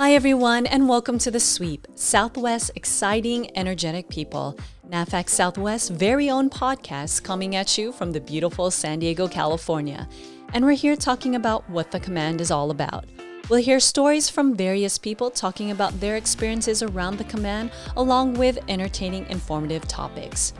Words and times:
Hi, 0.00 0.12
everyone, 0.12 0.64
and 0.66 0.88
welcome 0.88 1.18
to 1.18 1.30
The 1.32 1.40
Sweep, 1.40 1.88
Southwest 1.96 2.70
Exciting, 2.76 3.50
Energetic 3.56 4.08
People, 4.08 4.56
NAVFAC 4.88 5.28
Southwest's 5.28 5.88
very 5.88 6.30
own 6.30 6.50
podcast 6.50 7.24
coming 7.24 7.56
at 7.56 7.76
you 7.76 7.90
from 7.90 8.12
the 8.12 8.20
beautiful 8.20 8.70
San 8.70 9.00
Diego, 9.00 9.26
California. 9.26 10.08
And 10.54 10.64
we're 10.64 10.76
here 10.76 10.94
talking 10.94 11.34
about 11.34 11.68
what 11.68 11.90
the 11.90 11.98
command 11.98 12.40
is 12.40 12.52
all 12.52 12.70
about. 12.70 13.06
We'll 13.50 13.60
hear 13.60 13.80
stories 13.80 14.28
from 14.28 14.54
various 14.54 14.98
people 14.98 15.32
talking 15.32 15.72
about 15.72 15.98
their 15.98 16.14
experiences 16.14 16.80
around 16.80 17.18
the 17.18 17.24
command, 17.24 17.72
along 17.96 18.34
with 18.34 18.56
entertaining, 18.68 19.26
informative 19.28 19.88
topics. 19.88 20.52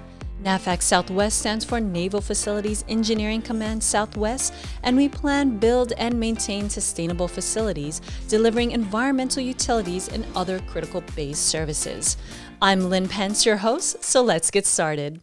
NAVFAC 0.43 0.83
Southwest 0.83 1.41
stands 1.41 1.65
for 1.65 1.81
Naval 1.81 2.21
Facilities 2.21 2.85
Engineering 2.89 3.43
Command 3.43 3.83
Southwest, 3.83 4.55
and 4.85 4.97
we 4.97 5.09
plan, 5.09 5.59
build, 5.59 5.93
and 5.99 6.21
maintain 6.21 6.71
sustainable 6.71 7.27
facilities, 7.27 8.01
delivering 8.29 8.71
environmental 8.71 9.43
utilities 9.43 10.07
and 10.07 10.25
other 10.37 10.61
critical 10.61 11.01
base 11.17 11.41
services. 11.41 12.17
I'm 12.63 12.89
Lynn 12.89 13.09
Pence, 13.09 13.45
your 13.45 13.57
host, 13.57 14.05
so 14.05 14.23
let's 14.23 14.53
get 14.53 14.65
started. 14.65 15.23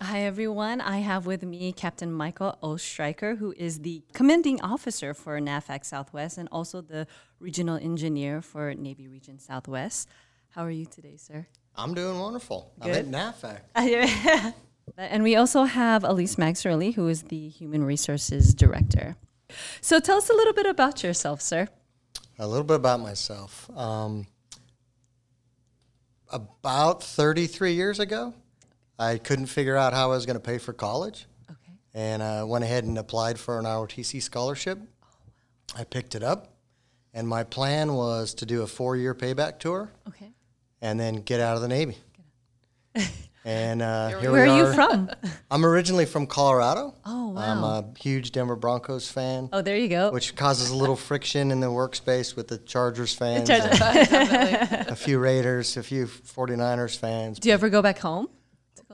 Hi, 0.00 0.22
everyone. 0.22 0.80
I 0.80 0.98
have 0.98 1.24
with 1.24 1.44
me 1.44 1.72
Captain 1.72 2.10
Michael 2.10 2.58
Oestereicher, 2.64 3.38
who 3.38 3.54
is 3.56 3.82
the 3.82 4.02
commanding 4.12 4.60
officer 4.60 5.14
for 5.14 5.38
NAVFAC 5.38 5.84
Southwest 5.84 6.36
and 6.36 6.48
also 6.50 6.80
the 6.80 7.06
regional 7.38 7.76
engineer 7.76 8.42
for 8.42 8.74
Navy 8.74 9.06
Region 9.06 9.38
Southwest. 9.38 10.08
How 10.48 10.64
are 10.64 10.70
you 10.72 10.86
today, 10.86 11.16
sir? 11.16 11.46
I'm 11.76 11.94
doing 11.94 12.18
wonderful. 12.18 12.72
Good. 12.80 13.06
I'm 13.06 13.14
at 13.14 13.34
NAVFAC. 13.40 14.54
and 14.96 15.22
we 15.22 15.36
also 15.36 15.64
have 15.64 16.04
Elise 16.04 16.36
Maxerly, 16.36 16.94
who 16.94 17.08
is 17.08 17.24
the 17.24 17.48
Human 17.48 17.84
Resources 17.84 18.54
Director. 18.54 19.16
So 19.80 19.98
tell 20.00 20.18
us 20.18 20.28
a 20.30 20.34
little 20.34 20.52
bit 20.52 20.66
about 20.66 21.02
yourself, 21.02 21.40
sir. 21.40 21.68
A 22.38 22.46
little 22.46 22.64
bit 22.64 22.76
about 22.76 23.00
myself. 23.00 23.70
Um, 23.76 24.26
about 26.32 27.02
33 27.02 27.72
years 27.72 27.98
ago, 27.98 28.34
I 28.98 29.18
couldn't 29.18 29.46
figure 29.46 29.76
out 29.76 29.92
how 29.92 30.04
I 30.10 30.14
was 30.14 30.26
going 30.26 30.36
to 30.36 30.40
pay 30.40 30.58
for 30.58 30.72
college. 30.72 31.26
Okay. 31.50 31.72
And 31.94 32.22
I 32.22 32.44
went 32.44 32.64
ahead 32.64 32.84
and 32.84 32.96
applied 32.98 33.38
for 33.38 33.58
an 33.58 33.64
ROTC 33.64 34.22
scholarship. 34.22 34.78
I 35.76 35.84
picked 35.84 36.14
it 36.14 36.22
up, 36.22 36.54
and 37.14 37.26
my 37.28 37.44
plan 37.44 37.94
was 37.94 38.34
to 38.34 38.46
do 38.46 38.62
a 38.62 38.66
four 38.66 38.96
year 38.96 39.14
payback 39.14 39.58
tour 39.58 39.92
Okay. 40.08 40.32
And 40.80 40.98
then 40.98 41.16
get 41.16 41.40
out 41.40 41.56
of 41.56 41.62
the 41.62 41.68
Navy. 41.68 41.98
and 43.44 43.82
uh, 43.82 44.08
here 44.20 44.32
Where 44.32 44.44
we 44.44 44.50
are 44.50 44.56
you 44.58 44.64
are. 44.64 44.74
from? 44.74 45.10
I'm 45.50 45.64
originally 45.64 46.06
from 46.06 46.26
Colorado. 46.26 46.94
Oh, 47.04 47.28
wow! 47.28 47.40
I'm 47.40 47.64
a 47.64 47.98
huge 47.98 48.32
Denver 48.32 48.56
Broncos 48.56 49.10
fan. 49.10 49.48
Oh, 49.52 49.62
there 49.62 49.76
you 49.76 49.88
go. 49.88 50.10
which 50.10 50.34
causes 50.36 50.70
a 50.70 50.76
little 50.76 50.96
friction 50.96 51.50
in 51.50 51.60
the 51.60 51.68
workspace 51.68 52.36
with 52.36 52.48
the 52.48 52.58
Chargers 52.58 53.14
fans, 53.14 53.48
Chargers. 53.48 53.80
a 53.80 54.96
few 54.96 55.18
Raiders, 55.18 55.76
a 55.76 55.82
few 55.82 56.06
49ers 56.06 56.98
fans. 56.98 57.38
Do 57.38 57.48
you 57.48 57.54
ever 57.54 57.68
go 57.68 57.82
back 57.82 57.98
home? 57.98 58.28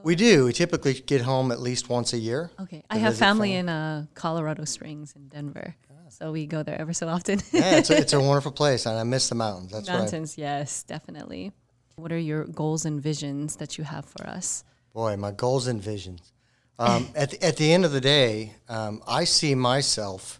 We 0.02 0.14
do. 0.14 0.44
We 0.44 0.52
typically 0.52 0.94
get 0.94 1.22
home 1.22 1.50
at 1.50 1.58
least 1.58 1.88
once 1.88 2.12
a 2.12 2.18
year. 2.18 2.50
Okay. 2.60 2.84
I 2.90 2.98
have 2.98 3.16
family 3.16 3.52
fam- 3.52 3.60
in 3.60 3.68
uh, 3.68 4.06
Colorado 4.14 4.64
Springs 4.64 5.14
in 5.16 5.28
Denver. 5.28 5.74
So 6.08 6.30
we 6.32 6.46
go 6.46 6.62
there 6.62 6.80
ever 6.80 6.92
so 6.92 7.08
often. 7.08 7.40
Yeah, 7.52 7.78
it's 7.78 7.90
a, 7.90 7.96
it's 7.98 8.12
a 8.12 8.20
wonderful 8.20 8.52
place, 8.52 8.86
and 8.86 8.96
I 8.96 9.02
miss 9.02 9.28
the 9.28 9.34
mountains. 9.34 9.72
That's 9.72 9.88
right. 9.88 9.98
Mountains, 9.98 10.38
yes, 10.38 10.82
definitely. 10.84 11.52
What 11.98 12.12
are 12.12 12.18
your 12.18 12.44
goals 12.44 12.84
and 12.84 13.00
visions 13.00 13.56
that 13.56 13.78
you 13.78 13.84
have 13.84 14.04
for 14.04 14.26
us? 14.26 14.64
Boy, 14.92 15.16
my 15.16 15.30
goals 15.30 15.66
and 15.66 15.80
visions. 15.82 16.30
Um, 16.78 17.08
at, 17.14 17.30
the, 17.30 17.42
at 17.42 17.56
the 17.56 17.72
end 17.72 17.86
of 17.86 17.92
the 17.92 18.02
day, 18.02 18.52
um, 18.68 19.02
I 19.08 19.24
see 19.24 19.54
myself 19.54 20.38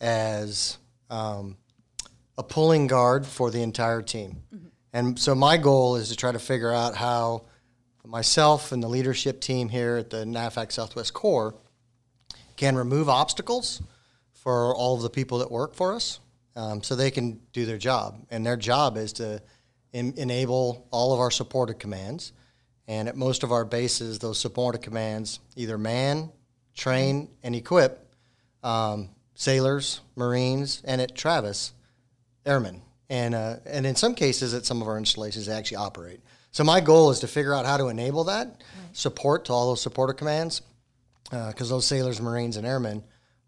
as 0.00 0.78
um, 1.10 1.58
a 2.38 2.42
pulling 2.42 2.86
guard 2.86 3.26
for 3.26 3.50
the 3.50 3.62
entire 3.62 4.00
team. 4.00 4.44
And 4.94 5.18
so 5.18 5.34
my 5.34 5.58
goal 5.58 5.96
is 5.96 6.08
to 6.08 6.16
try 6.16 6.32
to 6.32 6.38
figure 6.38 6.72
out 6.72 6.96
how 6.96 7.44
myself 8.06 8.72
and 8.72 8.82
the 8.82 8.88
leadership 8.88 9.42
team 9.42 9.68
here 9.68 9.96
at 9.96 10.08
the 10.08 10.24
NAVFAC 10.24 10.72
Southwest 10.72 11.12
Corps 11.12 11.54
can 12.56 12.76
remove 12.76 13.10
obstacles 13.10 13.82
for 14.32 14.74
all 14.74 14.96
of 14.96 15.02
the 15.02 15.10
people 15.10 15.36
that 15.40 15.50
work 15.50 15.74
for 15.74 15.92
us 15.92 16.20
um, 16.56 16.82
so 16.82 16.96
they 16.96 17.10
can 17.10 17.40
do 17.52 17.66
their 17.66 17.76
job. 17.76 18.24
And 18.30 18.46
their 18.46 18.56
job 18.56 18.96
is 18.96 19.12
to 19.14 19.42
en- 19.94 20.14
enable 20.16 20.86
all 20.90 21.14
of 21.14 21.20
our 21.20 21.30
supported 21.30 21.78
commands. 21.78 22.32
And 22.86 23.08
at 23.08 23.16
most 23.16 23.42
of 23.42 23.52
our 23.52 23.64
bases, 23.64 24.18
those 24.18 24.38
supported 24.38 24.82
commands 24.82 25.40
either 25.56 25.78
man, 25.78 26.30
train, 26.74 27.30
and 27.42 27.54
equip 27.56 28.06
um, 28.62 29.08
sailors, 29.34 30.00
Marines, 30.16 30.82
and 30.84 31.00
at 31.00 31.14
Travis, 31.14 31.72
airmen. 32.44 32.82
And, 33.08 33.34
uh, 33.34 33.56
and 33.64 33.86
in 33.86 33.96
some 33.96 34.14
cases, 34.14 34.52
at 34.52 34.66
some 34.66 34.82
of 34.82 34.88
our 34.88 34.98
installations, 34.98 35.46
they 35.46 35.54
actually 35.54 35.78
operate. 35.78 36.20
So 36.50 36.62
my 36.62 36.80
goal 36.80 37.10
is 37.10 37.20
to 37.20 37.26
figure 37.26 37.54
out 37.54 37.64
how 37.64 37.76
to 37.78 37.88
enable 37.88 38.24
that 38.24 38.62
support 38.92 39.46
to 39.46 39.52
all 39.52 39.68
those 39.68 39.80
supported 39.82 40.14
commands 40.14 40.62
because 41.30 41.68
those 41.68 41.86
sailors, 41.86 42.20
Marines, 42.20 42.56
and 42.56 42.66
airmen 42.66 43.02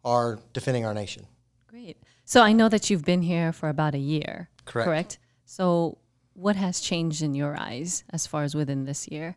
are 0.05 0.39
defending 0.53 0.85
our 0.85 0.95
nation. 0.95 1.27
Great. 1.69 1.99
So 2.25 2.41
I 2.43 2.53
know 2.53 2.69
that 2.69 2.91
you've 2.91 3.05
been 3.05 3.23
here 3.23 3.53
for 3.53 3.69
about 3.69 3.95
a 3.95 3.99
year. 3.99 4.49
Correct. 4.65 4.87
Correct. 4.87 5.19
So 5.45 5.99
what 6.37 6.57
has 6.57 6.81
changed 6.81 7.23
in 7.23 7.35
your 7.35 7.59
eyes 7.59 8.05
as 8.11 8.27
far 8.27 8.45
as 8.45 8.55
within 8.55 8.85
this 8.85 9.09
year? 9.09 9.37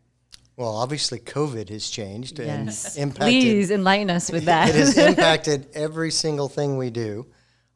Well, 0.57 0.75
obviously, 0.75 1.19
COVID 1.19 1.69
has 1.69 1.89
changed 1.89 2.37
Yes. 2.39 2.97
and 2.97 3.03
impacted. 3.03 3.27
Please 3.29 3.71
enlighten 3.71 4.09
us 4.09 4.29
with 4.29 4.45
that. 4.45 4.69
it 4.69 4.75
has 4.75 4.97
impacted 5.09 5.67
every 5.73 6.11
single 6.11 6.49
thing 6.49 6.77
we 6.77 6.89
do, 6.89 7.25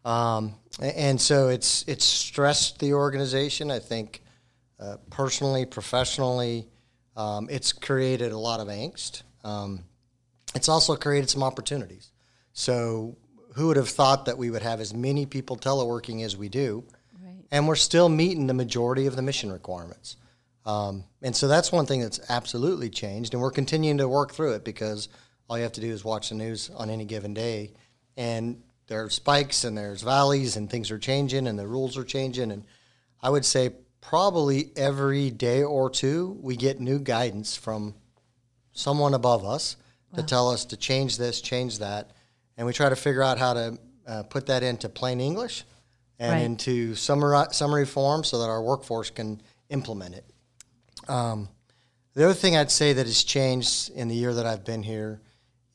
um, 0.03 0.56
and 0.81 1.19
so 1.19 1.47
it's 1.47 1.85
it's 1.88 2.03
stressed 2.03 2.79
the 2.79 2.94
organization. 2.94 3.72
I 3.72 3.79
think 3.79 4.22
uh, 4.81 4.97
personally, 5.09 5.66
professionally, 5.66 6.67
um, 7.16 7.47
it's 7.50 7.72
created 7.72 8.33
a 8.33 8.38
lot 8.38 8.59
of 8.59 8.67
angst. 8.67 9.23
Um, 9.45 9.85
it's 10.53 10.67
also 10.67 10.97
created 10.97 11.29
some 11.29 11.41
opportunities. 11.41 12.12
So, 12.51 13.16
who 13.56 13.67
would 13.67 13.78
have 13.78 13.89
thought 13.89 14.25
that 14.25 14.38
we 14.38 14.50
would 14.51 14.62
have 14.62 14.81
as 14.81 14.94
many 14.94 15.25
people 15.25 15.56
teleworking 15.56 16.25
as 16.25 16.35
we 16.35 16.50
do? 16.50 16.83
And 17.53 17.67
we're 17.67 17.75
still 17.75 18.09
meeting 18.09 18.47
the 18.47 18.53
majority 18.55 19.05
of 19.05 19.15
the 19.15 19.21
mission 19.21 19.51
requirements. 19.51 20.17
Um, 20.65 21.03
and 21.21 21.35
so 21.35 21.47
that's 21.47 21.71
one 21.71 21.85
thing 21.85 22.01
that's 22.01 22.19
absolutely 22.27 22.89
changed, 22.89 23.33
and 23.33 23.41
we're 23.41 23.51
continuing 23.51 23.99
to 23.99 24.07
work 24.07 24.33
through 24.33 24.53
it 24.53 24.63
because 24.63 25.07
all 25.47 25.57
you 25.57 25.63
have 25.63 25.73
to 25.73 25.81
do 25.81 25.91
is 25.91 26.03
watch 26.03 26.29
the 26.29 26.35
news 26.35 26.71
on 26.75 26.89
any 26.89 27.05
given 27.05 27.35
day, 27.35 27.73
and 28.17 28.59
there 28.87 29.03
are 29.03 29.09
spikes 29.09 29.65
and 29.65 29.77
there's 29.77 30.01
valleys, 30.01 30.57
and 30.57 30.67
things 30.67 30.89
are 30.89 30.97
changing, 30.97 31.45
and 31.45 31.59
the 31.59 31.67
rules 31.67 31.95
are 31.95 32.03
changing. 32.03 32.51
And 32.51 32.63
I 33.21 33.29
would 33.29 33.45
say 33.45 33.71
probably 34.01 34.71
every 34.75 35.29
day 35.29 35.61
or 35.63 35.91
two 35.91 36.37
we 36.41 36.55
get 36.55 36.79
new 36.79 36.97
guidance 36.97 37.55
from 37.55 37.93
someone 38.71 39.13
above 39.13 39.45
us 39.45 39.77
to 40.15 40.23
tell 40.23 40.49
us 40.49 40.65
to 40.65 40.77
change 40.77 41.17
this, 41.17 41.39
change 41.39 41.79
that, 41.79 42.11
and 42.57 42.65
we 42.65 42.73
try 42.73 42.89
to 42.89 42.95
figure 42.95 43.23
out 43.23 43.37
how 43.37 43.53
to 43.53 43.77
uh, 44.07 44.23
put 44.23 44.47
that 44.47 44.63
into 44.63 44.89
plain 44.89 45.21
English 45.21 45.65
and 46.19 46.31
Right. 46.31 46.41
into 46.44 46.96
summary, 46.96 47.46
summary 47.51 47.85
form 47.85 48.24
so 48.24 48.40
that 48.40 48.50
our 48.50 48.62
workforce 48.62 49.09
can 49.09 49.41
implement 49.69 50.16
it. 50.16 50.25
Um, 51.09 51.50
the 52.13 52.25
other 52.25 52.34
thing 52.34 52.56
I'd 52.56 52.72
say 52.72 52.94
that 52.94 53.06
has 53.06 53.24
changed 53.24 53.90
in 53.91 54.07
the 54.07 54.16
year 54.16 54.34
that 54.34 54.46
I've 54.46 54.63
been 54.63 54.84
here 54.84 55.22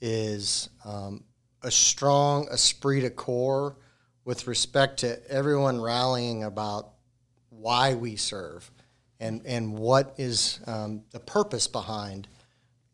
is 0.00 0.68
um, 0.84 1.24
a 1.62 1.70
strong 1.70 2.48
esprit 2.52 3.00
de 3.00 3.10
corps 3.10 3.76
with 4.24 4.46
respect 4.46 5.00
to 5.00 5.18
everyone 5.30 5.80
rallying 5.80 6.44
about 6.44 6.90
why 7.50 7.94
we 7.94 8.14
serve 8.14 8.70
and, 9.20 9.42
and 9.44 9.76
what 9.76 10.14
is 10.16 10.60
um, 10.66 11.02
the 11.10 11.18
purpose 11.18 11.66
behind, 11.66 12.28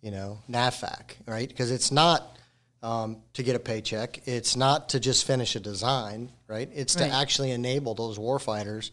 you 0.00 0.11
know, 0.11 0.38
NAVFAC, 0.49 1.16
right? 1.26 1.49
Because 1.49 1.71
it's 1.71 1.93
not 1.93 2.38
um, 2.84 3.16
to 3.32 3.42
get 3.42 3.56
a 3.56 3.58
paycheck. 3.58 4.20
It's 4.28 4.56
not 4.56 4.90
to 4.90 5.00
just 5.00 5.26
finish 5.26 5.56
a 5.56 5.60
design, 5.60 6.30
right? 6.46 6.68
It's 6.74 6.94
Right. 6.94 7.08
to 7.08 7.14
actually 7.16 7.50
enable 7.52 7.94
those 7.94 8.18
warfighters 8.18 8.90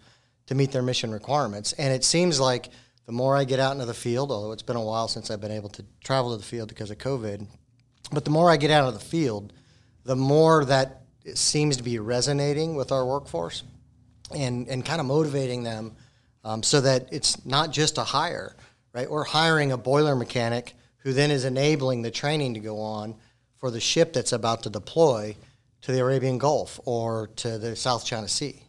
to 0.47 0.55
meet 0.55 0.71
their 0.71 0.81
mission 0.81 1.11
requirements. 1.11 1.73
And 1.73 1.93
it 1.93 2.05
seems 2.05 2.39
like 2.39 2.69
the 3.05 3.11
more 3.11 3.35
I 3.35 3.43
get 3.43 3.59
out 3.59 3.73
into 3.73 3.85
the 3.85 3.93
field, 3.93 4.31
although 4.31 4.53
it's 4.53 4.63
been 4.63 4.77
a 4.77 4.81
while 4.83 5.09
since 5.09 5.29
I've 5.29 5.41
been 5.41 5.51
able 5.51 5.67
to 5.69 5.83
travel 6.01 6.31
to 6.31 6.37
the 6.37 6.43
field 6.43 6.69
because 6.69 6.89
of 6.89 6.99
COVID, 6.99 7.45
but 8.13 8.23
the 8.23 8.31
more 8.31 8.49
I 8.49 8.55
get 8.55 8.71
out 8.71 8.87
of 8.87 8.93
the 8.93 9.01
field, 9.01 9.51
the 10.05 10.15
more 10.15 10.63
that 10.63 11.01
it 11.25 11.37
seems 11.37 11.75
to 11.75 11.83
be 11.83 11.99
resonating 11.99 12.75
with 12.75 12.93
our 12.93 13.05
workforce 13.05 13.63
and, 14.33 14.69
and 14.69 14.85
kind 14.85 15.01
of 15.01 15.05
motivating 15.05 15.63
them 15.63 15.97
um, 16.45 16.63
so 16.63 16.79
that 16.79 17.09
it's 17.11 17.45
not 17.45 17.71
just 17.71 17.97
a 17.97 18.03
hire, 18.05 18.55
right? 18.93 19.11
We're 19.11 19.25
hiring 19.25 19.73
a 19.73 19.77
boiler 19.77 20.15
mechanic 20.15 20.75
who 20.99 21.11
then 21.11 21.29
is 21.29 21.43
enabling 21.43 22.03
the 22.03 22.11
training 22.11 22.53
to 22.53 22.61
go 22.61 22.79
on 22.79 23.15
for 23.61 23.71
the 23.71 23.79
ship 23.79 24.11
that's 24.11 24.33
about 24.33 24.63
to 24.63 24.69
deploy 24.69 25.37
to 25.81 25.91
the 25.91 25.99
Arabian 25.99 26.37
Gulf 26.39 26.79
or 26.83 27.29
to 27.37 27.57
the 27.57 27.75
South 27.75 28.05
China 28.05 28.27
Sea. 28.27 28.63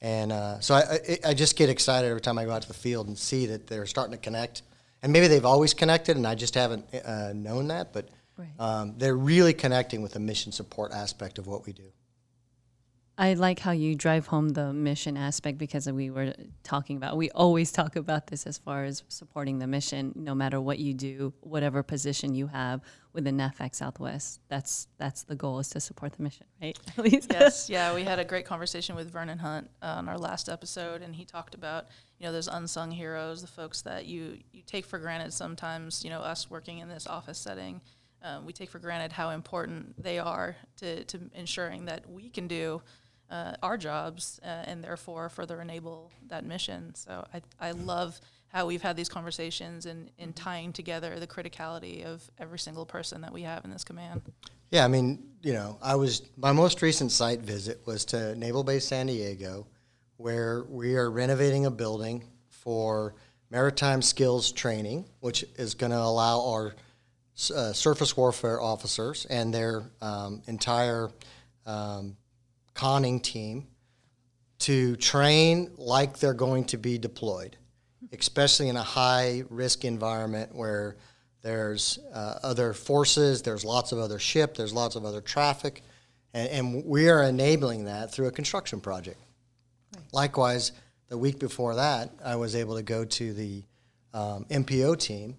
And 0.00 0.30
uh, 0.32 0.60
so 0.60 0.76
I, 0.76 0.80
I, 0.80 1.18
I 1.30 1.34
just 1.34 1.56
get 1.56 1.68
excited 1.68 2.08
every 2.08 2.20
time 2.20 2.38
I 2.38 2.44
go 2.44 2.52
out 2.52 2.62
to 2.62 2.68
the 2.68 2.74
field 2.74 3.08
and 3.08 3.18
see 3.18 3.46
that 3.46 3.66
they're 3.66 3.84
starting 3.84 4.12
to 4.12 4.18
connect. 4.18 4.62
And 5.02 5.12
maybe 5.12 5.26
they've 5.26 5.44
always 5.44 5.74
connected, 5.74 6.16
and 6.16 6.26
I 6.26 6.36
just 6.36 6.54
haven't 6.54 6.86
uh, 7.04 7.32
known 7.34 7.68
that. 7.68 7.92
But 7.92 8.08
Right. 8.36 8.48
um, 8.60 8.94
they're 8.98 9.16
really 9.16 9.52
connecting 9.52 10.00
with 10.00 10.12
the 10.12 10.20
mission 10.20 10.52
support 10.52 10.92
aspect 10.92 11.38
of 11.38 11.48
what 11.48 11.66
we 11.66 11.72
do. 11.72 11.90
I 13.20 13.34
like 13.34 13.58
how 13.58 13.72
you 13.72 13.96
drive 13.96 14.28
home 14.28 14.50
the 14.50 14.72
mission 14.72 15.16
aspect 15.16 15.58
because 15.58 15.90
we 15.90 16.08
were 16.08 16.34
talking 16.62 16.96
about, 16.96 17.16
we 17.16 17.32
always 17.32 17.72
talk 17.72 17.96
about 17.96 18.28
this 18.28 18.46
as 18.46 18.58
far 18.58 18.84
as 18.84 19.02
supporting 19.08 19.58
the 19.58 19.66
mission, 19.66 20.12
no 20.14 20.36
matter 20.36 20.60
what 20.60 20.78
you 20.78 20.94
do, 20.94 21.34
whatever 21.40 21.82
position 21.82 22.32
you 22.32 22.46
have 22.46 22.80
within 23.12 23.36
NAVFAC 23.36 23.74
Southwest. 23.74 24.38
That's 24.46 24.86
that's 24.98 25.24
the 25.24 25.34
goal 25.34 25.58
is 25.58 25.68
to 25.70 25.80
support 25.80 26.12
the 26.12 26.22
mission, 26.22 26.46
right? 26.62 26.78
yes, 27.32 27.68
yeah. 27.68 27.92
We 27.92 28.04
had 28.04 28.20
a 28.20 28.24
great 28.24 28.46
conversation 28.46 28.94
with 28.94 29.10
Vernon 29.10 29.38
Hunt 29.38 29.68
uh, 29.82 29.96
on 29.98 30.08
our 30.08 30.16
last 30.16 30.48
episode, 30.48 31.02
and 31.02 31.12
he 31.12 31.24
talked 31.24 31.56
about 31.56 31.86
you 32.20 32.26
know 32.26 32.32
those 32.32 32.46
unsung 32.46 32.92
heroes, 32.92 33.40
the 33.40 33.48
folks 33.48 33.82
that 33.82 34.06
you 34.06 34.38
you 34.52 34.62
take 34.64 34.86
for 34.86 35.00
granted 35.00 35.32
sometimes. 35.32 36.04
You 36.04 36.10
know, 36.10 36.20
us 36.20 36.48
working 36.48 36.78
in 36.78 36.88
this 36.88 37.08
office 37.08 37.38
setting, 37.38 37.80
um, 38.22 38.46
we 38.46 38.52
take 38.52 38.70
for 38.70 38.78
granted 38.78 39.10
how 39.10 39.30
important 39.30 40.00
they 40.00 40.20
are 40.20 40.54
to 40.76 41.02
to 41.02 41.18
ensuring 41.34 41.86
that 41.86 42.08
we 42.08 42.28
can 42.30 42.46
do 42.46 42.80
uh, 43.30 43.52
our 43.62 43.76
jobs 43.76 44.40
uh, 44.42 44.46
and 44.46 44.82
therefore 44.82 45.28
further 45.28 45.60
enable 45.60 46.10
that 46.28 46.44
mission. 46.44 46.94
So 46.94 47.26
I, 47.32 47.42
I 47.60 47.70
love 47.72 48.20
how 48.48 48.66
we've 48.66 48.82
had 48.82 48.96
these 48.96 49.08
conversations 49.08 49.86
and 49.86 50.10
in 50.18 50.32
tying 50.32 50.72
together 50.72 51.18
the 51.20 51.26
criticality 51.26 52.04
of 52.04 52.30
every 52.38 52.58
single 52.58 52.86
person 52.86 53.20
that 53.20 53.32
we 53.32 53.42
have 53.42 53.64
in 53.64 53.70
this 53.70 53.84
command. 53.84 54.22
Yeah, 54.70 54.84
I 54.84 54.88
mean, 54.88 55.22
you 55.42 55.52
know, 55.52 55.78
I 55.82 55.94
was 55.94 56.22
my 56.36 56.52
most 56.52 56.82
recent 56.82 57.12
site 57.12 57.40
visit 57.40 57.80
was 57.86 58.04
to 58.06 58.34
Naval 58.34 58.64
Base 58.64 58.86
San 58.86 59.06
Diego, 59.06 59.66
where 60.16 60.64
we 60.68 60.96
are 60.96 61.10
renovating 61.10 61.66
a 61.66 61.70
building 61.70 62.24
for 62.48 63.14
maritime 63.50 64.02
skills 64.02 64.52
training, 64.52 65.06
which 65.20 65.44
is 65.56 65.74
going 65.74 65.92
to 65.92 65.98
allow 65.98 66.46
our 66.46 66.74
uh, 67.54 67.72
surface 67.72 68.16
warfare 68.16 68.60
officers 68.60 69.26
and 69.26 69.54
their 69.54 69.84
um, 70.02 70.42
entire 70.46 71.10
um, 71.66 72.16
conning 72.78 73.18
team 73.18 73.66
to 74.60 74.94
train 74.96 75.68
like 75.76 76.18
they're 76.18 76.32
going 76.32 76.64
to 76.64 76.76
be 76.76 76.96
deployed, 76.96 77.56
especially 78.12 78.68
in 78.68 78.76
a 78.76 78.82
high 78.82 79.42
risk 79.50 79.84
environment 79.84 80.54
where 80.54 80.96
there's 81.42 81.98
uh, 82.14 82.38
other 82.44 82.72
forces, 82.72 83.42
there's 83.42 83.64
lots 83.64 83.90
of 83.90 83.98
other 83.98 84.20
ship, 84.20 84.56
there's 84.56 84.72
lots 84.72 84.94
of 84.94 85.04
other 85.04 85.20
traffic, 85.20 85.82
and, 86.32 86.48
and 86.50 86.84
we 86.84 87.08
are 87.08 87.24
enabling 87.24 87.86
that 87.86 88.12
through 88.12 88.28
a 88.28 88.32
construction 88.32 88.80
project. 88.80 89.18
Right. 89.96 90.04
Likewise, 90.12 90.70
the 91.08 91.18
week 91.18 91.40
before 91.40 91.74
that, 91.74 92.10
I 92.24 92.36
was 92.36 92.54
able 92.54 92.76
to 92.76 92.84
go 92.84 93.04
to 93.04 93.32
the 93.32 93.64
um, 94.14 94.44
MPO 94.50 95.00
team, 95.00 95.36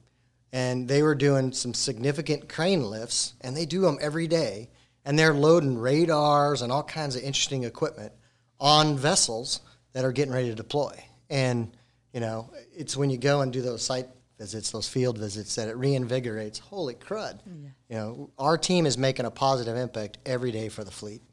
and 0.52 0.90
they 0.90 1.04
were 1.04 1.16
doing 1.16 1.54
some 1.54 1.74
significant 1.74 2.50
crane 2.50 2.84
lifts, 2.84 3.36
and 3.40 3.56
they 3.56 3.66
do 3.66 3.80
them 3.80 3.98
every 4.02 4.28
day 4.28 4.68
and 5.10 5.18
they're 5.18 5.34
loading 5.34 5.76
radars 5.76 6.62
and 6.62 6.72
all 6.72 6.84
kinds 6.84 7.16
of 7.16 7.24
interesting 7.24 7.64
equipment 7.64 8.14
on 8.60 8.96
vessels 8.96 9.62
that 9.94 10.06
are 10.06 10.12
getting 10.12 10.32
ready 10.32 10.50
to 10.50 10.56
deploy. 10.56 11.04
And 11.32 11.76
you 12.14 12.20
know, 12.20 12.52
it's 12.78 12.96
when 12.96 13.10
you 13.10 13.18
go 13.18 13.42
and 13.42 13.52
do 13.52 13.64
those 13.64 13.82
site 13.82 14.08
visits, 14.38 14.70
those 14.70 14.88
field 14.88 15.18
visits, 15.18 15.56
that 15.56 15.68
it 15.68 15.76
reinvigorates. 15.76 16.60
Holy 16.60 16.94
crud! 16.94 17.40
Yeah. 17.48 17.70
You 17.90 17.96
know, 17.96 18.30
our 18.38 18.56
team 18.56 18.86
is 18.86 19.00
making 19.00 19.26
a 19.26 19.32
positive 19.32 19.76
impact 19.76 20.20
every 20.28 20.52
day 20.52 20.70
for 20.70 20.84
the 20.84 20.92
fleet. 20.92 21.24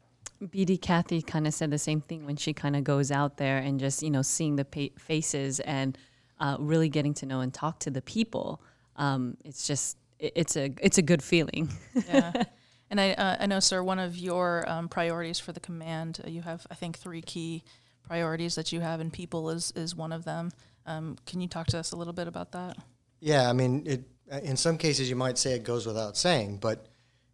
BD 0.43 0.81
Kathy 0.81 1.21
kind 1.21 1.45
of 1.45 1.53
said 1.53 1.69
the 1.69 1.77
same 1.77 2.01
thing 2.01 2.25
when 2.25 2.35
she 2.35 2.53
kind 2.53 2.75
of 2.75 2.83
goes 2.83 3.11
out 3.11 3.37
there 3.37 3.59
and 3.59 3.79
just 3.79 4.01
you 4.01 4.09
know 4.09 4.23
seeing 4.23 4.55
the 4.55 4.65
pa- 4.65 4.99
faces 4.99 5.59
and 5.59 5.95
uh, 6.39 6.57
really 6.59 6.89
getting 6.89 7.13
to 7.13 7.27
know 7.27 7.41
and 7.41 7.53
talk 7.53 7.77
to 7.81 7.91
the 7.91 8.01
people. 8.01 8.59
Um, 8.95 9.37
it's 9.45 9.67
just 9.67 9.97
it's 10.17 10.57
a 10.57 10.73
it's 10.81 10.97
a 10.97 11.03
good 11.03 11.21
feeling. 11.21 11.69
Yeah. 12.07 12.43
And 12.89 13.01
I, 13.01 13.11
uh, 13.11 13.37
I 13.39 13.45
know, 13.47 13.59
sir, 13.59 13.83
one 13.83 13.99
of 13.99 14.17
your 14.17 14.63
um, 14.69 14.87
priorities 14.87 15.39
for 15.39 15.51
the 15.51 15.59
command, 15.59 16.21
uh, 16.25 16.29
you 16.29 16.41
have, 16.41 16.65
I 16.71 16.75
think, 16.75 16.97
three 16.97 17.21
key 17.21 17.63
priorities 18.03 18.55
that 18.55 18.71
you 18.71 18.79
have, 18.79 18.99
and 18.99 19.11
people 19.11 19.49
is, 19.49 19.73
is 19.75 19.95
one 19.95 20.13
of 20.13 20.23
them. 20.23 20.51
Um, 20.85 21.17
can 21.25 21.41
you 21.41 21.47
talk 21.47 21.67
to 21.67 21.77
us 21.77 21.91
a 21.91 21.97
little 21.97 22.13
bit 22.13 22.27
about 22.27 22.53
that? 22.53 22.77
Yeah, 23.19 23.49
I 23.49 23.53
mean, 23.53 23.83
it, 23.85 24.03
in 24.43 24.55
some 24.55 24.77
cases, 24.77 25.09
you 25.09 25.15
might 25.15 25.37
say 25.37 25.53
it 25.53 25.63
goes 25.63 25.85
without 25.85 26.15
saying, 26.15 26.57
but 26.57 26.87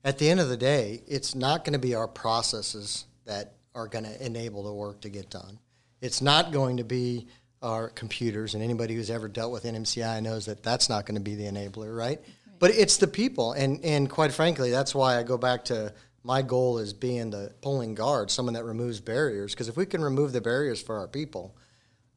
at 0.04 0.18
the 0.18 0.30
end 0.30 0.40
of 0.40 0.50
the 0.50 0.58
day, 0.58 1.02
it's 1.08 1.36
not 1.36 1.64
going 1.64 1.74
to 1.74 1.80
be 1.80 1.94
our 1.94 2.08
processes 2.08 3.06
that 3.26 3.54
are 3.76 3.88
going 3.88 4.06
to 4.06 4.26
enable 4.26 4.64
the 4.64 4.74
work 4.74 5.02
to 5.02 5.10
get 5.10 5.30
done. 5.30 5.60
It's 6.02 6.22
not 6.22 6.52
going 6.52 6.78
to 6.78 6.84
be 6.84 7.28
our 7.62 7.90
computers, 7.90 8.56
and 8.56 8.64
anybody 8.64 8.96
who's 8.96 9.10
ever 9.10 9.28
dealt 9.28 9.52
with 9.52 9.64
NMCI 9.64 10.22
knows 10.22 10.46
that 10.48 10.64
that's 10.64 10.90
not 10.90 11.06
going 11.06 11.16
to 11.16 11.22
be 11.22 11.36
the 11.36 11.46
enabler, 11.46 11.96
right? 11.96 12.20
But 12.63 12.71
it's 12.71 12.95
the 12.95 13.07
people, 13.07 13.51
and 13.51 13.83
and 13.83 14.10
quite 14.10 14.31
frankly, 14.31 14.71
that's 14.71 14.95
why 14.95 15.19
I 15.19 15.24
go 15.24 15.38
back 15.38 15.65
to 15.65 15.94
my 16.24 16.42
goal 16.42 16.77
is 16.77 16.94
being 16.94 17.30
the 17.30 17.54
pulling 17.62 17.94
guard, 17.94 18.31
someone 18.31 18.54
that 18.54 18.63
removes 18.63 19.01
barriers. 19.01 19.51
Because 19.51 19.68
if 19.68 19.75
we 19.75 19.86
can 19.86 20.01
remove 20.01 20.31
the 20.31 20.39
barriers 20.39 20.81
for 20.81 20.98
our 20.98 21.10
people, 21.10 21.57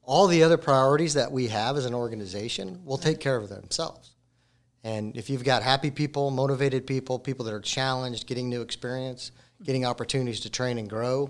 all 0.05 0.29
the 0.29 0.45
other 0.45 0.57
priorities 0.57 1.15
that 1.15 1.33
we 1.33 1.49
have 1.49 1.77
as 1.77 1.85
an 1.85 1.95
organization 1.95 2.81
will 2.85 2.97
take 2.97 3.19
care 3.19 3.35
of 3.35 3.49
themselves. 3.49 4.13
And 4.85 5.17
if 5.17 5.29
you've 5.29 5.43
got 5.43 5.65
happy 5.65 5.91
people, 5.91 6.31
motivated 6.31 6.87
people, 6.87 7.19
people 7.19 7.45
that 7.47 7.53
are 7.53 7.61
challenged, 7.61 8.29
getting 8.29 8.49
new 8.49 8.63
experience, 8.63 9.33
getting 9.65 9.85
opportunities 9.85 10.39
to 10.43 10.49
train 10.49 10.79
and 10.79 10.89
grow, 10.89 11.29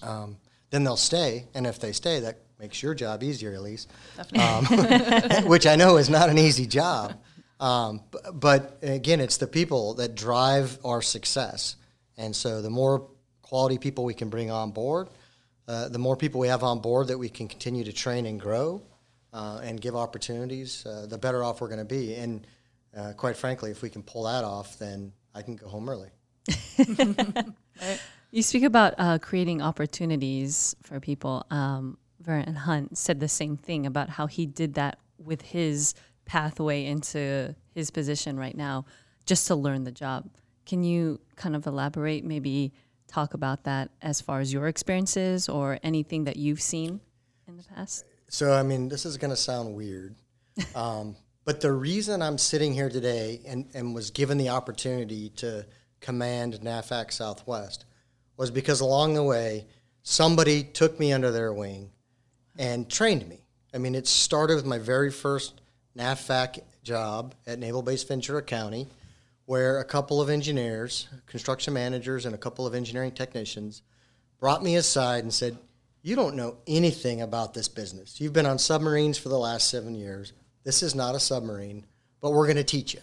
um, 0.00 0.36
then 0.70 0.84
they'll 0.84 0.96
stay. 0.96 1.48
And 1.54 1.66
if 1.66 1.80
they 1.80 1.90
stay, 1.90 2.20
that 2.20 2.38
makes 2.60 2.84
your 2.84 2.94
job 2.94 3.24
easier, 3.24 3.52
at 3.52 3.62
least, 3.62 3.90
um, 4.40 4.64
which 5.48 5.66
I 5.66 5.74
know 5.74 5.96
is 5.96 6.08
not 6.08 6.28
an 6.28 6.38
easy 6.38 6.68
job. 6.68 7.18
Um, 7.60 8.02
but 8.32 8.78
again, 8.82 9.20
it's 9.20 9.36
the 9.36 9.46
people 9.46 9.94
that 9.94 10.14
drive 10.14 10.78
our 10.84 11.02
success. 11.02 11.76
And 12.16 12.34
so 12.34 12.62
the 12.62 12.70
more 12.70 13.08
quality 13.42 13.78
people 13.78 14.04
we 14.04 14.14
can 14.14 14.28
bring 14.28 14.50
on 14.50 14.70
board, 14.70 15.08
uh, 15.66 15.88
the 15.88 15.98
more 15.98 16.16
people 16.16 16.40
we 16.40 16.48
have 16.48 16.62
on 16.62 16.80
board 16.80 17.08
that 17.08 17.18
we 17.18 17.28
can 17.28 17.48
continue 17.48 17.84
to 17.84 17.92
train 17.92 18.26
and 18.26 18.40
grow 18.40 18.82
uh, 19.32 19.60
and 19.62 19.80
give 19.80 19.96
opportunities, 19.96 20.86
uh, 20.86 21.06
the 21.06 21.18
better 21.18 21.44
off 21.44 21.60
we're 21.60 21.68
going 21.68 21.78
to 21.78 21.84
be. 21.84 22.14
And 22.14 22.46
uh, 22.96 23.12
quite 23.16 23.36
frankly, 23.36 23.70
if 23.70 23.82
we 23.82 23.90
can 23.90 24.02
pull 24.02 24.24
that 24.24 24.44
off, 24.44 24.78
then 24.78 25.12
I 25.34 25.42
can 25.42 25.56
go 25.56 25.68
home 25.68 25.88
early. 25.88 26.10
You 28.30 28.42
speak 28.42 28.64
about 28.64 28.94
uh, 28.98 29.18
creating 29.18 29.62
opportunities 29.62 30.76
for 30.82 31.00
people. 31.00 31.46
Um, 31.50 31.96
Vernon 32.20 32.54
Hunt 32.54 32.98
said 32.98 33.20
the 33.20 33.28
same 33.28 33.56
thing 33.56 33.86
about 33.86 34.10
how 34.10 34.26
he 34.26 34.44
did 34.44 34.74
that 34.74 34.98
with 35.16 35.40
his 35.40 35.94
pathway 36.28 36.84
into 36.84 37.56
his 37.74 37.90
position 37.90 38.38
right 38.38 38.56
now 38.56 38.84
just 39.26 39.46
to 39.48 39.56
learn 39.56 39.82
the 39.82 39.90
job. 39.90 40.28
Can 40.66 40.84
you 40.84 41.20
kind 41.34 41.56
of 41.56 41.66
elaborate, 41.66 42.24
maybe 42.24 42.72
talk 43.08 43.34
about 43.34 43.64
that 43.64 43.90
as 44.02 44.20
far 44.20 44.38
as 44.38 44.52
your 44.52 44.68
experiences 44.68 45.48
or 45.48 45.78
anything 45.82 46.24
that 46.24 46.36
you've 46.36 46.60
seen 46.60 47.00
in 47.48 47.56
the 47.56 47.64
past? 47.64 48.04
So, 48.28 48.52
I 48.52 48.62
mean, 48.62 48.88
this 48.88 49.06
is 49.06 49.16
going 49.16 49.30
to 49.30 49.36
sound 49.36 49.74
weird, 49.74 50.14
um, 50.74 51.16
but 51.44 51.62
the 51.62 51.72
reason 51.72 52.20
I'm 52.20 52.36
sitting 52.36 52.74
here 52.74 52.90
today 52.90 53.40
and, 53.46 53.66
and 53.72 53.94
was 53.94 54.10
given 54.10 54.36
the 54.36 54.50
opportunity 54.50 55.30
to 55.36 55.64
command 56.00 56.54
NAVFAC 56.62 57.10
Southwest 57.10 57.86
was 58.36 58.50
because 58.50 58.80
along 58.80 59.14
the 59.14 59.22
way, 59.22 59.66
somebody 60.02 60.62
took 60.62 61.00
me 61.00 61.10
under 61.12 61.30
their 61.30 61.54
wing 61.54 61.90
and 62.58 62.88
trained 62.90 63.26
me. 63.26 63.40
I 63.72 63.78
mean, 63.78 63.94
it 63.94 64.06
started 64.06 64.56
with 64.56 64.66
my 64.66 64.78
very 64.78 65.10
first 65.10 65.62
NAVFAC 65.98 66.60
job 66.82 67.34
at 67.46 67.58
Naval 67.58 67.82
Base 67.82 68.04
Ventura 68.04 68.42
County, 68.42 68.88
where 69.46 69.80
a 69.80 69.84
couple 69.84 70.20
of 70.20 70.30
engineers, 70.30 71.08
construction 71.26 71.74
managers, 71.74 72.24
and 72.24 72.34
a 72.34 72.38
couple 72.38 72.66
of 72.66 72.74
engineering 72.74 73.12
technicians 73.12 73.82
brought 74.38 74.62
me 74.62 74.76
aside 74.76 75.24
and 75.24 75.32
said, 75.32 75.58
You 76.02 76.16
don't 76.16 76.36
know 76.36 76.58
anything 76.66 77.22
about 77.22 77.54
this 77.54 77.68
business. 77.68 78.20
You've 78.20 78.32
been 78.32 78.46
on 78.46 78.58
submarines 78.58 79.18
for 79.18 79.28
the 79.28 79.38
last 79.38 79.68
seven 79.70 79.94
years. 79.94 80.32
This 80.64 80.82
is 80.82 80.94
not 80.94 81.14
a 81.14 81.20
submarine, 81.20 81.84
but 82.20 82.32
we're 82.32 82.46
going 82.46 82.56
to 82.56 82.64
teach 82.64 82.94
you. 82.94 83.00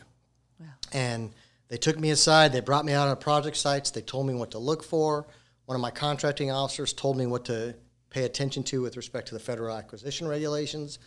Wow. 0.60 0.68
And 0.94 1.32
they 1.68 1.78
took 1.78 2.00
me 2.00 2.12
aside, 2.12 2.54
they 2.54 2.60
brought 2.60 2.86
me 2.86 2.94
out 2.94 3.08
on 3.08 3.18
project 3.18 3.58
sites, 3.58 3.92
they 3.92 4.02
told 4.02 4.28
me 4.28 4.34
what 4.34 4.52
to 4.52 4.60
look 4.60 4.84
for. 4.84 5.26
One 5.66 5.76
of 5.76 5.82
my 5.82 5.92
contracting 5.92 6.52
officers 6.52 6.94
told 6.94 7.18
me 7.18 7.26
what 7.26 7.46
to 7.46 7.76
pay 8.12 8.24
attention 8.24 8.64
to 8.64 8.82
with 8.82 8.96
respect 8.96 9.28
to 9.30 9.34
the 9.34 9.40
federal 9.40 9.76
acquisition 9.76 10.28
regulations. 10.28 11.00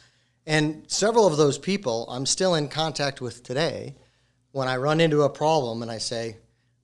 And 0.49 0.85
several 0.87 1.26
of 1.26 1.37
those 1.37 1.59
people 1.59 2.07
I'm 2.09 2.25
still 2.25 2.55
in 2.55 2.69
contact 2.69 3.21
with 3.21 3.43
today. 3.43 3.95
When 4.52 4.67
I 4.67 4.78
run 4.78 4.99
into 4.99 5.23
a 5.23 5.28
problem 5.28 5.83
and 5.83 5.90
I 5.90 5.99
say, 5.99 6.38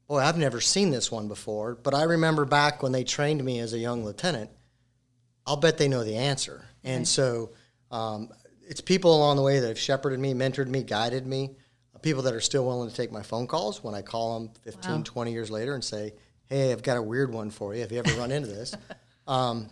Boy, 0.07 0.19
I've 0.19 0.37
never 0.37 0.61
seen 0.61 0.91
this 0.91 1.11
one 1.11 1.29
before, 1.29 1.75
but 1.75 1.95
I 1.95 2.03
remember 2.03 2.45
back 2.45 2.83
when 2.83 2.93
they 2.93 3.05
trained 3.05 3.43
me 3.43 3.61
as 3.61 3.73
a 3.73 3.79
young 3.79 4.05
lieutenant, 4.05 4.51
I'll 5.47 5.57
bet 5.57 5.79
they 5.79 5.89
know 5.89 6.05
the 6.05 6.17
answer. 6.17 6.67
And 6.85 6.99
right. 6.99 7.07
so 7.07 7.53
um, 7.91 8.29
it's 8.69 8.83
people 8.83 9.17
along 9.17 9.37
the 9.37 9.43
way 9.43 9.61
that 9.61 9.69
have 9.69 9.79
shepherded 9.79 10.21
me, 10.21 10.35
mentored 10.35 10.69
me, 10.69 10.83
guided 10.83 11.27
me, 11.27 11.57
uh, 11.95 11.99
people 12.01 12.23
that 12.25 12.35
are 12.35 12.41
still 12.43 12.67
willing 12.67 12.91
to 12.91 12.95
take 12.95 13.11
my 13.11 13.23
phone 13.23 13.47
calls 13.47 13.83
when 13.83 13.95
I 13.95 14.03
call 14.03 14.39
them 14.39 14.51
15, 14.63 14.91
wow. 14.91 15.03
20 15.03 15.33
years 15.33 15.51
later 15.51 15.73
and 15.73 15.83
say, 15.83 16.13
Hey, 16.45 16.71
I've 16.71 16.83
got 16.83 16.99
a 16.99 17.03
weird 17.03 17.33
one 17.33 17.49
for 17.49 17.75
you. 17.75 17.81
Have 17.81 17.93
you 17.93 17.99
ever 17.99 18.13
run 18.21 18.31
into 18.31 18.49
this? 18.49 18.77
Um, 19.27 19.71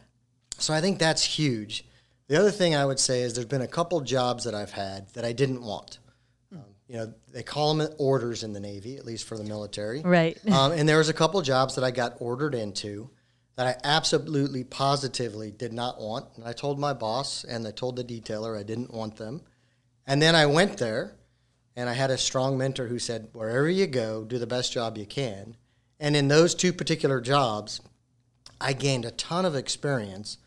so 0.57 0.73
I 0.73 0.81
think 0.81 0.99
that's 0.99 1.23
huge. 1.23 1.85
The 2.33 2.41
other 2.41 2.51
thing 2.51 2.75
I 2.75 2.87
would 2.87 2.99
say 2.99 3.21
is 3.21 3.35
there's 3.35 3.45
been 3.45 3.61
a 3.61 3.69
couple 3.69 4.01
jobs 4.01 4.45
that 4.45 4.55
I've 4.55 4.71
had 4.71 5.07
that 5.11 5.23
I 5.23 5.33
didn't 5.33 5.61
want. 5.61 5.99
Um, 6.51 6.65
you 6.89 6.97
know, 6.97 7.13
they 7.31 7.43
call 7.43 7.75
them 7.75 7.87
orders 7.99 8.43
in 8.43 8.55
the 8.55 8.59
Navy, 8.59 8.97
at 8.97 9.05
least 9.05 9.27
for 9.27 9.37
the 9.37 9.45
military. 9.45 10.01
Right. 10.01 10.39
Um, 10.51 10.73
and 10.73 10.89
there 10.89 10.97
was 10.97 11.11
a 11.11 11.13
couple 11.13 11.43
jobs 11.43 11.75
that 11.75 11.85
I 11.85 11.91
got 11.91 12.15
ordered 12.21 12.55
into 12.55 13.11
that 13.57 13.67
I 13.67 13.77
absolutely, 13.85 14.65
positively 14.65 15.51
did 15.51 15.75
not 15.75 16.01
want. 16.01 16.25
And 16.37 16.47
I 16.47 16.55
told 16.55 16.79
my 16.79 16.95
boss 16.95 17.45
and 17.45 17.69
I 17.69 17.71
told 17.71 17.97
the 17.97 18.03
detailer 18.03 18.59
I 18.59 18.63
didn't 18.63 18.95
want 18.95 19.17
them. 19.17 19.43
And 20.07 20.23
then 20.23 20.35
I 20.35 20.47
went 20.47 20.79
there 20.79 21.13
and 21.77 21.87
I 21.87 21.93
had 21.93 22.11
a 22.11 22.17
strong 22.17 22.57
mentor 22.57 22.87
who 22.87 22.99
said, 22.99 23.29
wherever 23.35 23.69
you 23.69 23.87
go, 23.87 24.25
do 24.25 24.39
the 24.39 24.47
best 24.47 24.73
job 24.73 24.97
you 24.97 25.05
can. 25.05 25.55
And 26.01 26.17
in 26.17 26.29
those 26.29 26.55
two 26.55 26.73
particular 26.73 27.21
jobs, 27.21 27.83
I 28.59 28.73
gained 28.73 29.05
a 29.05 29.11
ton 29.11 29.45
of 29.45 29.55
experience 29.55 30.39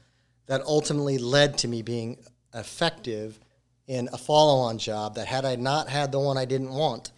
that 0.48 0.62
ultimately 0.62 1.18
led 1.18 1.58
to 1.60 1.68
me 1.68 1.82
being 1.82 2.18
effective 2.54 3.40
in 3.88 4.10
a 4.14 4.18
follow 4.18 4.60
on 4.60 4.78
job 4.78 5.16
that 5.16 5.28
had 5.28 5.46
I 5.46 5.56
not 5.56 5.90
had 5.90 6.12
the 6.12 6.20
one 6.20 6.38
I 6.38 6.46
didn't 6.46 6.72
want, 6.72 7.12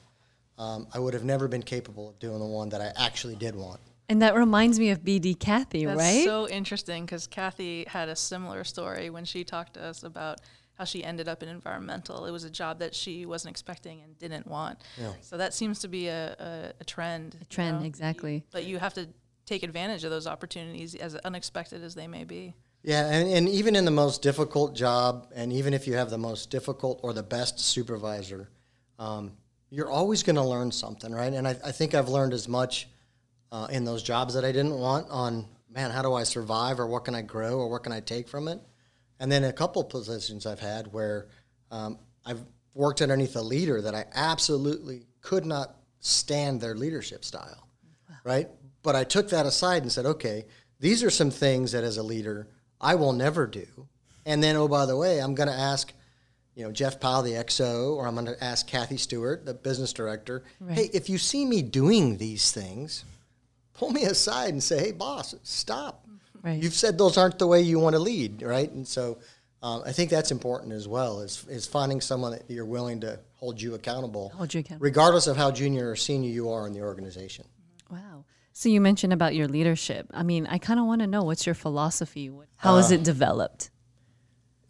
um, 0.57 0.87
I 0.93 0.99
would 0.99 1.13
have 1.13 1.23
never 1.23 1.47
been 1.47 1.63
capable 1.63 2.09
of 2.09 2.19
doing 2.19 2.39
the 2.39 2.45
one 2.45 2.69
that 2.69 2.81
I 2.81 2.91
actually 2.97 3.35
did 3.35 3.55
want. 3.55 3.79
And 4.09 4.21
that 4.21 4.35
reminds 4.35 4.79
me 4.79 4.89
of 4.91 5.01
BD 5.01 5.37
Kathy, 5.37 5.85
That's 5.85 5.97
right? 5.97 6.23
so 6.23 6.47
interesting 6.47 7.05
because 7.05 7.27
Kathy 7.27 7.85
had 7.87 8.09
a 8.09 8.15
similar 8.15 8.63
story 8.63 9.09
when 9.09 9.25
she 9.25 9.43
talked 9.43 9.73
to 9.73 9.83
us 9.83 10.03
about 10.03 10.39
how 10.75 10.85
she 10.85 11.03
ended 11.03 11.27
up 11.27 11.43
in 11.43 11.49
environmental. 11.49 12.25
It 12.25 12.31
was 12.31 12.43
a 12.43 12.49
job 12.49 12.79
that 12.79 12.95
she 12.95 13.25
wasn't 13.25 13.51
expecting 13.51 14.01
and 14.01 14.17
didn't 14.17 14.47
want. 14.47 14.79
Yeah. 14.97 15.13
So 15.21 15.37
that 15.37 15.53
seems 15.53 15.79
to 15.79 15.87
be 15.87 16.07
a, 16.07 16.35
a, 16.39 16.73
a 16.79 16.83
trend. 16.83 17.35
A 17.41 17.45
trend, 17.45 17.81
you 17.81 17.87
exactly. 17.87 18.45
But 18.51 18.65
you 18.65 18.77
have 18.77 18.93
to 18.93 19.09
take 19.45 19.63
advantage 19.63 20.03
of 20.03 20.11
those 20.11 20.27
opportunities 20.27 20.93
as 20.95 21.15
unexpected 21.15 21.83
as 21.83 21.95
they 21.95 22.07
may 22.07 22.23
be. 22.23 22.53
Yeah, 22.87 23.05
and, 23.09 23.29
and 23.29 23.49
even 23.49 23.75
in 23.75 23.83
the 23.83 23.91
most 23.91 24.21
difficult 24.21 24.73
job, 24.73 25.27
and 25.35 25.51
even 25.51 25.73
if 25.73 25.87
you 25.87 25.95
have 25.95 26.09
the 26.09 26.17
most 26.17 26.49
difficult 26.49 27.01
or 27.03 27.11
the 27.11 27.21
best 27.21 27.59
supervisor, 27.59 28.49
um, 28.97 29.33
you're 29.69 29.89
always 29.89 30.23
going 30.23 30.37
to 30.37 30.41
learn 30.41 30.71
something, 30.71 31.11
right? 31.11 31.33
And 31.33 31.45
I, 31.45 31.57
I 31.65 31.73
think 31.73 31.93
I've 31.93 32.07
learned 32.07 32.31
as 32.31 32.47
much 32.47 32.87
uh, 33.51 33.67
in 33.69 33.83
those 33.83 34.03
jobs 34.03 34.35
that 34.35 34.45
I 34.45 34.53
didn't 34.53 34.79
want 34.79 35.05
on, 35.09 35.47
man, 35.69 35.91
how 35.91 36.01
do 36.01 36.13
I 36.13 36.23
survive 36.23 36.79
or 36.79 36.87
what 36.87 37.03
can 37.03 37.13
I 37.13 37.23
grow 37.23 37.59
or 37.59 37.69
what 37.69 37.83
can 37.83 37.91
I 37.91 37.99
take 37.99 38.29
from 38.29 38.47
it? 38.47 38.61
And 39.19 39.29
then 39.29 39.43
a 39.43 39.51
couple 39.51 39.83
positions 39.83 40.45
I've 40.45 40.61
had 40.61 40.87
where 40.93 41.27
um, 41.71 41.99
I've 42.25 42.41
worked 42.73 43.01
underneath 43.01 43.35
a 43.35 43.41
leader 43.41 43.81
that 43.81 43.95
I 43.95 44.05
absolutely 44.15 45.07
could 45.19 45.45
not 45.45 45.75
stand 45.99 46.61
their 46.61 46.73
leadership 46.73 47.25
style, 47.25 47.67
right? 48.23 48.47
But 48.81 48.95
I 48.95 49.03
took 49.03 49.29
that 49.31 49.45
aside 49.45 49.81
and 49.81 49.91
said, 49.91 50.05
okay, 50.05 50.45
these 50.79 51.03
are 51.03 51.09
some 51.09 51.31
things 51.31 51.73
that 51.73 51.83
as 51.83 51.97
a 51.97 52.03
leader 52.03 52.47
I 52.79 52.95
will 52.95 53.13
never 53.13 53.47
do. 53.47 53.65
And 54.25 54.43
then, 54.43 54.55
oh, 54.55 54.67
by 54.67 54.85
the 54.85 54.95
way, 54.97 55.19
I'm 55.19 55.35
going 55.35 55.49
to 55.49 55.55
ask, 55.55 55.93
you 56.55 56.63
know, 56.63 56.71
Jeff 56.71 56.99
Powell, 56.99 57.21
the 57.23 57.31
XO, 57.33 57.95
or 57.95 58.07
I'm 58.07 58.13
going 58.15 58.27
to 58.27 58.43
ask 58.43 58.67
Kathy 58.67 58.97
Stewart, 58.97 59.45
the 59.45 59.53
business 59.53 59.93
director, 59.93 60.43
Right. 60.59 60.75
hey, 60.77 60.89
if 60.93 61.09
you 61.09 61.17
see 61.17 61.45
me 61.45 61.61
doing 61.61 62.17
these 62.17 62.51
things, 62.51 63.05
pull 63.73 63.91
me 63.91 64.03
aside 64.03 64.49
and 64.49 64.61
say, 64.61 64.79
hey, 64.79 64.91
boss, 64.91 65.33
stop. 65.43 66.05
Right. 66.43 66.61
You've 66.61 66.73
said 66.73 66.97
those 66.97 67.17
aren't 67.17 67.39
the 67.39 67.47
way 67.47 67.61
you 67.61 67.79
want 67.79 67.93
to 67.95 67.99
lead, 67.99 68.41
right? 68.41 68.69
And 68.71 68.87
so 68.87 69.17
um, 69.63 69.81
I 69.85 69.91
think 69.91 70.09
that's 70.11 70.31
important 70.31 70.73
as 70.73 70.87
well, 70.87 71.21
is, 71.21 71.45
is 71.49 71.65
finding 71.65 71.99
someone 72.01 72.31
that 72.33 72.43
you're 72.49 72.65
willing 72.65 72.99
to 73.01 73.19
hold 73.35 73.61
you 73.61 73.73
accountable, 73.75 74.29
Hold 74.35 74.53
you 74.53 74.59
accountable. 74.59 74.83
regardless 74.83 75.27
of 75.27 75.37
how 75.37 75.51
junior 75.51 75.89
or 75.91 75.95
senior 75.95 76.29
you 76.29 76.49
are 76.51 76.67
in 76.67 76.73
the 76.73 76.81
organization. 76.81 77.45
Wow. 77.89 78.23
So 78.57 78.69
you 78.69 78.81
mentioned 78.81 79.13
about 79.13 79.35
your 79.35 79.47
leadership. 79.47 80.07
I 80.11 80.23
mean, 80.23 80.47
I 80.47 80.57
kind 80.57 80.79
of 80.79 80.87
want 80.87 81.01
to 81.01 81.07
know 81.07 81.21
what's 81.21 81.45
your 81.45 81.53
philosophy? 81.53 82.31
How 82.55 82.77
is 82.77 82.91
uh, 82.91 82.95
it 82.95 83.03
developed? 83.03 83.69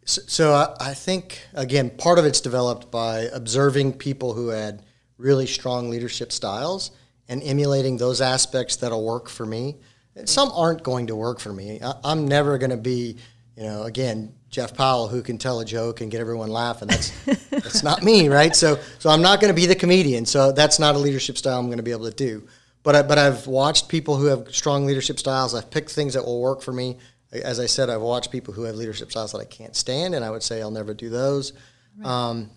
So, 0.03 0.21
so 0.27 0.53
I, 0.53 0.89
I 0.89 0.93
think 0.93 1.39
again, 1.53 1.91
part 1.91 2.19
of 2.19 2.25
it's 2.25 2.41
developed 2.41 2.91
by 2.91 3.29
observing 3.31 3.93
people 3.93 4.33
who 4.33 4.49
had 4.49 4.83
really 5.17 5.47
strong 5.47 5.89
leadership 5.89 6.33
styles 6.33 6.91
and 7.29 7.41
emulating 7.43 7.95
those 7.95 8.19
aspects 8.19 8.75
that'll 8.75 9.05
work 9.05 9.29
for 9.29 9.45
me. 9.45 9.77
Some 10.25 10.51
aren't 10.53 10.83
going 10.83 11.07
to 11.07 11.15
work 11.15 11.39
for 11.39 11.53
me. 11.53 11.79
I, 11.81 11.93
I'm 12.03 12.27
never 12.27 12.57
going 12.57 12.71
to 12.71 12.75
be, 12.75 13.15
you 13.55 13.63
know, 13.63 13.83
again, 13.83 14.35
Jeff 14.49 14.75
Powell 14.75 15.07
who 15.07 15.21
can 15.21 15.37
tell 15.37 15.61
a 15.61 15.65
joke 15.65 16.01
and 16.01 16.11
get 16.11 16.19
everyone 16.19 16.49
laughing. 16.49 16.89
That's 16.89 17.11
that's 17.51 17.83
not 17.83 18.03
me, 18.03 18.27
right? 18.27 18.53
So 18.53 18.79
so 18.99 19.09
I'm 19.09 19.21
not 19.21 19.39
going 19.39 19.55
to 19.55 19.55
be 19.55 19.65
the 19.65 19.75
comedian. 19.75 20.25
So 20.25 20.51
that's 20.51 20.77
not 20.77 20.95
a 20.95 20.97
leadership 20.97 21.37
style 21.37 21.57
I'm 21.57 21.67
going 21.67 21.77
to 21.77 21.83
be 21.83 21.91
able 21.91 22.11
to 22.11 22.15
do. 22.15 22.45
But 22.87 22.95
I, 22.95 23.01
but 23.01 23.17
I've 23.17 23.47
watched 23.47 23.89
people 23.89 24.15
who 24.15 24.27
have 24.27 24.55
strong 24.55 24.85
leadership 24.85 25.19
styles. 25.19 25.53
I've 25.53 25.69
picked 25.69 25.91
things 25.91 26.13
that 26.13 26.23
will 26.23 26.39
work 26.39 26.61
for 26.61 26.71
me. 26.71 26.95
As 27.33 27.59
I 27.59 27.65
said, 27.65 27.89
I've 27.89 27.99
watched 27.99 28.31
people 28.31 28.53
who 28.53 28.63
have 28.63 28.75
leadership 28.75 29.11
styles 29.11 29.33
that 29.33 29.39
I 29.39 29.43
can't 29.43 29.75
stand, 29.75 30.15
and 30.15 30.23
I 30.23 30.31
would 30.31 30.41
say 30.41 30.61
I'll 30.61 30.71
never 30.71 30.93
do 30.93 31.09
those. 31.09 31.51
Um, 32.05 32.49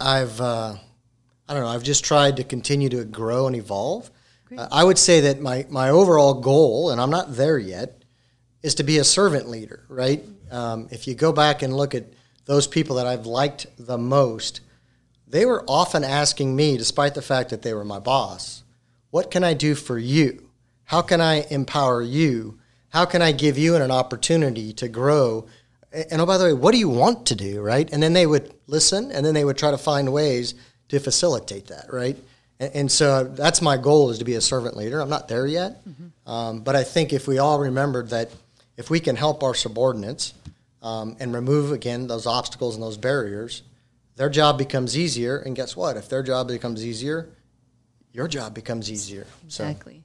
I've 0.00 0.40
uh, 0.40 0.74
I 1.48 1.54
don't 1.54 1.62
know. 1.62 1.68
I've 1.68 1.84
just 1.84 2.04
tried 2.04 2.38
to 2.38 2.42
continue 2.42 2.88
to 2.88 3.04
grow 3.04 3.46
and 3.46 3.54
evolve. 3.54 4.10
Uh, 4.58 4.66
I 4.72 4.82
would 4.82 4.98
say 4.98 5.20
that 5.20 5.40
my 5.40 5.66
my 5.70 5.90
overall 5.90 6.34
goal, 6.34 6.90
and 6.90 7.00
I'm 7.00 7.10
not 7.10 7.36
there 7.36 7.56
yet, 7.56 8.02
is 8.64 8.74
to 8.74 8.82
be 8.82 8.98
a 8.98 9.04
servant 9.04 9.48
leader. 9.48 9.84
Right? 9.88 10.24
Um, 10.50 10.88
if 10.90 11.06
you 11.06 11.14
go 11.14 11.30
back 11.30 11.62
and 11.62 11.76
look 11.76 11.94
at 11.94 12.06
those 12.46 12.66
people 12.66 12.96
that 12.96 13.06
I've 13.06 13.26
liked 13.26 13.68
the 13.78 13.98
most, 13.98 14.62
they 15.28 15.46
were 15.46 15.64
often 15.68 16.02
asking 16.02 16.56
me, 16.56 16.76
despite 16.76 17.14
the 17.14 17.22
fact 17.22 17.50
that 17.50 17.62
they 17.62 17.72
were 17.72 17.84
my 17.84 18.00
boss, 18.00 18.63
what 19.14 19.30
can 19.30 19.44
I 19.44 19.54
do 19.54 19.76
for 19.76 19.96
you? 19.96 20.42
How 20.86 21.00
can 21.00 21.20
I 21.20 21.46
empower 21.48 22.02
you? 22.02 22.58
How 22.88 23.04
can 23.04 23.22
I 23.22 23.30
give 23.30 23.56
you 23.56 23.76
an 23.76 23.92
opportunity 23.92 24.72
to 24.72 24.88
grow? 24.88 25.46
And 25.92 26.20
oh, 26.20 26.26
by 26.26 26.36
the 26.36 26.46
way, 26.46 26.52
what 26.52 26.72
do 26.72 26.78
you 26.78 26.88
want 26.88 27.24
to 27.26 27.36
do, 27.36 27.60
right? 27.60 27.88
And 27.92 28.02
then 28.02 28.12
they 28.12 28.26
would 28.26 28.52
listen, 28.66 29.12
and 29.12 29.24
then 29.24 29.32
they 29.32 29.44
would 29.44 29.56
try 29.56 29.70
to 29.70 29.78
find 29.78 30.12
ways 30.12 30.56
to 30.88 30.98
facilitate 30.98 31.68
that, 31.68 31.92
right? 31.92 32.16
And, 32.58 32.74
and 32.74 32.90
so 32.90 33.22
that's 33.22 33.62
my 33.62 33.76
goal 33.76 34.10
is 34.10 34.18
to 34.18 34.24
be 34.24 34.34
a 34.34 34.40
servant 34.40 34.76
leader. 34.76 35.00
I'm 35.00 35.10
not 35.10 35.28
there 35.28 35.46
yet, 35.46 35.80
um, 36.26 36.62
but 36.62 36.74
I 36.74 36.82
think 36.82 37.12
if 37.12 37.28
we 37.28 37.38
all 37.38 37.60
remembered 37.60 38.10
that 38.10 38.32
if 38.76 38.90
we 38.90 38.98
can 38.98 39.14
help 39.14 39.44
our 39.44 39.54
subordinates 39.54 40.34
um, 40.82 41.16
and 41.20 41.32
remove 41.32 41.70
again 41.70 42.08
those 42.08 42.26
obstacles 42.26 42.74
and 42.74 42.82
those 42.82 42.96
barriers, 42.96 43.62
their 44.16 44.28
job 44.28 44.58
becomes 44.58 44.98
easier. 44.98 45.38
And 45.38 45.54
guess 45.54 45.76
what? 45.76 45.96
If 45.96 46.08
their 46.08 46.24
job 46.24 46.48
becomes 46.48 46.84
easier, 46.84 47.28
your 48.14 48.28
job 48.28 48.54
becomes 48.54 48.90
easier. 48.90 49.26
So 49.48 49.64
Exactly. 49.64 50.02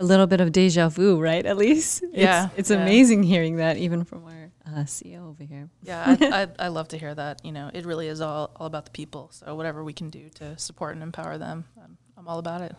A 0.00 0.04
little 0.04 0.28
bit 0.28 0.40
of 0.40 0.52
deja 0.52 0.88
vu, 0.88 1.18
right? 1.20 1.44
At 1.44 1.56
least. 1.56 2.04
It's, 2.12 2.16
Yeah, 2.16 2.50
It's 2.56 2.70
yeah. 2.70 2.76
amazing 2.80 3.24
hearing 3.24 3.56
that, 3.56 3.78
even 3.78 4.04
from 4.04 4.24
our 4.26 4.50
uh, 4.64 4.84
CEO 4.84 5.28
over 5.28 5.42
here. 5.42 5.68
Yeah, 5.82 6.04
I, 6.20 6.42
I, 6.42 6.66
I 6.66 6.68
love 6.68 6.86
to 6.88 6.98
hear 6.98 7.12
that. 7.16 7.44
You 7.44 7.50
know, 7.50 7.68
it 7.74 7.84
really 7.84 8.06
is 8.06 8.20
all, 8.20 8.52
all 8.54 8.66
about 8.68 8.84
the 8.84 8.92
people. 8.92 9.30
So 9.32 9.56
whatever 9.56 9.82
we 9.82 9.92
can 9.92 10.08
do 10.08 10.28
to 10.36 10.56
support 10.56 10.94
and 10.94 11.02
empower 11.02 11.36
them, 11.36 11.64
I'm, 11.82 11.96
I'm 12.16 12.28
all 12.28 12.38
about 12.38 12.60
it. 12.60 12.76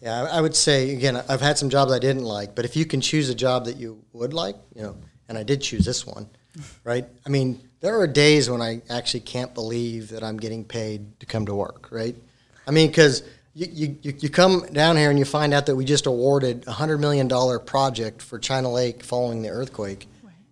Yeah, 0.00 0.22
I 0.22 0.38
I 0.38 0.40
would 0.40 0.54
say 0.54 0.92
again, 0.94 1.16
I've 1.28 1.40
had 1.40 1.58
some 1.58 1.70
jobs 1.70 1.90
I 1.90 1.98
didn't 1.98 2.24
like, 2.24 2.54
but 2.54 2.64
if 2.64 2.76
you 2.76 2.84
can 2.84 3.00
choose 3.00 3.28
a 3.30 3.34
job 3.34 3.64
that 3.64 3.76
you 3.78 4.04
would 4.12 4.32
like, 4.34 4.56
you 4.76 4.82
know, 4.82 4.96
and 5.28 5.36
I 5.38 5.42
did 5.42 5.60
choose 5.62 5.84
this 5.84 6.06
one, 6.06 6.28
right? 6.84 7.06
I 7.26 7.30
mean, 7.30 7.58
there 7.80 7.98
are 7.98 8.06
days 8.06 8.48
when 8.50 8.60
I 8.60 8.82
actually 8.90 9.20
can't 9.20 9.52
believe 9.54 10.10
that 10.10 10.22
I'm 10.22 10.36
getting 10.36 10.64
paid 10.64 11.18
to 11.20 11.26
come 11.26 11.46
to 11.46 11.54
work, 11.54 11.88
right? 11.90 12.14
I 12.68 12.70
mean, 12.70 12.88
because 12.88 13.22
you, 13.54 13.96
you, 14.02 14.14
you 14.18 14.28
come 14.28 14.66
down 14.72 14.96
here 14.96 15.10
and 15.10 15.18
you 15.18 15.24
find 15.24 15.54
out 15.54 15.66
that 15.66 15.76
we 15.76 15.84
just 15.84 16.06
awarded 16.06 16.66
a 16.66 16.72
hundred 16.72 16.98
million 16.98 17.28
dollar 17.28 17.58
project 17.58 18.20
for 18.20 18.38
China 18.38 18.70
Lake 18.70 19.02
following 19.02 19.42
the 19.42 19.48
earthquake, 19.48 20.08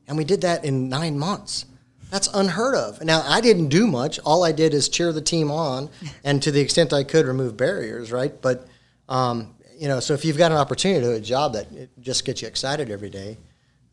and 0.06 0.16
we 0.16 0.24
did 0.24 0.40
that 0.42 0.64
in 0.64 0.88
nine 0.88 1.18
months. 1.18 1.66
That's 2.10 2.28
unheard 2.34 2.74
of. 2.74 3.02
Now, 3.02 3.22
I 3.26 3.40
didn't 3.40 3.68
do 3.68 3.86
much. 3.86 4.20
All 4.20 4.44
I 4.44 4.52
did 4.52 4.74
is 4.74 4.88
cheer 4.88 5.12
the 5.12 5.22
team 5.22 5.50
on, 5.50 5.90
and 6.24 6.42
to 6.42 6.52
the 6.52 6.60
extent 6.60 6.92
I 6.92 7.04
could, 7.04 7.26
remove 7.26 7.56
barriers, 7.56 8.12
right? 8.12 8.40
But 8.40 8.66
um, 9.08 9.54
you 9.76 9.88
know, 9.88 9.98
so 9.98 10.14
if 10.14 10.24
you've 10.24 10.38
got 10.38 10.52
an 10.52 10.58
opportunity 10.58 11.00
to 11.00 11.06
do 11.06 11.16
a 11.16 11.20
job 11.20 11.54
that 11.54 11.72
it 11.72 11.90
just 12.00 12.24
gets 12.24 12.42
you 12.42 12.48
excited 12.48 12.88
every 12.88 13.10
day, 13.10 13.36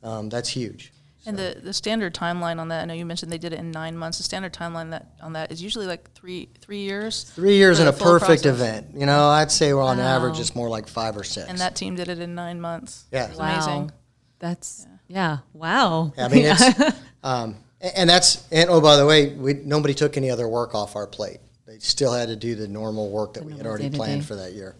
um, 0.03 0.29
that's 0.29 0.49
huge. 0.49 0.93
And 1.25 1.37
the, 1.37 1.57
the 1.61 1.73
standard 1.73 2.15
timeline 2.15 2.59
on 2.59 2.69
that, 2.69 2.81
I 2.81 2.85
know 2.85 2.93
you 2.93 3.05
mentioned 3.05 3.31
they 3.31 3.37
did 3.37 3.51
it 3.53 3.59
in 3.59 3.71
nine 3.71 3.97
months. 3.97 4.17
The 4.17 4.23
standard 4.23 4.53
timeline 4.53 4.91
that 4.91 5.11
on 5.21 5.33
that 5.33 5.51
is 5.51 5.61
usually 5.61 5.85
like 5.85 6.11
three 6.13 6.49
three 6.61 6.79
years. 6.79 7.23
Three 7.23 7.57
years 7.57 7.79
in 7.79 7.87
a 7.87 7.93
perfect 7.93 8.43
process. 8.43 8.45
event. 8.45 8.87
You 8.95 9.05
know, 9.05 9.27
I'd 9.27 9.51
say 9.51 9.73
we're 9.73 9.81
on 9.81 9.99
average 9.99 10.39
it's 10.39 10.55
more 10.55 10.69
like 10.69 10.87
five 10.87 11.17
or 11.17 11.23
six. 11.23 11.49
And 11.49 11.59
that 11.59 11.75
team 11.75 11.95
did 11.95 12.07
it 12.07 12.19
in 12.19 12.35
nine 12.35 12.61
months. 12.61 13.05
Yeah. 13.11 13.33
Wow. 13.35 13.53
amazing. 13.53 13.91
That's, 14.39 14.87
yeah, 15.09 15.39
wow. 15.53 16.13
I 16.17 16.29
mean, 16.29 16.45
it's, 16.45 16.95
um, 17.23 17.57
and 17.81 18.09
that's, 18.09 18.47
and 18.51 18.69
oh, 18.69 18.79
by 18.79 18.95
the 18.95 19.05
way, 19.05 19.33
we, 19.35 19.53
nobody 19.53 19.93
took 19.93 20.15
any 20.15 20.31
other 20.31 20.47
work 20.47 20.73
off 20.73 20.95
our 20.95 21.07
plate. 21.07 21.39
They 21.67 21.79
still 21.79 22.13
had 22.13 22.29
to 22.29 22.37
do 22.37 22.55
the 22.55 22.67
normal 22.67 23.09
work 23.11 23.33
that 23.33 23.43
we 23.43 23.57
had 23.57 23.65
already 23.65 23.89
planned 23.89 24.25
for 24.25 24.35
that 24.35 24.53
year. 24.53 24.75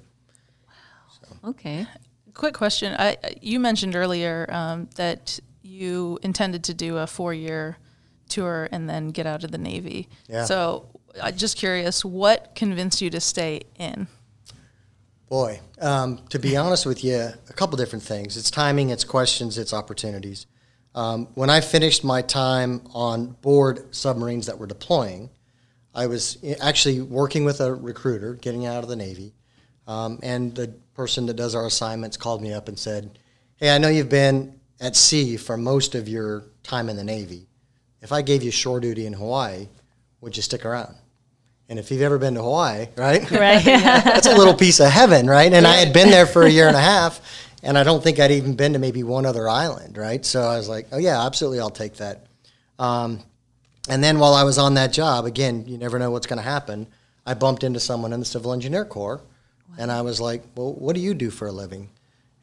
Wow. 0.68 1.50
Okay. 1.50 1.86
Quick 2.34 2.54
question. 2.54 2.96
I 2.98 3.18
I- 3.22 3.36
you 3.42 3.60
mentioned 3.60 3.96
earlier 3.98 4.48
um, 4.50 4.90
that 4.96 5.40
you 5.70 6.20
intended 6.24 6.64
to 6.66 6.74
do 6.74 6.98
a 6.98 7.08
four 7.08 7.34
year 7.34 7.78
tour 8.28 8.68
and 8.72 8.90
then 8.90 9.10
get 9.10 9.26
out 9.26 9.44
of 9.44 9.52
the 9.52 9.58
Navy. 9.58 10.10
Yeah. 10.28 10.46
So 10.46 10.88
I'm 11.22 11.36
just 11.36 11.58
curious, 11.58 12.04
what 12.04 12.56
convinced 12.56 13.02
you 13.02 13.10
to 13.12 13.20
stay 13.20 13.62
in? 13.78 14.08
Boy, 15.28 15.60
um, 15.80 16.20
to 16.30 16.40
be 16.40 16.58
honest 16.58 16.86
with 16.86 17.04
you, 17.04 17.16
a 17.16 17.54
couple 17.54 17.78
different 17.78 18.04
things. 18.04 18.36
It's 18.36 18.50
timing, 18.50 18.90
it's 18.90 19.04
questions, 19.04 19.58
it's 19.58 19.74
opportunities. 19.74 20.48
Um, 20.96 21.28
when 21.36 21.52
I 21.52 21.62
finished 21.62 22.04
my 22.04 22.24
time 22.24 22.82
on 22.94 23.38
board 23.42 23.94
submarines 23.94 24.48
that 24.48 24.58
were 24.58 24.66
deploying, 24.66 25.30
I 25.94 26.08
was 26.08 26.38
actually 26.60 27.02
working 27.02 27.46
with 27.46 27.62
a 27.62 27.74
recruiter 27.74 28.34
getting 28.34 28.66
out 28.66 28.84
of 28.84 28.90
the 28.90 28.96
Navy. 28.96 29.34
Um, 29.86 30.20
and 30.24 30.54
the 30.56 30.68
person 30.94 31.28
that 31.28 31.36
does 31.36 31.56
our 31.56 31.66
assignments 31.66 32.18
called 32.18 32.42
me 32.42 32.54
up 32.54 32.68
and 32.68 32.78
said, 32.78 33.18
hey, 33.58 33.74
I 33.74 33.78
know 33.78 33.90
you've 33.90 34.10
been 34.10 34.59
at 34.80 34.96
sea 34.96 35.38
for 35.38 35.58
most 35.58 35.96
of 35.96 36.08
your 36.08 36.46
time 36.64 36.90
in 36.90 36.96
the 36.96 37.04
Navy. 37.04 37.48
If 38.02 38.12
I 38.12 38.22
gave 38.22 38.44
you 38.44 38.52
shore 38.52 38.80
duty 38.80 39.06
in 39.06 39.14
Hawaii, 39.14 39.68
would 40.22 40.36
you 40.38 40.44
stick 40.44 40.66
around? 40.66 40.96
And 41.68 41.78
if 41.78 41.92
you've 41.92 42.02
ever 42.02 42.18
been 42.18 42.34
to 42.36 42.42
Hawaii, 42.42 42.88
right? 42.96 43.30
Right. 43.32 43.64
That's 43.64 44.28
a 44.28 44.36
little 44.36 44.56
piece 44.56 44.80
of 44.80 44.90
heaven, 44.90 45.28
right? 45.28 45.52
And 45.52 45.68
I 45.68 45.76
had 45.76 45.94
been 45.94 46.10
there 46.10 46.26
for 46.26 46.44
a 46.44 46.50
year 46.50 46.68
and 46.68 46.76
a 46.76 46.82
half, 46.82 47.22
and 47.62 47.78
I 47.78 47.84
don't 47.84 48.04
think 48.04 48.20
I'd 48.20 48.32
even 48.32 48.56
been 48.56 48.74
to 48.74 48.80
maybe 48.80 49.04
one 49.04 49.26
other 49.26 49.48
island, 49.48 49.98
right? 49.98 50.26
So 50.26 50.42
I 50.42 50.58
was 50.58 50.68
like, 50.68 50.88
oh, 50.92 50.98
yeah, 50.98 51.26
absolutely, 51.26 51.60
I'll 51.60 51.70
take 51.70 51.96
that. 51.96 52.26
Um, 52.80 53.24
and 53.90 54.04
then 54.04 54.20
while 54.20 54.34
I 54.34 54.44
was 54.44 54.58
on 54.58 54.76
that 54.76 54.92
job, 54.94 55.26
again, 55.26 55.66
you 55.68 55.78
never 55.78 56.00
know 56.00 56.10
what's 56.12 56.28
going 56.28 56.38
to 56.38 56.44
happen. 56.44 56.88
I 57.26 57.34
bumped 57.34 57.64
into 57.64 57.80
someone 57.80 58.14
in 58.14 58.20
the 58.20 58.26
Civil 58.26 58.54
Engineer 58.54 58.86
Corps, 58.86 59.22
and 59.78 59.92
I 59.92 60.02
was 60.02 60.20
like, 60.20 60.44
well, 60.56 60.74
what 60.74 60.96
do 60.96 61.02
you 61.02 61.14
do 61.14 61.30
for 61.30 61.48
a 61.48 61.52
living? 61.52 61.90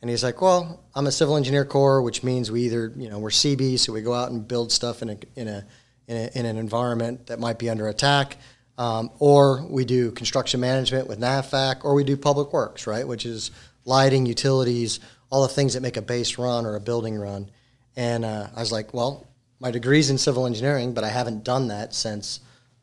And 0.07 0.11
he's 0.13 0.23
like, 0.23 0.41
well, 0.41 0.85
I'm 0.95 1.09
a 1.09 1.11
Civil 1.11 1.37
Engineer 1.37 1.65
Corps, 1.65 2.01
which 2.01 2.23
means 2.23 2.49
we 2.49 2.63
either, 2.63 2.93
you 2.95 3.11
know, 3.11 3.19
we're 3.19 3.31
CB, 3.31 3.77
so 3.81 3.93
we 3.93 4.03
go 4.03 4.15
out 4.15 4.31
and 4.31 4.47
build 4.47 4.71
stuff 4.71 5.03
in 5.03 5.11
a, 5.11 5.19
in 5.35 5.49
a, 5.49 5.67
in, 6.07 6.17
a, 6.17 6.31
in 6.39 6.47
an 6.47 6.59
environment 6.59 7.27
that 7.27 7.41
might 7.41 7.59
be 7.59 7.69
under 7.69 7.89
attack. 7.89 8.37
Um, 8.79 9.11
or 9.19 9.67
we 9.67 9.85
do 9.85 10.13
construction 10.13 10.61
management 10.61 11.09
with 11.09 11.19
NAVFAC, 11.19 11.85
or 11.85 11.95
we 11.95 12.05
do 12.05 12.17
public 12.17 12.53
works, 12.53 12.87
right, 12.87 13.05
which 13.05 13.27
is 13.27 13.51
lighting, 13.85 14.27
utilities, 14.27 15.01
all 15.29 15.43
the 15.43 15.53
things 15.53 15.75
that 15.75 15.81
make 15.81 15.97
a 15.97 16.03
base 16.03 16.39
run 16.39 16.67
or 16.67 16.77
a 16.77 16.81
building 16.81 17.19
run. 17.19 17.51
And 17.97 18.25
uh, 18.25 18.47
I 18.55 18.61
was 18.61 18.71
like, 18.71 18.95
well, 18.95 19.27
my 19.59 19.73
degree's 19.73 20.09
in 20.09 20.19
civil 20.19 20.47
engineering, 20.47 20.95
but 20.95 21.03
I 21.03 21.09
haven't 21.09 21.43
done 21.43 21.67
that 21.67 21.93
since 21.93 22.39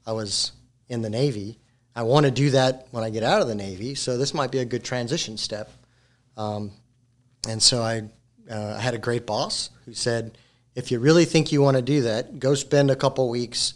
I 0.05 0.11
was 0.11 0.51
in 0.89 1.01
the 1.01 1.09
Navy. 1.09 1.57
I 1.95 2.03
want 2.03 2.25
to 2.25 2.33
do 2.33 2.49
that 2.49 2.89
when 2.91 3.05
I 3.05 3.09
get 3.09 3.23
out 3.23 3.41
of 3.41 3.47
the 3.47 3.55
Navy, 3.55 3.95
so 3.95 4.17
this 4.17 4.33
might 4.33 4.51
be 4.51 4.59
a 4.59 4.65
good 4.65 4.83
transition 4.83 5.37
step. 5.37 5.71
Um, 6.35 6.71
and 7.47 7.61
so 7.61 7.81
I, 7.81 8.03
uh, 8.49 8.75
I 8.77 8.81
had 8.81 8.93
a 8.93 8.99
great 8.99 9.25
boss 9.25 9.69
who 9.85 9.93
said, 9.93 10.37
if 10.75 10.91
you 10.91 10.99
really 10.99 11.25
think 11.25 11.51
you 11.51 11.61
want 11.61 11.77
to 11.77 11.83
do 11.83 12.01
that, 12.01 12.39
go 12.39 12.55
spend 12.55 12.89
a 12.89 12.95
couple 12.95 13.29
weeks 13.29 13.75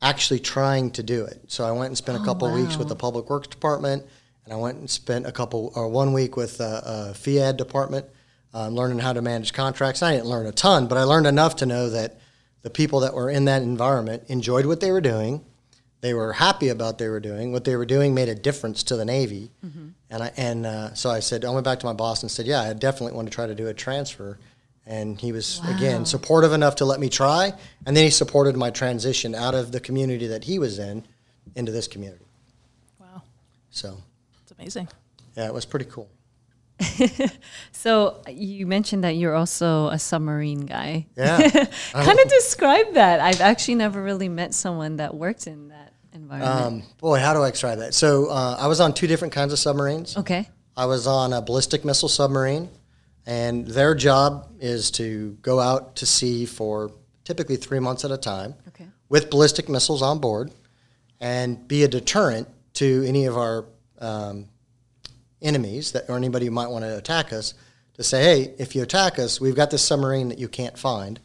actually 0.00 0.40
trying 0.40 0.90
to 0.90 1.02
do 1.02 1.24
it. 1.24 1.40
So 1.46 1.64
I 1.64 1.70
went 1.72 1.88
and 1.88 1.96
spent 1.96 2.20
a 2.20 2.24
couple 2.24 2.52
weeks 2.52 2.76
with 2.76 2.88
the 2.88 2.96
Public 2.96 3.30
Works 3.30 3.46
Department, 3.46 4.04
and 4.44 4.52
I 4.52 4.56
went 4.56 4.78
and 4.78 4.90
spent 4.90 5.26
a 5.26 5.32
couple 5.32 5.72
or 5.76 5.88
one 5.88 6.12
week 6.12 6.36
with 6.36 6.60
uh, 6.60 6.64
uh, 6.84 7.12
FEAD 7.12 7.56
department, 7.56 8.06
um, 8.52 8.74
learning 8.74 8.98
how 8.98 9.12
to 9.12 9.22
manage 9.22 9.52
contracts. 9.52 10.02
I 10.02 10.14
didn't 10.14 10.26
learn 10.26 10.46
a 10.46 10.52
ton, 10.52 10.88
but 10.88 10.98
I 10.98 11.04
learned 11.04 11.28
enough 11.28 11.56
to 11.56 11.66
know 11.66 11.88
that 11.90 12.18
the 12.62 12.70
people 12.70 13.00
that 13.00 13.14
were 13.14 13.30
in 13.30 13.44
that 13.44 13.62
environment 13.62 14.24
enjoyed 14.26 14.66
what 14.66 14.80
they 14.80 14.90
were 14.90 15.00
doing. 15.00 15.44
They 16.02 16.12
were 16.14 16.32
happy 16.34 16.68
about 16.68 16.84
what 16.84 16.98
they 16.98 17.08
were 17.08 17.20
doing. 17.20 17.52
What 17.52 17.64
they 17.64 17.76
were 17.76 17.86
doing 17.86 18.12
made 18.12 18.28
a 18.28 18.34
difference 18.34 18.82
to 18.84 18.96
the 18.96 19.04
Navy. 19.04 19.50
And 20.10 20.22
I 20.24 20.32
and 20.36 20.66
uh, 20.66 20.92
so 20.94 21.08
I 21.10 21.20
said, 21.20 21.44
I 21.44 21.50
went 21.50 21.64
back 21.64 21.78
to 21.80 21.86
my 21.86 21.92
boss 21.94 22.22
and 22.22 22.30
said, 22.30 22.44
yeah, 22.46 22.60
I 22.60 22.72
definitely 22.74 23.16
want 23.16 23.28
to 23.28 23.34
try 23.34 23.46
to 23.46 23.54
do 23.54 23.68
a 23.68 23.74
transfer. 23.74 24.38
And 24.84 25.18
he 25.20 25.30
was 25.32 25.60
again 25.68 26.04
supportive 26.04 26.52
enough 26.52 26.74
to 26.76 26.84
let 26.84 26.98
me 27.00 27.08
try, 27.08 27.54
and 27.86 27.96
then 27.96 28.02
he 28.04 28.10
supported 28.10 28.56
my 28.56 28.70
transition 28.70 29.32
out 29.34 29.54
of 29.54 29.70
the 29.70 29.78
community 29.78 30.26
that 30.26 30.42
he 30.44 30.58
was 30.58 30.78
in 30.80 31.04
into 31.54 31.70
this 31.70 31.86
community. 31.86 32.26
Wow, 32.98 33.22
So 33.70 33.98
it's 34.42 34.50
amazing. 34.58 34.88
yeah, 35.36 35.46
it 35.46 35.54
was 35.54 35.64
pretty 35.64 35.86
cool. 35.86 36.10
So 37.72 38.22
you 38.28 38.66
mentioned 38.66 39.04
that 39.04 39.16
you're 39.16 39.34
also 39.34 39.88
a 39.88 39.98
submarine 39.98 40.66
guy. 40.66 41.06
Yeah, 41.16 41.48
kind 41.92 42.18
of 42.18 42.28
describe 42.28 42.94
that. 42.94 43.20
I've 43.20 43.40
actually 43.40 43.76
never 43.76 44.02
really 44.02 44.28
met 44.28 44.54
someone 44.54 44.96
that 44.96 45.14
worked 45.14 45.46
in 45.46 45.68
that 45.68 45.91
environment. 46.12 46.60
um, 46.64 46.82
boy, 46.98 47.18
how 47.18 47.32
do 47.34 47.42
I 47.42 47.50
describe 47.50 47.78
that? 47.78 47.94
So 47.94 48.26
uh, 48.26 48.56
I 48.58 48.66
was 48.66 48.80
on 48.80 48.92
two 48.94 49.06
different 49.06 49.32
kinds 49.34 49.52
of 49.52 49.58
submarines. 49.58 50.16
okay. 50.16 50.48
I 50.76 50.86
was 50.86 51.06
on 51.06 51.32
a 51.34 51.42
ballistic 51.42 51.84
missile 51.84 52.08
submarine, 52.08 52.70
and 53.26 53.66
their 53.66 53.94
job 53.94 54.48
is 54.58 54.90
to 54.92 55.36
go 55.42 55.60
out 55.60 55.96
to 55.96 56.06
sea 56.06 56.46
for 56.46 56.90
typically 57.24 57.56
three 57.56 57.78
months 57.78 58.04
at 58.04 58.10
a 58.10 58.16
time 58.16 58.54
Okay. 58.68 58.86
with 59.08 59.28
ballistic 59.30 59.68
missiles 59.68 60.00
on 60.02 60.18
board 60.18 60.50
and 61.20 61.68
be 61.68 61.84
a 61.84 61.88
deterrent 61.88 62.48
to 62.74 63.04
any 63.06 63.26
of 63.26 63.36
our 63.36 63.66
um, 64.00 64.48
enemies 65.40 65.92
that 65.92 66.08
or 66.08 66.16
anybody 66.16 66.46
who 66.46 66.50
might 66.52 66.68
want 66.68 66.84
to 66.84 66.96
attack 66.96 67.32
us 67.32 67.54
to 67.94 68.02
say, 68.02 68.22
hey, 68.22 68.54
if 68.58 68.74
you 68.74 68.82
attack 68.82 69.18
us, 69.18 69.40
we've 69.40 69.54
got 69.54 69.70
this 69.70 69.84
submarine 69.84 70.28
that 70.30 70.38
you 70.38 70.48
can't 70.48 70.78
find, 70.78 71.20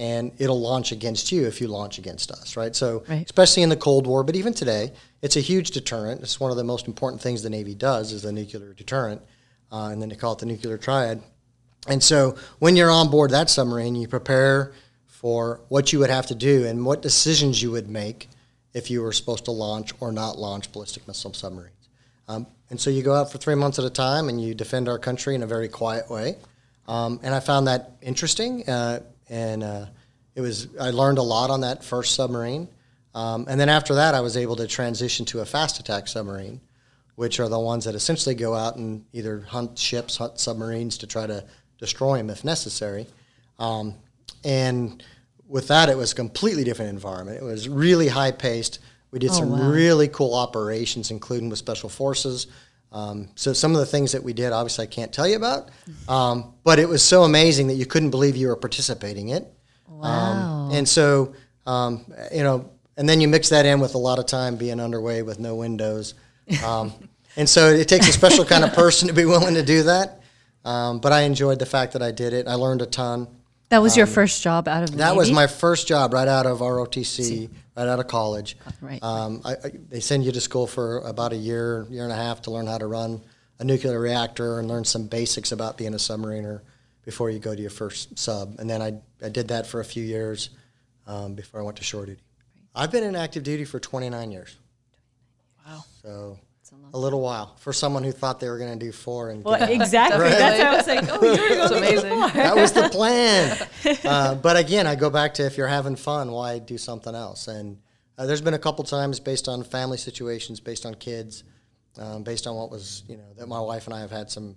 and 0.00 0.32
it'll 0.38 0.58
launch 0.60 0.92
against 0.92 1.30
you 1.30 1.46
if 1.46 1.60
you 1.60 1.68
launch 1.68 1.98
against 1.98 2.30
us, 2.30 2.56
right? 2.56 2.74
So, 2.74 3.04
Right. 3.06 3.22
especially 3.24 3.62
in 3.62 3.68
the 3.68 3.76
Cold 3.76 4.06
War, 4.06 4.24
but 4.24 4.34
even 4.34 4.54
today, 4.54 4.92
it's 5.20 5.36
a 5.36 5.40
huge 5.40 5.72
deterrent. 5.72 6.22
It's 6.22 6.40
one 6.40 6.50
of 6.50 6.56
the 6.56 6.64
most 6.64 6.86
important 6.86 7.20
things 7.20 7.42
the 7.42 7.50
Navy 7.50 7.74
does 7.74 8.10
is 8.10 8.22
the 8.22 8.32
nuclear 8.32 8.72
deterrent, 8.72 9.20
uh, 9.70 9.90
and 9.92 10.00
then 10.00 10.08
they 10.08 10.16
call 10.16 10.32
it 10.32 10.38
the 10.38 10.46
nuclear 10.46 10.78
triad. 10.78 11.22
And 11.86 12.02
so, 12.02 12.36
when 12.60 12.76
you're 12.76 12.90
on 12.90 13.10
board 13.10 13.30
that 13.32 13.50
submarine, 13.50 13.94
you 13.94 14.08
prepare 14.08 14.72
for 15.06 15.60
what 15.68 15.92
you 15.92 15.98
would 15.98 16.08
have 16.08 16.26
to 16.28 16.34
do 16.34 16.64
and 16.64 16.86
what 16.86 17.02
decisions 17.02 17.62
you 17.62 17.70
would 17.70 17.90
make 17.90 18.30
if 18.72 18.90
you 18.90 19.02
were 19.02 19.12
supposed 19.12 19.44
to 19.44 19.50
launch 19.50 19.92
or 20.00 20.12
not 20.12 20.38
launch 20.38 20.72
ballistic 20.72 21.06
missile 21.06 21.34
submarines. 21.34 21.88
Um, 22.26 22.46
and 22.70 22.80
so 22.80 22.88
you 22.88 23.02
go 23.02 23.12
out 23.14 23.30
for 23.30 23.36
three 23.36 23.54
months 23.54 23.78
at 23.78 23.84
a 23.84 23.90
time 23.90 24.30
and 24.30 24.40
you 24.42 24.54
defend 24.54 24.88
our 24.88 24.98
country 24.98 25.34
in 25.34 25.42
a 25.42 25.46
very 25.46 25.68
quiet 25.68 26.08
way. 26.08 26.36
Um, 26.88 27.20
and 27.22 27.34
I 27.34 27.40
found 27.40 27.66
that 27.66 27.90
interesting. 28.00 28.66
Uh, 28.66 29.00
and 29.30 29.62
uh, 29.62 29.86
it 30.34 30.40
was 30.42 30.68
I 30.78 30.90
learned 30.90 31.18
a 31.18 31.22
lot 31.22 31.50
on 31.50 31.62
that 31.62 31.82
first 31.82 32.14
submarine. 32.14 32.68
Um, 33.14 33.46
and 33.48 33.58
then 33.58 33.68
after 33.68 33.94
that, 33.94 34.14
I 34.14 34.20
was 34.20 34.36
able 34.36 34.56
to 34.56 34.66
transition 34.66 35.24
to 35.26 35.40
a 35.40 35.44
fast 35.44 35.80
attack 35.80 36.06
submarine, 36.06 36.60
which 37.16 37.40
are 37.40 37.48
the 37.48 37.58
ones 37.58 37.84
that 37.86 37.94
essentially 37.94 38.34
go 38.34 38.54
out 38.54 38.76
and 38.76 39.04
either 39.12 39.40
hunt 39.40 39.78
ships, 39.78 40.16
hunt 40.18 40.38
submarines 40.38 40.98
to 40.98 41.06
try 41.06 41.26
to 41.26 41.44
destroy 41.78 42.18
them 42.18 42.30
if 42.30 42.44
necessary. 42.44 43.06
Um, 43.58 43.94
and 44.44 45.02
with 45.48 45.66
that, 45.68 45.88
it 45.88 45.96
was 45.96 46.12
a 46.12 46.14
completely 46.14 46.62
different 46.62 46.90
environment. 46.90 47.38
It 47.38 47.44
was 47.44 47.68
really 47.68 48.06
high 48.08 48.30
paced. 48.30 48.78
We 49.10 49.18
did 49.18 49.30
Oh, 49.30 49.34
some 49.34 49.50
wow. 49.50 49.70
really 49.70 50.06
cool 50.06 50.34
operations, 50.34 51.10
including 51.10 51.48
with 51.48 51.58
special 51.58 51.88
forces. 51.88 52.46
Um, 52.92 53.28
so 53.36 53.52
some 53.52 53.72
of 53.72 53.78
the 53.78 53.86
things 53.86 54.12
that 54.12 54.22
we 54.22 54.32
did, 54.32 54.52
obviously, 54.52 54.82
I 54.84 54.86
can't 54.86 55.12
tell 55.12 55.28
you 55.28 55.36
about, 55.36 55.70
um, 56.08 56.54
but 56.64 56.78
it 56.78 56.88
was 56.88 57.02
so 57.02 57.22
amazing 57.22 57.68
that 57.68 57.74
you 57.74 57.86
couldn't 57.86 58.10
believe 58.10 58.36
you 58.36 58.48
were 58.48 58.56
participating 58.56 59.28
in 59.28 59.42
it. 59.42 59.54
Wow. 59.88 60.08
Um, 60.08 60.72
and 60.72 60.88
so, 60.88 61.34
um, 61.66 62.04
you 62.32 62.42
know, 62.42 62.70
and 62.96 63.08
then 63.08 63.20
you 63.20 63.28
mix 63.28 63.48
that 63.50 63.64
in 63.64 63.80
with 63.80 63.94
a 63.94 63.98
lot 63.98 64.18
of 64.18 64.26
time 64.26 64.56
being 64.56 64.80
underway 64.80 65.22
with 65.22 65.38
no 65.38 65.54
windows. 65.54 66.14
Um, 66.64 66.92
and 67.36 67.48
so 67.48 67.68
it 67.68 67.88
takes 67.88 68.08
a 68.08 68.12
special 68.12 68.44
kind 68.44 68.64
of 68.64 68.72
person 68.72 69.08
to 69.08 69.14
be 69.14 69.24
willing 69.24 69.54
to 69.54 69.62
do 69.62 69.84
that. 69.84 70.20
Um, 70.64 70.98
but 71.00 71.12
I 71.12 71.22
enjoyed 71.22 71.58
the 71.58 71.66
fact 71.66 71.92
that 71.92 72.02
I 72.02 72.10
did 72.10 72.32
it. 72.32 72.46
I 72.46 72.54
learned 72.54 72.82
a 72.82 72.86
ton. 72.86 73.28
that 73.70 73.80
was 73.80 73.96
your 73.96 74.06
first 74.06 74.42
job 74.42 74.68
out 74.68 74.82
of 74.82 74.90
the 74.90 74.94
um, 74.94 74.98
That 74.98 75.16
was 75.16 75.30
my 75.30 75.46
first 75.46 75.86
job 75.88 76.12
right 76.12 76.28
out 76.28 76.44
of 76.44 76.58
ROTC, 76.58 77.48
right 77.80 77.88
out 77.88 78.00
of 78.00 78.06
college. 78.06 78.56
Right. 78.80 79.02
Um, 79.02 79.42
I, 79.44 79.52
I, 79.52 79.72
they 79.88 80.00
send 80.00 80.24
you 80.24 80.32
to 80.32 80.40
school 80.40 80.66
for 80.66 80.98
about 80.98 81.32
a 81.32 81.36
year, 81.36 81.86
year 81.90 82.04
and 82.04 82.12
a 82.12 82.16
half 82.16 82.42
to 82.42 82.50
learn 82.50 82.66
how 82.66 82.78
to 82.78 82.86
run 82.86 83.22
a 83.58 83.64
nuclear 83.64 83.98
reactor 83.98 84.58
and 84.58 84.68
learn 84.68 84.84
some 84.84 85.06
basics 85.06 85.52
about 85.52 85.76
being 85.76 85.94
a 85.94 85.98
submariner 85.98 86.60
before 87.04 87.30
you 87.30 87.38
go 87.38 87.54
to 87.54 87.60
your 87.60 87.70
first 87.70 88.18
sub. 88.18 88.56
And 88.58 88.68
then 88.68 88.82
I, 88.82 88.94
I 89.24 89.28
did 89.28 89.48
that 89.48 89.66
for 89.66 89.80
a 89.80 89.84
few 89.84 90.04
years 90.04 90.50
um, 91.06 91.34
before 91.34 91.60
I 91.60 91.62
went 91.62 91.76
to 91.78 91.84
shore 91.84 92.06
duty. 92.06 92.20
I've 92.74 92.92
been 92.92 93.04
in 93.04 93.16
active 93.16 93.42
duty 93.42 93.64
for 93.64 93.80
29 93.80 94.30
years. 94.30 94.56
Wow. 95.66 95.84
So 96.02 96.38
a 96.92 96.98
little 96.98 97.20
while 97.20 97.54
for 97.58 97.72
someone 97.72 98.02
who 98.04 98.12
thought 98.12 98.40
they 98.40 98.48
were 98.48 98.58
going 98.58 98.78
to 98.78 98.84
do 98.84 98.92
four 98.92 99.30
and 99.30 99.44
Well, 99.44 99.58
get 99.58 99.68
out. 99.68 99.70
exactly. 99.70 100.28
That's 100.28 100.62
how 100.62 100.70
I 100.72 100.76
was 100.76 100.86
like, 100.86 101.08
oh, 101.22 101.24
you're 101.24 101.60
It's 101.62 101.70
going 101.70 101.84
amazing. 101.84 102.10
that 102.42 102.56
was 102.56 102.72
the 102.72 102.88
plan. 102.88 103.56
Uh, 104.04 104.34
but 104.34 104.56
again, 104.56 104.86
I 104.86 104.94
go 104.94 105.08
back 105.10 105.34
to 105.34 105.46
if 105.46 105.56
you're 105.56 105.66
having 105.68 105.96
fun, 105.96 106.32
why 106.32 106.58
do 106.58 106.76
something 106.78 107.14
else? 107.14 107.48
And 107.48 107.78
uh, 108.18 108.26
there's 108.26 108.40
been 108.42 108.54
a 108.54 108.58
couple 108.58 108.84
times 108.84 109.20
based 109.20 109.48
on 109.48 109.62
family 109.62 109.96
situations, 109.98 110.60
based 110.60 110.84
on 110.84 110.94
kids, 110.94 111.44
um, 111.98 112.22
based 112.22 112.46
on 112.46 112.56
what 112.56 112.70
was, 112.70 113.04
you 113.08 113.16
know, 113.16 113.32
that 113.38 113.46
my 113.48 113.60
wife 113.60 113.86
and 113.86 113.94
I 113.94 114.00
have 114.00 114.10
had 114.10 114.30
some 114.30 114.56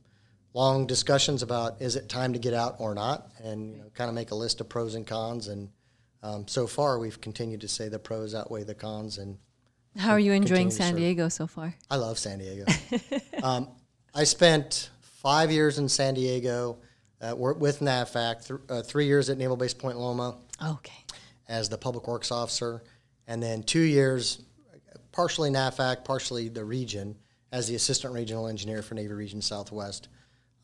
long 0.53 0.85
discussions 0.85 1.41
about 1.41 1.81
is 1.81 1.95
it 1.95 2.09
time 2.09 2.33
to 2.33 2.39
get 2.39 2.53
out 2.53 2.75
or 2.79 2.93
not, 2.93 3.27
and 3.43 3.71
you 3.71 3.77
know, 3.77 3.89
kind 3.93 4.09
of 4.09 4.15
make 4.15 4.31
a 4.31 4.35
list 4.35 4.59
of 4.61 4.69
pros 4.69 4.95
and 4.95 5.07
cons. 5.07 5.47
And 5.47 5.69
um, 6.21 6.47
so 6.47 6.67
far, 6.67 6.99
we've 6.99 7.19
continued 7.21 7.61
to 7.61 7.67
say 7.67 7.87
the 7.89 7.99
pros 7.99 8.35
outweigh 8.35 8.63
the 8.63 8.75
cons, 8.75 9.17
and 9.17 9.37
How 9.97 10.11
are 10.11 10.19
you 10.19 10.31
enjoying 10.31 10.71
San. 10.71 10.95
Diego 10.95 11.29
so 11.29 11.47
far? 11.47 11.75
I 11.89 11.97
love 11.97 12.17
San 12.17 12.39
Diego. 12.39 12.65
um, 13.43 13.67
I 14.15 14.23
spent 14.23 14.89
five 15.01 15.51
years 15.51 15.77
in 15.77 15.87
San 15.87 16.13
Diego 16.15 16.79
uh, 17.21 17.35
with 17.35 17.79
NAVFAC, 17.79 18.47
th- 18.47 18.59
uh, 18.69 18.81
three 18.81 19.05
years 19.05 19.29
at 19.29 19.37
Naval 19.37 19.55
Base 19.55 19.73
Point 19.73 19.97
Loma 19.97 20.37
Okay. 20.63 21.03
as 21.47 21.69
the 21.69 21.77
public 21.77 22.07
works 22.07 22.31
officer, 22.31 22.83
and 23.27 23.41
then 23.41 23.63
two 23.63 23.79
years, 23.81 24.43
partially 25.11 25.49
NAVFAC, 25.49 26.03
partially 26.03 26.49
the 26.49 26.65
region, 26.65 27.15
as 27.51 27.67
the 27.67 27.75
assistant 27.75 28.13
regional 28.13 28.47
engineer 28.47 28.81
for 28.81 28.95
Navy 28.95 29.13
Region 29.13 29.41
Southwest. 29.41 30.09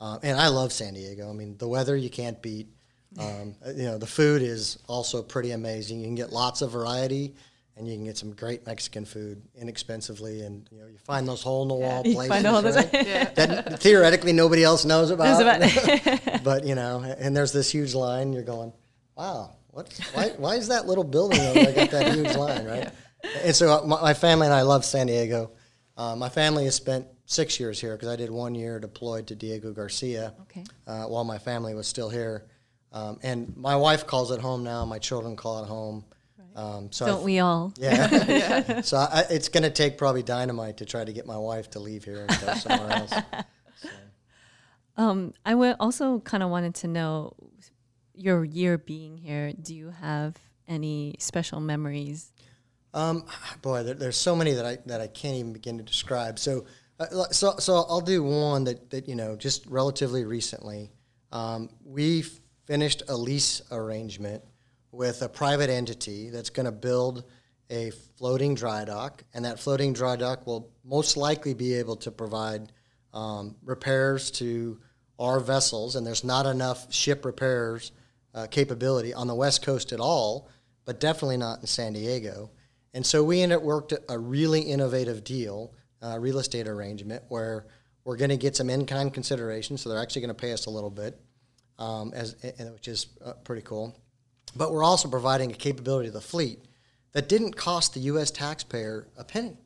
Uh, 0.02 0.18
and 0.24 0.40
I 0.40 0.48
love 0.48 0.74
San 0.74 0.94
Diego. 0.96 1.30
I 1.30 1.34
mean, 1.34 1.56
the 1.58 1.68
weather 1.68 1.96
you 1.96 2.10
can't 2.10 2.42
beat. 2.42 2.68
Um, 3.18 3.56
uh, 3.66 3.72
you 3.72 3.86
know, 3.86 3.98
the 3.98 4.06
food 4.06 4.44
is 4.44 4.78
also 4.88 5.24
pretty 5.24 5.50
amazing. 5.50 5.98
You 6.00 6.06
can 6.06 6.14
get 6.14 6.32
lots 6.32 6.62
of 6.62 6.70
variety, 6.70 7.34
and 7.80 7.88
you 7.88 7.96
can 7.96 8.04
get 8.06 8.18
some 8.18 8.32
great 8.34 8.66
Mexican 8.68 9.06
food 9.06 9.42
inexpensively, 9.56 10.42
and 10.42 10.68
you 10.72 10.80
know 10.80 10.86
you 10.88 10.98
find 10.98 11.28
those 11.28 11.42
hole 11.42 11.64
in 11.64 11.70
the 11.70 11.74
wall 11.74 12.02
You 12.06 12.14
places 12.14 12.46
all 12.46 12.62
that 12.62 13.78
theoretically 13.80 14.34
nobody 14.34 14.64
else 14.64 14.86
knows 14.86 15.10
about. 15.10 15.42
about- 15.42 16.44
but 16.44 16.66
you 16.66 16.76
know, 16.76 17.02
and 17.18 17.36
there's 17.36 17.52
this 17.54 17.72
huge 17.72 17.96
line. 17.96 18.34
You're 18.34 18.44
going, 18.44 18.74
wow, 19.16 19.56
what? 19.70 19.98
Why, 20.14 20.30
why 20.38 20.56
is 20.56 20.68
that 20.68 20.86
little 20.86 21.04
building 21.04 21.40
over 21.40 21.54
there 21.54 21.74
got 21.74 21.92
that 21.92 22.14
huge 22.14 22.36
line, 22.36 22.66
right? 22.66 22.90
And 23.44 23.56
so 23.56 23.72
uh, 23.82 23.86
my, 23.86 24.02
my 24.02 24.14
family 24.14 24.46
and 24.48 24.54
I 24.54 24.62
love 24.62 24.86
San 24.86 25.08
Diego. 25.08 25.52
Uh, 25.98 26.16
my 26.16 26.30
family 26.30 26.66
has 26.66 26.76
spent 26.76 27.06
six 27.26 27.60
years 27.60 27.80
here 27.80 27.94
because 27.96 28.08
I 28.10 28.16
did 28.16 28.30
one 28.32 28.56
year 28.56 28.80
deployed 28.80 29.28
to 29.28 29.36
Diego 29.36 29.72
Garcia 29.74 30.34
Okay. 30.44 30.64
uh, 30.88 31.04
while 31.04 31.24
my 31.26 31.38
family 31.38 31.74
was 31.76 31.88
still 31.88 32.10
here. 32.10 32.46
Um, 32.92 33.20
and 33.22 33.56
my 33.56 33.76
wife 33.76 34.08
calls 34.08 34.32
it 34.32 34.40
home 34.42 34.64
now. 34.64 34.84
My 34.86 34.98
children 35.00 35.36
call 35.36 35.64
it 35.64 35.68
home. 35.68 36.06
Um, 36.60 36.92
so 36.92 37.06
Don't 37.06 37.24
we 37.24 37.40
all? 37.40 37.74
yeah. 37.80 38.82
so 38.82 38.98
I, 38.98 39.24
it's 39.30 39.48
going 39.48 39.64
to 39.64 39.70
take 39.70 39.98
probably 39.98 40.24
dynamite 40.24 40.78
to 40.78 40.86
try 40.86 41.06
to 41.06 41.14
get 41.14 41.26
my 41.26 41.38
wife 41.38 41.70
to 41.72 41.80
leave 41.80 42.04
here 42.04 42.26
and 42.28 42.42
go 42.42 42.54
somewhere 42.56 42.92
else. 42.92 43.14
Um, 44.98 45.34
I 45.46 45.54
also 45.80 46.20
kind 46.20 46.44
of 46.44 46.50
wanted 46.50 46.76
to 46.76 46.88
know 46.88 47.34
your 48.14 48.44
year 48.44 48.78
being 48.78 49.16
here. 49.16 49.54
Do 49.54 49.74
you 49.74 49.92
have 49.92 50.36
any 50.68 51.16
special 51.20 51.62
memories? 51.62 52.34
Um, 52.94 53.24
boy, 53.62 53.84
there, 53.84 53.94
there's 53.94 54.18
so 54.18 54.36
many 54.36 54.52
that 54.52 54.66
I 54.66 54.78
that 54.88 55.00
I 55.00 55.08
can't 55.08 55.36
even 55.36 55.54
begin 55.54 55.78
to 55.78 55.86
describe. 55.86 56.38
So, 56.38 56.66
uh, 57.00 57.06
so 57.32 57.56
so 57.60 57.86
I'll 57.88 58.02
do 58.02 58.24
one 58.24 58.66
that 58.66 58.90
that 58.90 59.08
you 59.08 59.16
know 59.16 59.38
just 59.38 59.66
relatively 59.68 60.26
recently. 60.26 60.92
Um, 61.32 61.70
we 61.86 62.26
finished 62.66 63.04
a 63.08 63.16
lease 63.16 63.62
arrangement 63.72 64.44
with 64.92 65.22
a 65.22 65.30
private 65.30 65.70
entity 65.70 66.30
that's 66.30 66.50
going 66.50 66.66
to 66.66 66.72
build 66.72 67.24
a 67.70 67.92
floating 68.18 68.56
dry 68.56 68.84
dock, 68.86 69.24
and 69.34 69.46
that 69.46 69.60
floating 69.60 69.94
dry 69.94 70.16
dock 70.16 70.48
will 70.48 70.72
most 70.84 71.18
likely 71.18 71.54
be 71.54 71.76
able 71.76 71.96
to 71.98 72.12
provide 72.12 72.72
um, 73.14 73.56
repairs 73.64 74.32
to 74.32 74.80
our 75.20 75.40
vessels. 75.40 75.96
And 75.96 76.06
there's 76.06 76.24
not 76.24 76.46
enough 76.46 76.92
ship 76.92 77.26
repairs 77.26 77.92
uh, 78.34 78.48
capability 78.48 79.14
on 79.14 79.28
the 79.28 79.36
west 79.36 79.62
coast 79.62 79.94
at 79.94 80.00
all, 80.00 80.50
but 80.86 81.00
definitely 81.00 81.38
not 81.38 81.60
in 81.60 81.68
San 81.68 81.94
Diego. 81.94 82.50
And 82.94 83.06
so 83.06 83.24
we 83.24 83.42
ended 83.42 83.58
up 83.58 83.64
worked 83.64 83.94
a 84.10 84.18
really 84.18 84.62
innovative 84.62 85.24
deal, 85.24 85.74
uh, 86.02 86.18
real 86.20 86.40
estate 86.40 86.68
arrangement, 86.68 87.24
where 87.28 87.68
we're 88.04 88.18
going 88.18 88.30
to 88.30 88.38
get 88.38 88.56
some 88.56 88.70
in-kind 88.70 89.14
consideration. 89.14 89.78
So 89.78 89.90
they're 89.90 90.02
actually 90.02 90.22
going 90.22 90.36
to 90.36 90.42
pay 90.42 90.54
us 90.54 90.66
a 90.66 90.72
little 90.72 90.90
bit, 90.90 91.20
um, 91.78 92.12
as 92.16 92.36
which 92.74 92.88
is 92.88 93.08
uh, 93.24 93.34
pretty 93.44 93.62
cool. 93.62 93.96
But 94.56 94.72
we're 94.72 94.84
also 94.84 95.08
providing 95.08 95.52
a 95.52 95.56
capability 95.56 96.10
to 96.10 96.14
the 96.14 96.22
fleet 96.22 96.60
that 97.12 97.30
didn't 97.30 97.56
cost 97.56 97.94
the 97.94 98.00
U.S. 98.02 98.32
taxpayer 98.32 99.08
a 99.18 99.24
penny. 99.24 99.58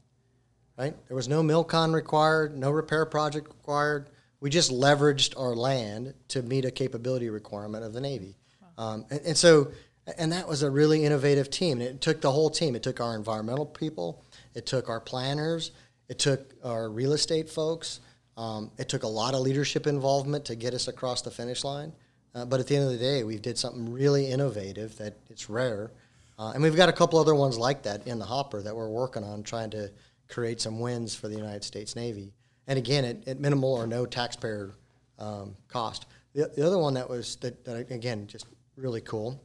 Right? 0.78 0.96
There 1.08 1.16
was 1.16 1.28
no 1.28 1.44
milcon 1.44 1.94
required, 1.94 2.58
no 2.58 2.72
repair 2.72 3.06
project 3.06 3.48
required. 3.48 4.10
We 4.40 4.50
just 4.50 4.72
leveraged 4.72 5.40
our 5.40 5.56
land 5.56 6.14
to 6.30 6.42
meet 6.42 6.66
a 6.66 6.72
capability 6.72 7.30
requirement 7.30 7.84
of 7.84 7.94
the 7.94 8.02
Navy. 8.02 8.36
Um, 8.78 9.06
and, 9.10 9.22
and 9.22 9.38
so, 9.38 9.72
and 10.18 10.32
that 10.32 10.48
was 10.48 10.64
a 10.64 10.72
really 10.72 11.06
innovative 11.06 11.50
team. 11.50 11.80
And 11.80 11.90
it 11.90 12.02
took 12.02 12.22
the 12.22 12.32
whole 12.32 12.50
team. 12.50 12.76
It 12.76 12.84
took 12.84 13.00
our 13.00 13.16
environmental 13.16 13.66
people, 13.66 14.24
it 14.54 14.66
took 14.66 14.90
our 14.90 15.00
planners, 15.00 15.72
it 16.10 16.20
took 16.20 16.54
our 16.64 16.90
real 16.90 17.14
estate 17.14 17.50
folks. 17.50 18.00
Um, 18.36 18.72
it 18.78 18.90
took 18.90 19.04
a 19.04 19.08
lot 19.08 19.36
of 19.36 19.42
leadership 19.42 19.86
involvement 19.86 20.46
to 20.46 20.56
get 20.56 20.74
us 20.74 20.88
across 20.88 21.22
the 21.22 21.30
finish 21.30 21.64
line. 21.64 21.94
Uh, 22.36 22.46
but 22.46 22.60
at 22.60 22.68
the 22.68 22.76
end 22.76 22.86
of 22.86 22.92
the 22.92 22.98
day, 22.98 23.24
we 23.24 23.38
did 23.38 23.58
something 23.58 23.92
really 23.92 24.30
innovative 24.30 24.98
that 24.98 25.14
it's 25.30 25.50
rare. 25.50 25.92
Uh, 26.40 26.52
and 26.54 26.64
we've 26.64 26.76
got 26.76 26.90
a 26.90 26.94
couple 26.94 27.20
other 27.20 27.36
ones 27.36 27.58
like 27.58 27.84
that 27.84 28.08
in 28.08 28.18
the 28.20 28.26
hopper 28.26 28.62
that 28.62 28.76
we're 28.76 28.90
working 28.90 29.24
on, 29.24 29.44
trying 29.44 29.70
to 29.70 29.92
create 30.28 30.60
some 30.60 30.80
wins 30.80 31.14
for 31.14 31.28
the 31.28 31.36
United 31.36 31.64
States 31.64 31.96
Navy. 31.96 32.34
And 32.68 32.80
again, 32.80 33.06
at, 33.06 33.28
at 33.28 33.40
minimal 33.40 33.74
or 33.74 33.86
no 33.86 34.06
taxpayer 34.06 34.72
um, 35.20 35.56
cost. 35.68 36.08
The, 36.34 36.52
the 36.56 36.66
other 36.66 36.80
one 36.80 36.96
that 36.96 37.10
was, 37.10 37.36
that, 37.38 37.64
that, 37.66 37.92
again, 37.92 38.26
just 38.28 38.48
really 38.76 39.02
cool 39.02 39.40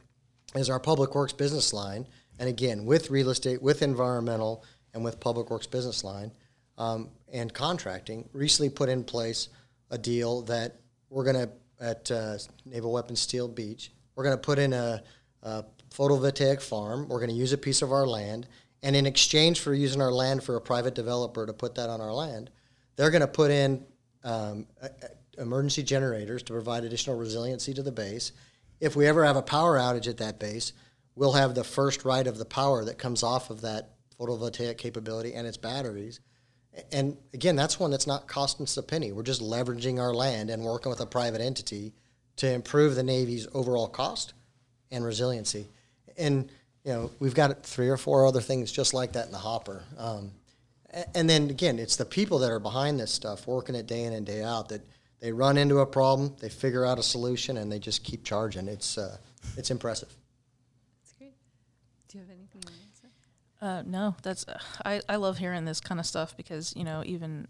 is 0.55 0.69
our 0.69 0.79
Public 0.79 1.13
Works 1.13 1.33
business 1.33 1.73
line. 1.73 2.07
And 2.39 2.49
again, 2.49 2.85
with 2.85 3.11
real 3.11 3.29
estate, 3.29 3.61
with 3.61 3.81
environmental, 3.83 4.63
and 4.93 5.03
with 5.03 5.19
Public 5.19 5.49
Works 5.49 5.67
business 5.67 6.03
line 6.03 6.31
um, 6.77 7.09
and 7.31 7.53
contracting, 7.53 8.27
recently 8.33 8.69
put 8.69 8.89
in 8.89 9.03
place 9.03 9.49
a 9.91 9.97
deal 9.97 10.41
that 10.43 10.75
we're 11.09 11.23
going 11.23 11.35
to, 11.35 11.49
at 11.79 12.09
uh, 12.11 12.37
Naval 12.65 12.91
Weapons 12.91 13.21
Seal 13.21 13.47
Beach, 13.47 13.91
we're 14.15 14.23
going 14.23 14.35
to 14.35 14.41
put 14.41 14.59
in 14.59 14.73
a, 14.73 15.01
a 15.43 15.63
photovoltaic 15.91 16.61
farm. 16.61 17.07
We're 17.07 17.19
going 17.19 17.29
to 17.29 17.35
use 17.35 17.53
a 17.53 17.57
piece 17.57 17.81
of 17.81 17.91
our 17.91 18.05
land. 18.05 18.47
And 18.81 18.95
in 18.95 19.05
exchange 19.05 19.59
for 19.59 19.73
using 19.73 20.01
our 20.01 20.11
land 20.11 20.43
for 20.43 20.55
a 20.55 20.61
private 20.61 20.95
developer 20.95 21.45
to 21.45 21.53
put 21.53 21.75
that 21.75 21.89
on 21.89 22.01
our 22.01 22.13
land, 22.13 22.49
they're 22.95 23.11
going 23.11 23.21
to 23.21 23.27
put 23.27 23.51
in 23.51 23.85
um, 24.23 24.67
a, 24.81 24.87
a 24.87 25.41
emergency 25.41 25.83
generators 25.83 26.43
to 26.43 26.53
provide 26.53 26.83
additional 26.83 27.17
resiliency 27.17 27.73
to 27.73 27.81
the 27.81 27.91
base. 27.91 28.31
If 28.79 28.95
we 28.95 29.07
ever 29.07 29.25
have 29.25 29.35
a 29.35 29.41
power 29.41 29.77
outage 29.77 30.07
at 30.07 30.17
that 30.17 30.39
base, 30.39 30.73
we'll 31.15 31.33
have 31.33 31.55
the 31.55 31.63
first 31.63 32.05
right 32.05 32.27
of 32.27 32.37
the 32.37 32.45
power 32.45 32.85
that 32.85 32.97
comes 32.97 33.23
off 33.23 33.49
of 33.49 33.61
that 33.61 33.93
photovoltaic 34.19 34.77
capability 34.77 35.33
and 35.33 35.47
its 35.47 35.57
batteries. 35.57 36.19
And 36.91 37.17
again, 37.33 37.55
that's 37.55 37.79
one 37.79 37.91
that's 37.91 38.07
not 38.07 38.27
costing 38.27 38.63
us 38.63 38.77
a 38.77 38.83
penny. 38.83 39.11
We're 39.11 39.23
just 39.23 39.41
leveraging 39.41 39.99
our 39.99 40.13
land 40.13 40.49
and 40.49 40.63
working 40.63 40.89
with 40.89 41.01
a 41.01 41.05
private 41.05 41.41
entity 41.41 41.93
to 42.37 42.51
improve 42.51 42.95
the 42.95 43.03
Navy's 43.03 43.47
overall 43.53 43.87
cost 43.87 44.33
and 44.91 45.03
resiliency. 45.03 45.67
And 46.17 46.49
you 46.83 46.93
know, 46.93 47.11
we've 47.19 47.35
got 47.35 47.63
three 47.63 47.89
or 47.89 47.97
four 47.97 48.25
other 48.25 48.41
things 48.41 48.71
just 48.71 48.93
like 48.93 49.13
that 49.13 49.25
in 49.25 49.31
the 49.31 49.37
hopper. 49.37 49.83
Um, 49.97 50.31
and 51.13 51.29
then 51.29 51.49
again, 51.49 51.77
it's 51.77 51.97
the 51.97 52.05
people 52.05 52.39
that 52.39 52.49
are 52.49 52.59
behind 52.59 52.99
this 52.99 53.11
stuff, 53.11 53.45
working 53.45 53.75
it 53.75 53.85
day 53.85 54.03
in 54.03 54.13
and 54.13 54.25
day 54.25 54.41
out, 54.41 54.69
that 54.69 54.81
they 55.19 55.31
run 55.31 55.57
into 55.57 55.79
a 55.79 55.85
problem, 55.85 56.35
they 56.39 56.49
figure 56.49 56.85
out 56.85 56.97
a 56.97 57.03
solution, 57.03 57.57
and 57.57 57.71
they 57.71 57.79
just 57.79 58.03
keep 58.03 58.23
charging. 58.23 58.67
It's 58.67 58.97
uh, 58.97 59.17
it's 59.57 59.69
impressive. 59.69 60.09
That's 61.01 61.13
great. 61.17 61.35
Do 62.07 62.17
you 62.17 62.23
have 62.23 62.31
anything 62.31 62.61
you 62.63 62.71
want 62.71 62.95
to 62.95 63.01
say? 63.01 63.07
Uh, 63.61 63.83
no, 63.85 64.15
that's 64.23 64.47
uh, 64.47 64.57
I, 64.85 65.01
I 65.09 65.17
love 65.17 65.37
hearing 65.37 65.65
this 65.65 65.81
kind 65.81 65.99
of 65.99 66.05
stuff 66.05 66.35
because 66.37 66.73
you 66.75 66.83
know 66.83 67.03
even 67.05 67.47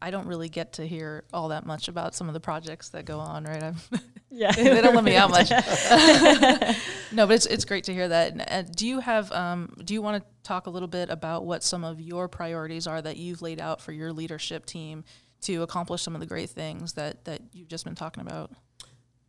I 0.00 0.10
don't 0.10 0.26
really 0.26 0.48
get 0.48 0.74
to 0.74 0.86
hear 0.86 1.24
all 1.32 1.48
that 1.48 1.66
much 1.66 1.88
about 1.88 2.14
some 2.14 2.28
of 2.28 2.34
the 2.34 2.40
projects 2.40 2.90
that 2.90 3.04
go 3.04 3.18
on, 3.18 3.44
right? 3.44 3.62
I'm 3.62 3.76
Yeah. 4.32 4.52
they 4.52 4.80
don't 4.80 4.94
let 4.94 5.02
me 5.02 5.16
out 5.16 5.30
much. 5.30 5.50
no, 7.12 7.26
but 7.26 7.34
it's 7.34 7.46
it's 7.46 7.64
great 7.64 7.84
to 7.84 7.92
hear 7.92 8.08
that. 8.08 8.32
And, 8.32 8.44
uh, 8.48 8.62
do 8.62 8.86
you 8.86 9.00
have 9.00 9.32
um, 9.32 9.74
do 9.84 9.92
you 9.92 10.02
want 10.02 10.22
to 10.22 10.30
talk 10.42 10.66
a 10.66 10.70
little 10.70 10.88
bit 10.88 11.10
about 11.10 11.44
what 11.44 11.64
some 11.64 11.84
of 11.84 12.00
your 12.00 12.28
priorities 12.28 12.86
are 12.86 13.02
that 13.02 13.16
you've 13.16 13.42
laid 13.42 13.60
out 13.60 13.80
for 13.80 13.92
your 13.92 14.12
leadership 14.12 14.66
team 14.66 15.04
to 15.42 15.62
accomplish 15.62 16.02
some 16.02 16.14
of 16.14 16.20
the 16.20 16.26
great 16.26 16.50
things 16.50 16.92
that 16.92 17.24
that 17.24 17.40
you've 17.52 17.68
just 17.68 17.84
been 17.84 17.96
talking 17.96 18.20
about? 18.20 18.52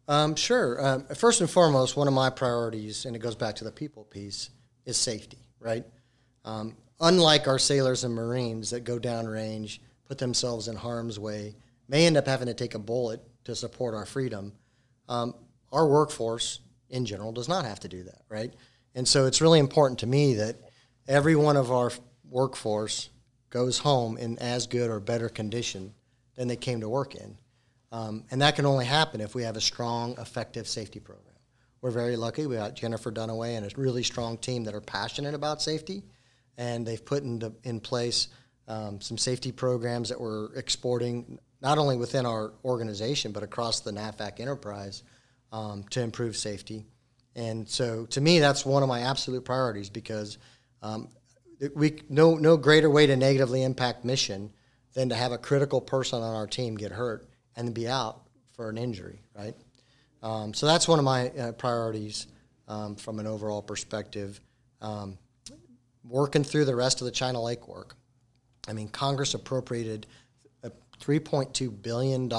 Um, 0.08 0.36
sure. 0.36 0.86
Um, 0.86 1.06
first 1.16 1.42
and 1.42 1.50
foremost, 1.50 1.96
one 1.96 2.08
of 2.08 2.14
my 2.14 2.30
priorities, 2.30 3.06
and 3.06 3.16
it 3.16 3.20
goes 3.20 3.36
back 3.36 3.56
to 3.56 3.64
the 3.64 3.72
people 3.72 4.04
piece, 4.04 4.50
is 4.86 4.98
safety. 4.98 5.40
Right. 5.60 5.86
Um, 6.46 6.76
unlike 7.00 7.48
our 7.48 7.60
sailors 7.60 8.04
and 8.04 8.14
Marines 8.14 8.70
that 8.72 8.84
go 8.84 9.00
downrange, 9.00 9.80
put 10.06 10.18
themselves 10.18 10.68
in 10.68 10.76
harm's 10.76 11.20
way, 11.20 11.56
may 11.88 12.06
end 12.06 12.18
up 12.18 12.28
having 12.28 12.48
to 12.48 12.54
take 12.54 12.76
a 12.76 12.80
bullet 12.80 13.22
to 13.44 13.56
support 13.56 13.94
our 13.94 14.06
freedom. 14.06 14.54
Um, 15.10 15.36
our 15.72 15.88
workforce 15.88 16.60
in 16.90 17.06
general 17.06 17.32
does 17.32 17.48
not 17.48 17.66
have 17.66 17.80
to 17.82 17.88
do 17.88 18.04
that, 18.04 18.22
right? 18.30 18.54
And 18.96 19.08
so 19.08 19.26
it's 19.26 19.42
really 19.42 19.60
important 19.60 20.00
to 20.00 20.08
me 20.08 20.36
that 20.36 20.58
every 21.08 21.36
one 21.36 21.58
of 21.58 21.72
our 21.72 21.92
workforce 22.30 23.10
goes 23.50 23.80
home 23.80 24.18
in 24.18 24.38
as 24.40 24.68
good 24.68 24.90
or 24.90 25.00
better 25.00 25.30
condition 25.30 25.94
than 26.36 26.48
they 26.48 26.56
came 26.56 26.82
to 26.82 26.90
work 26.90 27.16
in. 27.16 27.38
Um, 27.92 28.24
and 28.32 28.42
that 28.42 28.56
can 28.56 28.66
only 28.66 28.86
happen 28.86 29.20
if 29.20 29.36
we 29.36 29.44
have 29.44 29.58
a 29.58 29.62
strong, 29.62 30.16
effective 30.18 30.68
safety 30.68 31.00
program. 31.00 31.36
We're 31.82 31.92
very 31.92 32.16
lucky. 32.16 32.46
We 32.46 32.56
got 32.56 32.76
Jennifer 32.76 33.12
Dunaway 33.12 33.58
and 33.58 33.66
a 33.66 33.70
really 33.76 34.04
strong 34.04 34.38
team 34.38 34.64
that 34.66 34.76
are 34.76 34.82
passionate 34.82 35.34
about 35.34 35.62
safety, 35.62 36.04
and 36.58 36.86
they've 36.86 37.04
put 37.04 37.24
into, 37.24 37.54
in 37.64 37.80
place 37.80 38.28
um, 38.68 39.02
some 39.02 39.18
safety 39.18 39.52
programs 39.52 40.10
that 40.10 40.20
we're 40.20 40.54
exporting 40.56 41.40
not 41.62 41.78
only 41.78 41.98
within 41.98 42.26
our 42.26 42.54
organization 42.64 43.32
but 43.32 43.44
across 43.44 43.82
the 43.82 43.92
NAVFAC 43.92 44.40
enterprise 44.40 45.04
um, 45.52 45.84
to 45.90 46.02
improve 46.02 46.38
safety. 46.38 46.86
And 47.36 47.68
so, 47.68 48.06
to 48.08 48.22
me, 48.22 48.40
that's 48.40 48.66
one 48.66 48.84
of 48.84 48.90
my 48.90 49.02
absolute 49.02 49.46
priorities 49.46 49.90
because 49.90 50.38
um, 50.82 51.08
we 51.76 52.02
no 52.10 52.36
no 52.36 52.58
greater 52.58 52.90
way 52.90 53.08
to 53.08 53.16
negatively 53.16 53.64
impact 53.64 54.04
mission 54.04 54.52
than 54.94 55.10
to 55.10 55.16
have 55.16 55.32
a 55.32 55.38
critical 55.38 55.80
person 55.80 56.22
on 56.22 56.36
our 56.36 56.48
team 56.48 56.76
get 56.76 56.92
hurt 56.92 57.28
and 57.56 57.74
be 57.74 57.88
out 57.88 58.24
for 58.54 58.70
an 58.70 58.78
injury, 58.78 59.22
right? 59.34 59.56
Um, 60.22 60.54
so 60.54 60.66
that's 60.66 60.88
one 60.88 61.00
of 61.00 61.06
my 61.06 61.30
uh, 61.30 61.52
priorities 61.54 62.28
um, 62.68 62.96
from 62.96 63.20
an 63.20 63.28
overall 63.28 63.62
perspective. 63.62 64.40
Um, 64.82 65.18
working 66.08 66.44
through 66.44 66.66
the 66.66 66.76
rest 66.76 67.02
of 67.02 67.06
the 67.06 67.12
China 67.12 67.42
Lake 67.42 67.68
work. 67.68 67.96
I 68.68 68.74
mean, 68.74 68.90
Congress 68.90 69.34
appropriated 69.34 70.08
uh, 70.64 70.70
$3.2 71.00 71.82
billion 71.82 72.32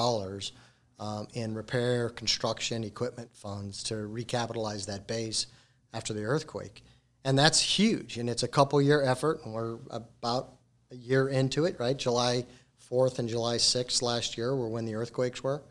um, 0.99 1.27
in 1.33 1.53
repair, 1.53 2.09
construction, 2.09 2.83
equipment 2.83 3.29
funds 3.35 3.83
to 3.83 3.95
recapitalize 3.95 4.85
that 4.85 5.07
base 5.07 5.47
after 5.93 6.13
the 6.13 6.23
earthquake. 6.23 6.83
and 7.25 7.37
that's 7.37 7.59
huge. 7.59 8.17
And 8.17 8.29
it's 8.29 8.43
a 8.43 8.47
couple 8.47 8.81
year 8.81 9.01
effort, 9.03 9.41
and 9.45 9.53
we're 9.53 9.77
about 9.89 10.55
a 10.91 10.95
year 10.95 11.29
into 11.29 11.65
it, 11.65 11.79
right? 11.79 11.97
July 11.97 12.45
4th 12.91 13.19
and 13.19 13.29
July 13.29 13.55
6th 13.55 14.01
last 14.01 14.37
year 14.37 14.55
were 14.55 14.67
when 14.67 14.85
the 14.85 14.95
earthquakes 14.95 15.43
were. 15.43 15.61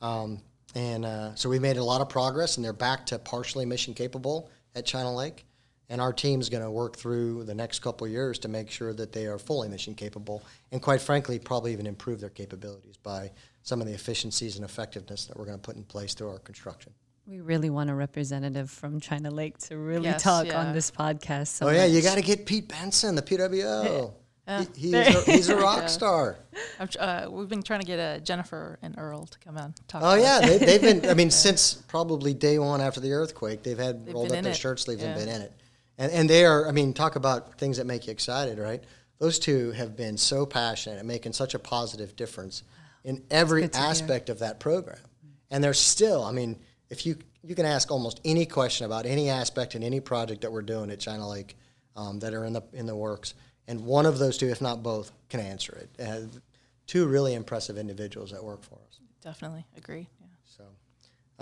Um, 0.00 0.40
and 0.74 1.04
uh, 1.04 1.34
so 1.34 1.48
we 1.48 1.58
made 1.58 1.78
a 1.78 1.84
lot 1.84 2.00
of 2.00 2.08
progress, 2.08 2.56
and 2.56 2.64
they're 2.64 2.72
back 2.72 3.06
to 3.06 3.18
partially 3.18 3.64
mission 3.64 3.94
capable 3.94 4.50
at 4.74 4.84
China 4.84 5.14
Lake. 5.14 5.44
And 5.90 6.00
our 6.02 6.12
team's 6.12 6.48
going 6.50 6.62
to 6.62 6.70
work 6.70 6.96
through 6.96 7.44
the 7.44 7.54
next 7.54 7.78
couple 7.78 8.06
of 8.06 8.12
years 8.12 8.38
to 8.40 8.48
make 8.48 8.70
sure 8.70 8.92
that 8.94 9.12
they 9.12 9.26
are 9.26 9.38
fully 9.38 9.68
mission 9.68 9.94
capable, 9.94 10.42
and 10.70 10.82
quite 10.82 11.00
frankly, 11.00 11.38
probably 11.38 11.72
even 11.72 11.86
improve 11.86 12.20
their 12.20 12.28
capabilities 12.30 12.96
by 12.98 13.30
some 13.62 13.80
of 13.80 13.86
the 13.86 13.94
efficiencies 13.94 14.56
and 14.56 14.64
effectiveness 14.64 15.24
that 15.26 15.36
we're 15.38 15.46
going 15.46 15.56
to 15.58 15.62
put 15.62 15.76
in 15.76 15.84
place 15.84 16.12
through 16.12 16.28
our 16.30 16.38
construction. 16.40 16.92
We 17.26 17.40
really 17.40 17.68
want 17.70 17.88
a 17.90 17.94
representative 17.94 18.70
from 18.70 19.00
China 19.00 19.30
Lake 19.30 19.56
to 19.58 19.76
really 19.78 20.04
Yes, 20.04 20.22
talk 20.22 20.46
yeah. 20.46 20.60
on 20.60 20.72
this 20.74 20.90
podcast. 20.90 21.48
So 21.48 21.68
oh 21.68 21.70
yeah, 21.70 21.84
you 21.86 22.00
got 22.02 22.14
to 22.16 22.22
get 22.22 22.44
Pete 22.46 22.68
Benson, 22.68 23.14
the 23.14 23.22
PWO. 23.22 23.94
Yeah. 23.94 24.10
He, 24.74 24.92
he's, 24.92 24.94
a, 24.94 25.20
he's 25.30 25.48
a 25.50 25.56
rock 25.56 25.80
Yeah. 25.80 25.86
star. 25.88 26.38
I'm, 26.80 26.88
uh, 26.98 27.26
we've 27.30 27.50
been 27.50 27.62
trying 27.62 27.80
to 27.80 27.86
get 27.86 27.98
uh, 27.98 28.18
Jennifer 28.20 28.78
and 28.80 28.94
Earl 28.96 29.26
to 29.26 29.38
come 29.40 29.58
out 29.58 29.64
and 29.66 29.88
talk. 29.88 30.00
Oh 30.02 30.14
yeah, 30.14 30.40
they, 30.40 30.56
they've 30.56 30.80
been. 30.80 31.10
I 31.10 31.12
mean, 31.12 31.30
since 31.46 31.74
probably 31.74 32.32
day 32.32 32.58
one 32.58 32.80
after 32.80 32.98
the 32.98 33.12
earthquake, 33.12 33.62
they've 33.62 33.76
had 33.78 34.06
They've 34.06 34.14
rolled 34.14 34.32
up 34.32 34.42
their 34.42 34.52
it. 34.52 34.56
shirt 34.56 34.80
sleeves 34.80 35.02
and 35.02 35.14
been 35.14 35.28
in 35.28 35.42
it. 35.42 35.52
And 35.98 36.12
and 36.12 36.30
they 36.30 36.44
are. 36.44 36.66
I 36.68 36.72
mean, 36.72 36.94
talk 36.94 37.16
about 37.16 37.58
things 37.58 37.76
that 37.76 37.86
make 37.86 38.06
you 38.06 38.12
excited, 38.12 38.58
right? 38.58 38.82
Those 39.18 39.38
two 39.38 39.72
have 39.72 39.96
been 39.96 40.16
so 40.16 40.46
passionate 40.46 40.98
and 40.98 41.08
making 41.08 41.32
such 41.32 41.54
a 41.54 41.58
positive 41.58 42.14
difference 42.14 42.62
in 43.04 43.22
every 43.30 43.68
to 43.68 43.76
hear. 43.78 43.86
aspect 43.86 44.30
of 44.30 44.38
that 44.38 44.60
program. 44.60 44.98
And 45.50 45.62
they're 45.62 45.74
still. 45.74 46.24
I 46.24 46.32
mean, 46.32 46.58
if 46.88 47.04
you 47.04 47.16
you 47.42 47.54
can 47.54 47.66
ask 47.66 47.90
almost 47.90 48.20
any 48.24 48.46
question 48.46 48.86
about 48.86 49.06
any 49.06 49.30
aspect 49.30 49.74
in 49.74 49.82
any 49.82 50.00
project 50.00 50.42
that 50.42 50.52
we're 50.52 50.62
doing 50.62 50.90
at 50.90 51.00
China 51.00 51.28
Lake 51.28 51.56
um, 51.96 52.18
that 52.20 52.34
are 52.34 52.44
in 52.44 52.52
the 52.52 52.62
in 52.72 52.86
the 52.86 52.96
works, 52.96 53.34
and 53.66 53.84
one 53.84 54.06
of 54.06 54.18
those 54.18 54.38
two, 54.38 54.48
if 54.48 54.60
not 54.60 54.82
both, 54.82 55.10
can 55.28 55.40
answer 55.40 55.76
it. 55.76 56.04
Uh, 56.04 56.20
two 56.86 57.06
really 57.06 57.34
impressive 57.34 57.76
individuals 57.78 58.30
that 58.30 58.42
work 58.42 58.62
for 58.62 58.76
us. 58.76 59.00
Definitely 59.22 59.64
agree. 59.76 60.08
Yeah. 60.20 60.26
So, 60.44 60.64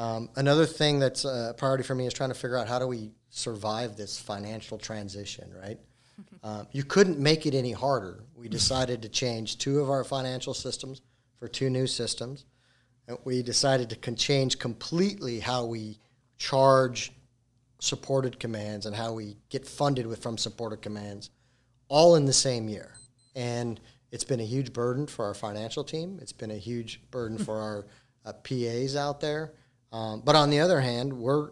um, 0.03 0.29
another 0.37 0.67
thing 0.67 0.99
that's 0.99 1.25
a 1.25 1.55
priority 1.57 1.85
for 1.85 1.95
me 1.95 2.07
is 2.07 2.13
trying 2.13 2.31
to 2.31 2.35
figure 2.35 2.57
out 2.57 2.69
how 2.69 2.79
do 2.79 2.87
we 2.87 3.11
survive 3.37 3.97
this 3.97 4.19
financial 4.19 4.79
transition, 4.79 5.53
right? 5.63 5.79
Um, 6.43 6.67
you 6.73 6.85
couldn't 6.85 7.19
make 7.19 7.45
it 7.45 7.55
any 7.55 7.73
harder. 7.73 8.25
We 8.35 8.49
decided 8.49 9.03
to 9.03 9.09
change 9.11 9.59
two 9.59 9.81
of 9.81 9.91
our 9.91 10.05
financial 10.05 10.55
systems 10.55 11.03
for 11.39 11.47
two 11.47 11.69
new 11.69 11.87
systems. 11.87 12.47
And 13.07 13.19
we 13.25 13.43
decided 13.43 13.91
to 13.91 13.97
con- 13.97 14.17
change 14.17 14.59
completely 14.59 15.39
how 15.39 15.67
we 15.67 15.99
charge 16.39 17.13
supported 17.79 18.41
commands 18.41 18.87
and 18.87 18.97
how 18.97 19.13
we 19.13 19.37
get 19.51 19.67
funded 19.67 20.07
with 20.07 20.23
from 20.23 20.39
supported 20.39 20.81
commands 20.81 21.29
all 21.89 22.17
in 22.17 22.25
the 22.25 22.33
same 22.33 22.69
year. 22.69 22.95
And 23.35 23.79
it's 24.13 24.25
been 24.25 24.41
a 24.41 24.47
huge 24.47 24.73
burden 24.73 25.07
for 25.07 25.27
our 25.27 25.35
financial 25.35 25.85
team. 25.85 26.19
It's 26.23 26.33
been 26.33 26.53
a 26.53 26.57
huge 26.57 27.03
burden 27.11 27.37
for 27.37 27.61
our 27.61 27.87
uh, 28.25 28.33
PAs 28.33 28.97
out 28.97 29.21
there. 29.21 29.53
Um, 29.93 30.23
but 30.25 30.35
on 30.35 30.49
the 30.49 30.61
other 30.61 30.81
hand, 30.81 31.13
we're, 31.13 31.51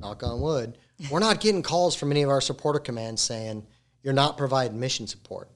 knock 0.00 0.22
on 0.22 0.40
wood, 0.40 0.78
we're 1.10 1.18
not 1.18 1.40
getting 1.40 1.62
calls 1.62 1.94
from 1.94 2.10
any 2.10 2.22
of 2.22 2.30
our 2.30 2.40
supporter 2.40 2.78
commands 2.78 3.22
saying, 3.22 3.66
you're 4.02 4.14
not 4.14 4.36
providing 4.36 4.78
mission 4.78 5.06
support. 5.06 5.50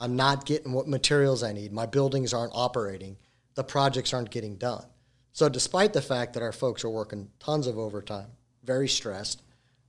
I'm 0.00 0.16
not 0.16 0.46
getting 0.46 0.72
what 0.72 0.86
materials 0.86 1.42
I 1.42 1.52
need. 1.52 1.72
My 1.72 1.86
buildings 1.86 2.32
aren't 2.32 2.52
operating. 2.54 3.16
The 3.54 3.64
projects 3.64 4.12
aren't 4.12 4.30
getting 4.30 4.56
done. 4.56 4.84
So, 5.32 5.48
despite 5.48 5.92
the 5.92 6.02
fact 6.02 6.34
that 6.34 6.42
our 6.42 6.52
folks 6.52 6.84
are 6.84 6.90
working 6.90 7.28
tons 7.40 7.66
of 7.66 7.78
overtime, 7.78 8.28
very 8.64 8.88
stressed, 8.88 9.42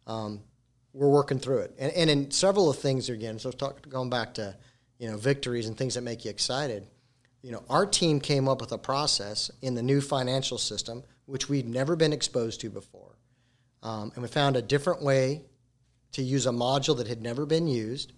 um, 0.08 0.41
we're 0.93 1.10
working 1.10 1.39
through 1.39 1.60
it. 1.60 1.76
And, 1.78 1.91
and 1.93 2.10
in 2.10 2.32
several 2.32 2.69
of 2.69 2.78
things, 2.78 3.10
again, 3.10 3.38
so 3.38 3.52
talk, 3.52 3.88
going 3.88 4.10
back 4.10 4.34
to 4.36 4.56
you 4.98 5.10
know 5.10 5.17
victories 5.17 5.67
and 5.67 5.78
things 5.78 5.93
that 5.93 6.02
make 6.02 6.26
you 6.26 6.32
excited. 6.32 6.88
You 7.41 7.52
know, 7.52 7.63
our 7.69 7.86
team 7.86 8.19
came 8.19 8.50
up 8.50 8.60
with 8.60 8.72
a 8.72 8.78
process 8.78 9.50
in 9.62 9.76
the 9.76 9.84
new 9.84 10.02
financial 10.02 10.58
system 10.58 11.04
which 11.30 11.48
we'd 11.48 11.69
never 11.69 11.95
been 11.95 12.12
exposed 12.12 12.60
to 12.62 12.69
before, 12.69 13.15
um, 13.84 14.12
and 14.13 14.22
we 14.22 14.28
found 14.28 14.56
a 14.56 14.62
different 14.62 15.02
way 15.02 15.44
to 16.12 16.22
use 16.22 16.46
a 16.46 16.52
module 16.52 16.98
that 16.98 17.08
had 17.08 17.22
never 17.22 17.46
been 17.46 17.68
used 17.68 18.13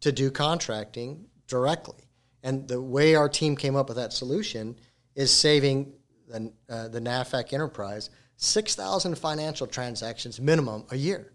to 0.00 0.12
do 0.12 0.30
contracting 0.30 1.26
directly. 1.48 2.04
And 2.42 2.68
the 2.68 2.80
way 2.80 3.14
our 3.14 3.28
team 3.28 3.56
came 3.56 3.74
up 3.74 3.88
with 3.88 3.96
that 3.96 4.12
solution 4.12 4.78
is 5.14 5.30
saving 5.30 5.92
the, 6.28 6.52
uh, 6.68 6.88
the 6.88 7.00
NAVFAC 7.00 7.52
enterprise 7.52 8.10
6,000 8.38 9.16
financial 9.16 9.66
transactions 9.66 10.40
minimum 10.40 10.84
a 10.90 10.96
year, 10.96 11.32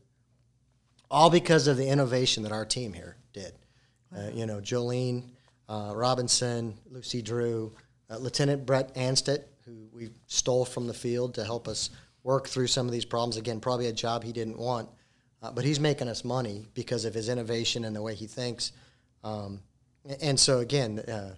all 1.09 1.29
because 1.29 1.67
of 1.67 1.75
the 1.75 1.87
innovation 1.87 2.43
that 2.43 2.51
our 2.51 2.65
team 2.65 2.93
here 2.93 3.17
did. 3.33 3.53
Uh, 4.15 4.29
you 4.33 4.45
know, 4.45 4.59
Jolene 4.59 5.31
uh, 5.71 5.93
Robinson, 5.95 6.77
Lucy 6.89 7.21
Drew, 7.21 7.73
uh, 8.09 8.17
Lieutenant 8.17 8.65
Brett 8.65 8.91
Anstitt, 8.95 9.47
who 9.65 9.87
we 9.93 10.09
stole 10.27 10.65
from 10.65 10.85
the 10.85 10.93
field 10.93 11.33
to 11.35 11.45
help 11.45 11.67
us 11.67 11.91
work 12.23 12.47
through 12.47 12.67
some 12.67 12.85
of 12.85 12.91
these 12.91 13.05
problems. 13.05 13.37
Again, 13.37 13.59
probably 13.59 13.87
a 13.87 13.93
job 13.93 14.23
he 14.23 14.31
didn't 14.31 14.57
want, 14.57 14.89
uh, 15.41 15.51
but 15.51 15.65
he's 15.65 15.79
making 15.79 16.07
us 16.07 16.23
money 16.23 16.67
because 16.73 17.05
of 17.05 17.13
his 17.13 17.29
innovation 17.29 17.85
and 17.85 17.95
the 17.95 18.01
way 18.01 18.15
he 18.15 18.27
thinks. 18.27 18.71
Um, 19.23 19.61
and 20.21 20.39
so, 20.39 20.59
again, 20.59 20.99
uh, 20.99 21.35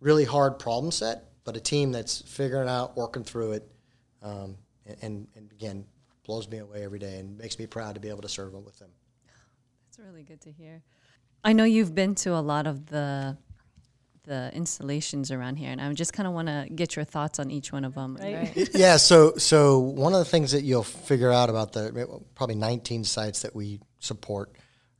really 0.00 0.24
hard 0.24 0.58
problem 0.58 0.90
set, 0.90 1.24
but 1.44 1.56
a 1.56 1.60
team 1.60 1.92
that's 1.92 2.22
figuring 2.22 2.68
out, 2.68 2.96
working 2.96 3.24
through 3.24 3.52
it, 3.52 3.70
um, 4.22 4.56
and, 5.02 5.26
and, 5.34 5.50
again, 5.52 5.84
blows 6.24 6.48
me 6.48 6.58
away 6.58 6.82
every 6.82 6.98
day 6.98 7.18
and 7.18 7.36
makes 7.38 7.58
me 7.58 7.66
proud 7.66 7.94
to 7.94 8.00
be 8.00 8.08
able 8.08 8.22
to 8.22 8.28
serve 8.28 8.52
with 8.54 8.78
them. 8.78 8.90
That's 9.86 9.98
really 9.98 10.22
good 10.22 10.40
to 10.42 10.50
hear. 10.50 10.82
I 11.44 11.52
know 11.52 11.64
you've 11.64 11.94
been 11.94 12.14
to 12.16 12.34
a 12.34 12.40
lot 12.40 12.66
of 12.66 12.86
the 12.86 13.36
the 14.26 14.50
installations 14.54 15.30
around 15.30 15.56
here, 15.56 15.70
and 15.70 15.80
I 15.80 15.92
just 15.92 16.12
kind 16.12 16.26
of 16.26 16.34
want 16.34 16.48
to 16.48 16.66
get 16.74 16.96
your 16.96 17.04
thoughts 17.04 17.38
on 17.38 17.50
each 17.50 17.72
one 17.72 17.84
of 17.84 17.94
them. 17.94 18.16
Right? 18.20 18.56
Right. 18.56 18.68
yeah. 18.74 18.96
So, 18.96 19.36
so 19.36 19.78
one 19.78 20.12
of 20.12 20.18
the 20.18 20.24
things 20.24 20.52
that 20.52 20.62
you'll 20.62 20.82
figure 20.82 21.32
out 21.32 21.48
about 21.48 21.72
the 21.72 22.20
probably 22.34 22.56
19 22.56 23.04
sites 23.04 23.42
that 23.42 23.54
we 23.54 23.80
support, 24.00 24.52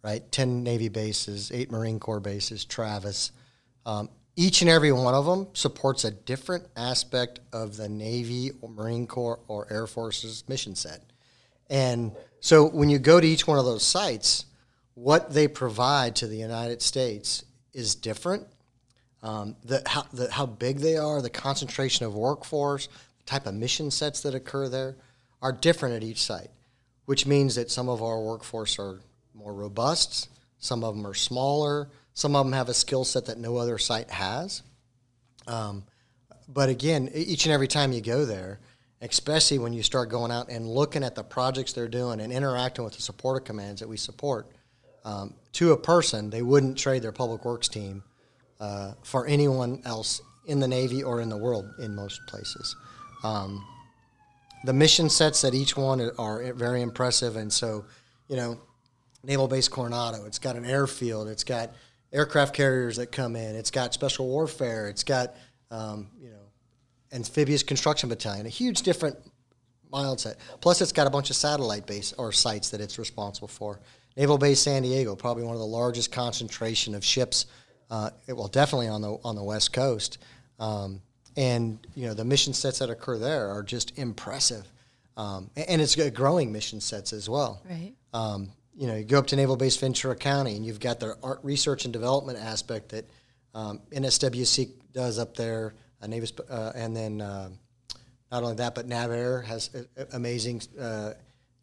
right? 0.02 0.30
10 0.32 0.62
Navy 0.62 0.88
bases, 0.88 1.50
eight 1.52 1.70
Marine 1.70 2.00
Corps 2.00 2.20
bases, 2.20 2.64
Travis. 2.64 3.32
Um, 3.84 4.08
each 4.36 4.60
and 4.60 4.70
every 4.70 4.92
one 4.92 5.14
of 5.14 5.24
them 5.24 5.48
supports 5.54 6.04
a 6.04 6.10
different 6.10 6.66
aspect 6.76 7.40
of 7.52 7.76
the 7.76 7.88
Navy 7.88 8.52
or 8.60 8.68
Marine 8.68 9.06
Corps 9.06 9.40
or 9.48 9.66
Air 9.72 9.86
Force's 9.86 10.44
mission 10.48 10.74
set. 10.74 11.02
And 11.68 12.12
so 12.40 12.68
when 12.68 12.90
you 12.90 12.98
go 12.98 13.20
to 13.20 13.26
each 13.26 13.46
one 13.46 13.58
of 13.58 13.64
those 13.64 13.82
sites, 13.82 14.44
what 14.94 15.32
they 15.32 15.48
provide 15.48 16.16
to 16.16 16.26
the 16.26 16.36
United 16.36 16.82
States 16.82 17.44
is 17.72 17.94
different 17.94 18.46
um, 19.26 19.56
the, 19.64 19.82
how, 19.86 20.04
the, 20.12 20.30
how 20.30 20.46
big 20.46 20.78
they 20.78 20.96
are, 20.96 21.20
the 21.20 21.28
concentration 21.28 22.06
of 22.06 22.14
workforce, 22.14 22.86
the 22.86 23.24
type 23.24 23.46
of 23.46 23.54
mission 23.54 23.90
sets 23.90 24.20
that 24.20 24.36
occur 24.36 24.68
there 24.68 24.94
are 25.42 25.52
different 25.52 25.96
at 25.96 26.04
each 26.04 26.22
site, 26.22 26.50
which 27.06 27.26
means 27.26 27.56
that 27.56 27.68
some 27.68 27.88
of 27.88 28.04
our 28.04 28.20
workforce 28.20 28.78
are 28.78 29.00
more 29.34 29.52
robust, 29.52 30.28
some 30.60 30.84
of 30.84 30.94
them 30.94 31.04
are 31.04 31.14
smaller, 31.14 31.88
some 32.14 32.36
of 32.36 32.46
them 32.46 32.52
have 32.52 32.68
a 32.68 32.74
skill 32.74 33.04
set 33.04 33.26
that 33.26 33.36
no 33.36 33.56
other 33.56 33.78
site 33.78 34.10
has. 34.10 34.62
Um, 35.48 35.82
but 36.46 36.68
again, 36.68 37.10
each 37.12 37.46
and 37.46 37.52
every 37.52 37.68
time 37.68 37.92
you 37.92 38.00
go 38.00 38.26
there, 38.26 38.60
especially 39.00 39.58
when 39.58 39.72
you 39.72 39.82
start 39.82 40.08
going 40.08 40.30
out 40.30 40.50
and 40.50 40.68
looking 40.68 41.02
at 41.02 41.16
the 41.16 41.24
projects 41.24 41.72
they're 41.72 41.88
doing 41.88 42.20
and 42.20 42.32
interacting 42.32 42.84
with 42.84 42.94
the 42.94 43.02
supporter 43.02 43.40
commands 43.40 43.80
that 43.80 43.88
we 43.88 43.96
support, 43.96 44.52
um, 45.04 45.34
to 45.54 45.72
a 45.72 45.76
person, 45.76 46.30
they 46.30 46.42
wouldn't 46.42 46.78
trade 46.78 47.02
their 47.02 47.10
public 47.10 47.44
works 47.44 47.66
team 47.66 48.04
uh, 48.60 48.92
for 49.02 49.26
anyone 49.26 49.80
else 49.84 50.20
in 50.46 50.60
the 50.60 50.68
Navy 50.68 51.02
or 51.02 51.20
in 51.20 51.28
the 51.28 51.36
world 51.36 51.66
in 51.78 51.94
most 51.94 52.20
places. 52.26 52.76
Um, 53.24 53.64
the 54.64 54.72
mission 54.72 55.08
sets 55.10 55.44
at 55.44 55.54
each 55.54 55.76
one 55.76 56.10
are 56.18 56.52
very 56.54 56.82
impressive, 56.82 57.36
and 57.36 57.52
so, 57.52 57.84
you 58.28 58.36
know, 58.36 58.60
Naval 59.22 59.48
Base 59.48 59.68
Coronado, 59.68 60.24
it's 60.24 60.38
got 60.38 60.56
an 60.56 60.64
airfield, 60.64 61.28
it's 61.28 61.44
got 61.44 61.72
aircraft 62.12 62.54
carriers 62.54 62.96
that 62.96 63.12
come 63.12 63.36
in, 63.36 63.56
it's 63.56 63.70
got 63.70 63.92
special 63.92 64.26
warfare, 64.26 64.88
it's 64.88 65.04
got, 65.04 65.34
um, 65.70 66.08
you 66.18 66.30
know, 66.30 66.46
amphibious 67.12 67.62
construction 67.62 68.08
battalion, 68.08 68.46
a 68.46 68.50
huge 68.50 68.82
different 68.82 69.16
mild 69.90 70.20
set. 70.20 70.36
Plus, 70.60 70.80
it's 70.80 70.92
got 70.92 71.06
a 71.06 71.10
bunch 71.10 71.30
of 71.30 71.36
satellite 71.36 71.86
base 71.86 72.12
or 72.18 72.32
sites 72.32 72.70
that 72.70 72.80
it's 72.80 72.98
responsible 72.98 73.48
for. 73.48 73.80
Naval 74.16 74.38
Base 74.38 74.60
San 74.60 74.82
Diego, 74.82 75.14
probably 75.14 75.42
one 75.42 75.54
of 75.54 75.60
the 75.60 75.66
largest 75.66 76.10
concentration 76.10 76.94
of 76.94 77.04
ships 77.04 77.46
uh, 77.90 78.10
well, 78.28 78.48
definitely 78.48 78.88
on 78.88 79.00
the 79.00 79.18
on 79.24 79.36
the 79.36 79.42
West 79.42 79.72
Coast, 79.72 80.18
um, 80.58 81.00
and 81.36 81.78
you 81.94 82.06
know 82.06 82.14
the 82.14 82.24
mission 82.24 82.52
sets 82.52 82.78
that 82.80 82.90
occur 82.90 83.18
there 83.18 83.50
are 83.50 83.62
just 83.62 83.98
impressive, 83.98 84.66
um, 85.16 85.50
and, 85.56 85.68
and 85.68 85.82
it's 85.82 85.96
growing 86.10 86.52
mission 86.52 86.80
sets 86.80 87.12
as 87.12 87.28
well. 87.28 87.62
Right. 87.68 87.92
Um, 88.12 88.50
you 88.76 88.86
know, 88.86 88.94
you 88.94 89.04
go 89.04 89.18
up 89.18 89.26
to 89.28 89.36
Naval 89.36 89.56
Base 89.56 89.76
Ventura 89.76 90.14
County, 90.14 90.54
and 90.56 90.64
you've 90.64 90.80
got 90.80 91.00
the 91.00 91.16
art 91.22 91.40
research 91.42 91.84
and 91.84 91.92
development 91.92 92.38
aspect 92.38 92.90
that 92.90 93.08
um, 93.54 93.80
NSWC 93.90 94.70
does 94.92 95.18
up 95.18 95.34
there, 95.34 95.74
uh, 96.02 96.06
Naval, 96.06 96.26
Sp- 96.28 96.44
uh, 96.50 96.72
and 96.74 96.94
then 96.94 97.22
uh, 97.22 97.48
not 98.30 98.42
only 98.42 98.56
that, 98.56 98.74
but 98.74 98.86
NavAir 98.86 99.44
has 99.44 99.70
amazing 100.12 100.60
uh, 100.78 101.12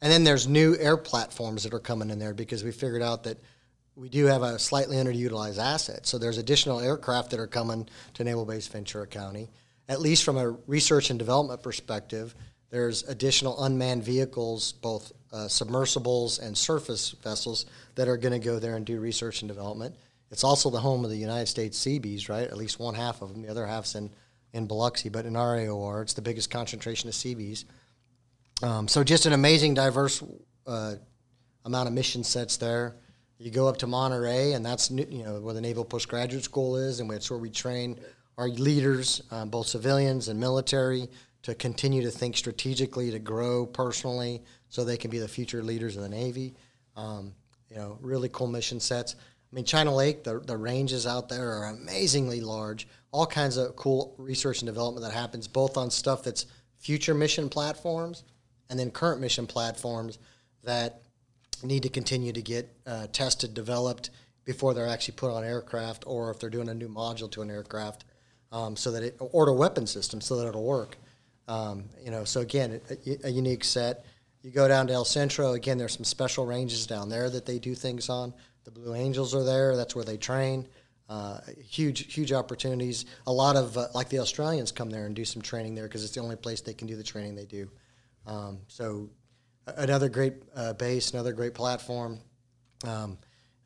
And 0.01 0.11
then 0.11 0.23
there's 0.23 0.47
new 0.47 0.75
air 0.79 0.97
platforms 0.97 1.63
that 1.63 1.73
are 1.73 1.79
coming 1.79 2.09
in 2.09 2.17
there 2.17 2.33
because 2.33 2.63
we 2.63 2.71
figured 2.71 3.03
out 3.03 3.23
that 3.23 3.37
we 3.95 4.09
do 4.09 4.25
have 4.25 4.41
a 4.41 4.57
slightly 4.57 4.97
underutilized 4.97 5.59
asset. 5.59 6.05
So 6.05 6.17
there's 6.17 6.37
additional 6.37 6.79
aircraft 6.79 7.31
that 7.31 7.39
are 7.39 7.47
coming 7.47 7.87
to 8.15 8.23
Naval 8.23 8.45
Base 8.45 8.67
Ventura 8.67 9.07
County. 9.07 9.49
At 9.87 10.01
least 10.01 10.23
from 10.23 10.37
a 10.37 10.51
research 10.67 11.09
and 11.09 11.19
development 11.19 11.61
perspective, 11.61 12.33
there's 12.69 13.03
additional 13.03 13.63
unmanned 13.63 14.03
vehicles, 14.03 14.71
both 14.73 15.11
uh, 15.31 15.47
submersibles 15.47 16.39
and 16.39 16.57
surface 16.57 17.11
vessels, 17.23 17.65
that 17.95 18.07
are 18.07 18.17
going 18.17 18.31
to 18.31 18.43
go 18.43 18.57
there 18.57 18.75
and 18.75 18.85
do 18.85 18.99
research 18.99 19.41
and 19.41 19.49
development. 19.49 19.95
It's 20.31 20.43
also 20.43 20.71
the 20.71 20.79
home 20.79 21.03
of 21.03 21.11
the 21.11 21.17
United 21.17 21.45
States 21.45 21.77
Seabees, 21.77 22.29
right? 22.29 22.47
At 22.47 22.57
least 22.57 22.79
one 22.79 22.95
half 22.95 23.21
of 23.21 23.31
them. 23.31 23.43
The 23.43 23.49
other 23.49 23.67
half's 23.67 23.93
in, 23.93 24.09
in 24.53 24.65
Biloxi, 24.65 25.09
but 25.09 25.27
in 25.27 25.35
our 25.35 25.55
AOR, 25.55 26.01
it's 26.01 26.13
the 26.13 26.23
biggest 26.23 26.49
concentration 26.49 27.07
of 27.07 27.13
Seabees. 27.13 27.65
Um, 28.63 28.87
so 28.87 29.03
just 29.03 29.27
an 29.27 29.33
amazing, 29.33 29.75
diverse 29.75 30.23
uh, 30.65 30.95
amount 31.65 31.87
of 31.87 31.93
mission 31.93 32.23
sets 32.23 32.57
there. 32.57 32.95
You 33.43 33.51
go 33.51 33.67
up 33.67 33.75
to 33.79 33.87
Monterey, 33.87 34.53
and 34.53 34.65
that's 34.65 34.89
you 34.89 35.21
know 35.21 35.41
where 35.41 35.53
the 35.53 35.59
Naval 35.59 35.83
Postgraduate 35.83 36.45
School 36.45 36.77
is, 36.77 37.01
and 37.01 37.11
it's 37.11 37.29
where 37.29 37.37
we 37.37 37.49
train 37.49 37.99
our 38.37 38.47
leaders, 38.47 39.21
um, 39.31 39.49
both 39.49 39.67
civilians 39.67 40.29
and 40.29 40.39
military, 40.39 41.09
to 41.41 41.53
continue 41.53 42.01
to 42.03 42.09
think 42.09 42.37
strategically, 42.37 43.11
to 43.11 43.19
grow 43.19 43.65
personally, 43.65 44.41
so 44.69 44.85
they 44.85 44.95
can 44.95 45.11
be 45.11 45.19
the 45.19 45.27
future 45.27 45.61
leaders 45.61 45.97
of 45.97 46.03
the 46.03 46.09
Navy. 46.09 46.53
Um, 46.95 47.33
you 47.69 47.75
know, 47.75 47.97
really 47.99 48.29
cool 48.29 48.47
mission 48.47 48.79
sets. 48.79 49.15
I 49.51 49.55
mean, 49.55 49.65
China 49.65 49.93
Lake, 49.93 50.23
the, 50.23 50.39
the 50.39 50.55
ranges 50.55 51.05
out 51.05 51.27
there 51.27 51.51
are 51.51 51.65
amazingly 51.65 52.39
large. 52.39 52.87
All 53.11 53.25
kinds 53.25 53.57
of 53.57 53.75
cool 53.75 54.15
research 54.17 54.61
and 54.61 54.67
development 54.67 55.05
that 55.05 55.11
happens, 55.11 55.49
both 55.49 55.75
on 55.75 55.91
stuff 55.91 56.23
that's 56.23 56.45
future 56.79 57.13
mission 57.13 57.49
platforms 57.49 58.23
and 58.69 58.79
then 58.79 58.89
current 58.89 59.19
mission 59.19 59.45
platforms 59.45 60.17
that 60.63 61.02
need 61.63 61.83
to 61.83 61.89
continue 61.89 62.33
to 62.33 62.41
get 62.41 62.69
uh, 62.85 63.07
tested, 63.11 63.53
developed 63.53 64.09
before 64.45 64.73
they're 64.73 64.87
actually 64.87 65.15
put 65.15 65.31
on 65.31 65.43
aircraft, 65.43 66.03
or 66.05 66.29
if 66.31 66.39
they're 66.39 66.49
doing 66.49 66.69
a 66.69 66.73
new 66.73 66.89
module 66.89 67.31
to 67.31 67.41
an 67.41 67.49
aircraft, 67.49 68.05
um, 68.51 68.75
so 68.75 68.91
that 68.91 69.03
it 69.03 69.17
or 69.19 69.47
a 69.47 69.53
weapon 69.53 69.87
system 69.87 70.21
so 70.21 70.37
that 70.37 70.47
it'll 70.47 70.63
work. 70.63 70.97
Um, 71.47 71.85
you 72.01 72.11
know, 72.11 72.23
so 72.23 72.41
again, 72.41 72.79
a, 72.89 73.27
a, 73.27 73.29
unique 73.29 73.63
set. 73.63 74.05
You 74.43 74.51
go 74.51 74.67
down 74.67 74.87
to 74.87 74.93
El 74.93 75.05
Centro 75.05 75.53
again. 75.53 75.77
There's 75.77 75.93
some 75.93 76.05
special 76.05 76.45
ranges 76.45 76.87
down 76.87 77.09
there 77.09 77.29
that 77.29 77.45
they 77.45 77.59
do 77.59 77.75
things 77.75 78.09
on. 78.09 78.33
The 78.63 78.71
Blue 78.71 78.95
Angels 78.95 79.35
are 79.35 79.43
there. 79.43 79.75
That's 79.75 79.95
where 79.95 80.05
they 80.05 80.17
train. 80.17 80.67
Uh, 81.09 81.39
huge, 81.67 82.13
huge 82.13 82.31
opportunities. 82.31 83.05
A 83.27 83.31
lot 83.31 83.55
of 83.55 83.77
uh, 83.77 83.87
like 83.93 84.09
the 84.09 84.19
Australians 84.19 84.71
come 84.71 84.89
there 84.89 85.05
and 85.05 85.15
do 85.15 85.25
some 85.25 85.41
training 85.41 85.75
there 85.75 85.85
because 85.85 86.03
it's 86.03 86.13
the 86.13 86.21
only 86.21 86.37
place 86.37 86.61
they 86.61 86.73
can 86.73 86.87
do 86.87 86.95
the 86.95 87.03
training 87.03 87.35
they 87.35 87.45
do. 87.45 87.69
Um, 88.25 88.59
so 88.67 89.09
another 89.67 90.09
great 90.09 90.33
uh, 90.55 90.73
base, 90.73 91.11
another 91.11 91.33
great 91.33 91.53
platform. 91.53 92.19
Um, 92.85 93.17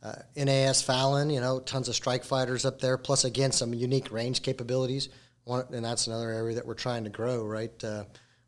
uh, 0.03 0.13
NAS 0.35 0.81
Fallon, 0.81 1.29
you 1.29 1.41
know, 1.41 1.59
tons 1.59 1.89
of 1.89 1.95
strike 1.95 2.23
fighters 2.23 2.65
up 2.65 2.79
there. 2.79 2.97
Plus, 2.97 3.25
again, 3.25 3.51
some 3.51 3.73
unique 3.73 4.11
range 4.11 4.41
capabilities. 4.41 5.09
One, 5.43 5.65
and 5.71 5.83
that's 5.83 6.07
another 6.07 6.29
area 6.29 6.55
that 6.55 6.65
we're 6.65 6.75
trying 6.75 7.03
to 7.05 7.09
grow. 7.09 7.43
Right, 7.43 7.83
uh, 7.83 8.03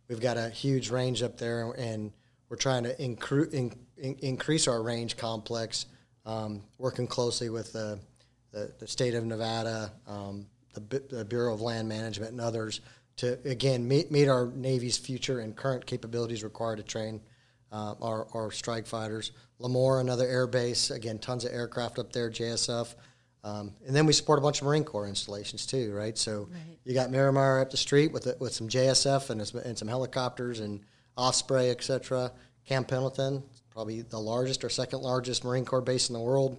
we've 0.07 0.19
got 0.19 0.37
a 0.37 0.49
huge 0.49 0.89
range 0.89 1.23
up 1.23 1.37
there, 1.37 1.71
and 1.71 2.11
we're 2.49 2.57
trying 2.57 2.83
to 2.83 2.95
incre- 2.95 3.53
in, 3.53 3.73
in, 3.97 4.15
increase 4.19 4.67
our 4.67 4.81
range 4.81 5.17
complex. 5.17 5.85
Um, 6.25 6.61
working 6.77 7.07
closely 7.07 7.49
with 7.49 7.73
the, 7.73 7.99
the, 8.51 8.71
the 8.77 8.87
state 8.87 9.15
of 9.15 9.25
Nevada, 9.25 9.91
um, 10.05 10.45
the, 10.73 11.01
the 11.09 11.25
Bureau 11.25 11.53
of 11.53 11.61
Land 11.61 11.89
Management, 11.89 12.31
and 12.31 12.41
others 12.41 12.81
to 13.19 13.37
again 13.45 13.87
meet, 13.87 14.11
meet 14.11 14.27
our 14.27 14.47
Navy's 14.47 14.97
future 14.97 15.39
and 15.39 15.55
current 15.55 15.85
capabilities 15.85 16.43
required 16.43 16.77
to 16.77 16.83
train 16.83 17.19
uh, 17.71 17.95
our, 18.01 18.27
our 18.33 18.51
strike 18.51 18.87
fighters. 18.87 19.31
Lemoore, 19.59 20.01
another 20.01 20.27
air 20.27 20.47
base, 20.47 20.91
again, 20.91 21.19
tons 21.19 21.45
of 21.45 21.51
aircraft 21.53 21.99
up 21.99 22.11
there, 22.11 22.29
JSF. 22.29 22.95
Um, 23.43 23.73
and 23.85 23.95
then 23.95 24.05
we 24.05 24.13
support 24.13 24.39
a 24.39 24.41
bunch 24.41 24.61
of 24.61 24.67
Marine 24.67 24.83
Corps 24.83 25.07
installations 25.07 25.65
too, 25.65 25.93
right? 25.93 26.17
So 26.17 26.49
right. 26.51 26.77
you 26.83 26.93
got 26.93 27.09
Miramar 27.09 27.61
up 27.61 27.71
the 27.71 27.77
street 27.77 28.11
with 28.11 28.23
the, 28.23 28.35
with 28.39 28.53
some 28.53 28.67
JSF 28.67 29.29
and, 29.29 29.41
and 29.65 29.77
some 29.77 29.87
helicopters 29.87 30.59
and 30.59 30.81
Osprey, 31.15 31.69
et 31.69 31.81
cetera. 31.81 32.31
Camp 32.65 32.87
Pendleton, 32.87 33.43
probably 33.69 34.01
the 34.01 34.19
largest 34.19 34.63
or 34.63 34.69
second 34.69 35.01
largest 35.01 35.43
Marine 35.43 35.65
Corps 35.65 35.81
base 35.81 36.09
in 36.09 36.13
the 36.13 36.19
world. 36.19 36.57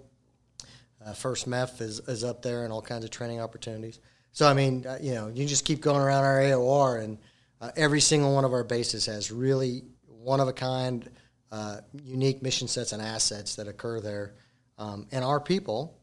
Uh, 1.04 1.12
First 1.12 1.48
MEF 1.48 1.80
is, 1.80 2.00
is 2.00 2.24
up 2.24 2.42
there 2.42 2.64
and 2.64 2.72
all 2.72 2.82
kinds 2.82 3.04
of 3.04 3.10
training 3.10 3.40
opportunities. 3.40 4.00
So 4.32 4.46
I 4.46 4.54
mean, 4.54 4.86
uh, 4.86 4.98
you 5.00 5.14
know, 5.14 5.28
you 5.28 5.46
just 5.46 5.64
keep 5.64 5.80
going 5.80 6.00
around 6.00 6.24
our 6.24 6.38
AOR, 6.40 7.02
and 7.02 7.18
uh, 7.60 7.70
every 7.76 8.00
single 8.00 8.34
one 8.34 8.44
of 8.44 8.52
our 8.52 8.64
bases 8.64 9.06
has 9.06 9.30
really 9.30 9.84
one 10.22 10.40
of 10.40 10.48
a 10.48 10.52
kind, 10.52 11.08
uh, 11.50 11.78
unique 11.92 12.42
mission 12.42 12.68
sets 12.68 12.92
and 12.92 13.02
assets 13.02 13.56
that 13.56 13.68
occur 13.68 14.00
there, 14.00 14.34
um, 14.78 15.06
and 15.12 15.24
our 15.24 15.40
people 15.40 15.98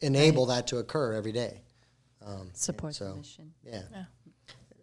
enable 0.00 0.46
right. 0.46 0.56
that 0.56 0.66
to 0.68 0.78
occur 0.78 1.12
every 1.12 1.32
day. 1.32 1.62
Um, 2.24 2.50
Support 2.52 2.94
so, 2.94 3.10
the 3.10 3.16
mission. 3.16 3.52
Yeah. 3.64 3.82
yeah. 3.90 4.04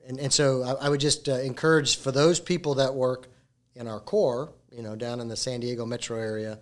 And, 0.07 0.19
and 0.19 0.33
so 0.33 0.63
I, 0.63 0.85
I 0.85 0.89
would 0.89 0.99
just 0.99 1.27
uh, 1.27 1.39
encourage 1.39 1.97
for 1.97 2.11
those 2.11 2.39
people 2.39 2.75
that 2.75 2.93
work 2.93 3.27
in 3.75 3.88
our 3.88 3.99
Corps, 3.99 4.53
you 4.71 4.83
know, 4.83 4.95
down 4.95 5.19
in 5.19 5.27
the 5.27 5.35
San 5.35 5.59
Diego 5.59 5.85
metro 5.85 6.19
area, 6.19 6.59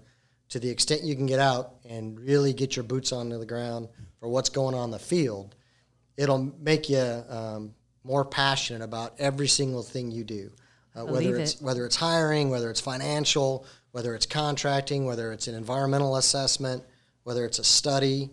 to 0.49 0.59
the 0.59 0.69
extent 0.69 1.03
you 1.03 1.15
can 1.15 1.25
get 1.25 1.39
out 1.39 1.75
and 1.87 2.19
really 2.19 2.53
get 2.53 2.75
your 2.75 2.83
boots 2.83 3.11
onto 3.11 3.37
the 3.37 3.45
ground 3.45 3.87
for 4.19 4.29
what's 4.29 4.49
going 4.49 4.75
on 4.75 4.85
in 4.85 4.91
the 4.91 4.99
field 4.99 5.55
it'll 6.17 6.51
make 6.59 6.89
you 6.89 7.23
um, 7.29 7.73
more 8.03 8.25
passionate 8.25 8.83
about 8.83 9.15
every 9.19 9.47
single 9.47 9.83
thing 9.83 10.11
you 10.11 10.23
do. 10.23 10.51
Uh, 10.95 11.05
whether 11.05 11.37
it's 11.37 11.55
it. 11.55 11.61
whether 11.61 11.85
it's 11.85 11.95
hiring, 11.95 12.49
whether 12.49 12.69
it's 12.69 12.81
financial, 12.81 13.65
whether 13.91 14.13
it's 14.15 14.25
contracting, 14.25 15.05
whether 15.05 15.31
it's 15.31 15.47
an 15.47 15.55
environmental 15.55 16.17
assessment, 16.17 16.83
whether 17.23 17.45
it's 17.45 17.59
a 17.59 17.63
study, 17.63 18.29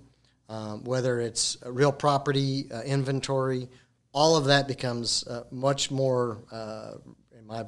um, 0.49 0.85
whether 0.85 1.21
it's 1.21 1.57
real 1.67 1.93
property 1.93 2.67
uh, 2.73 2.83
inventory, 2.83 3.69
all 4.13 4.37
of 4.37 4.47
that 4.47 4.69
becomes 4.69 5.27
uh, 5.27 5.45
much 5.51 5.91
more, 5.91 6.43
uh, 6.51 6.93
in 7.39 7.47
my 7.47 7.63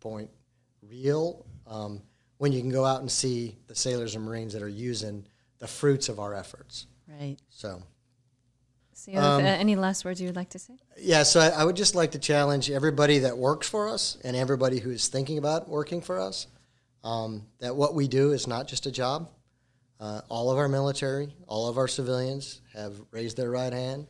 point, 0.00 0.30
real 0.82 1.44
um, 1.66 2.00
when 2.38 2.52
you 2.52 2.60
can 2.60 2.70
go 2.70 2.84
out 2.84 3.00
and 3.00 3.10
see 3.10 3.56
the 3.66 3.74
sailors 3.74 4.14
and 4.14 4.24
marines 4.24 4.52
that 4.52 4.62
are 4.62 4.68
using 4.68 5.26
the 5.58 5.66
fruits 5.66 6.08
of 6.08 6.20
our 6.20 6.34
efforts. 6.34 6.86
Right. 7.06 7.36
So. 7.50 7.82
So, 8.98 9.14
um, 9.14 9.44
any 9.44 9.76
last 9.76 10.04
words 10.04 10.20
you 10.20 10.26
would 10.26 10.34
like 10.34 10.48
to 10.50 10.58
say? 10.58 10.74
Yeah, 10.98 11.22
so 11.22 11.38
I, 11.38 11.50
I, 11.50 11.64
would 11.64 11.76
just 11.76 11.94
like 11.94 12.10
to 12.12 12.18
challenge 12.18 12.68
everybody 12.68 13.20
that 13.20 13.38
works 13.38 13.68
for 13.68 13.88
us 13.88 14.18
and 14.24 14.36
everybody 14.36 14.80
who 14.80 14.90
is 14.90 15.06
thinking 15.06 15.38
about 15.38 15.68
working 15.68 16.00
for 16.00 16.18
us 16.18 16.48
um, 17.04 17.46
that 17.60 17.76
what 17.76 17.94
we 17.94 18.08
do 18.08 18.32
is 18.32 18.48
not 18.48 18.66
just 18.66 18.86
a 18.86 18.90
job. 18.90 19.30
Uh, 20.00 20.22
all 20.28 20.50
of 20.50 20.58
our 20.58 20.68
military, 20.68 21.32
all 21.46 21.68
of 21.68 21.78
our 21.78 21.86
civilians 21.86 22.60
have 22.74 22.92
raised 23.12 23.36
their 23.36 23.52
right 23.52 23.72
hand, 23.72 24.08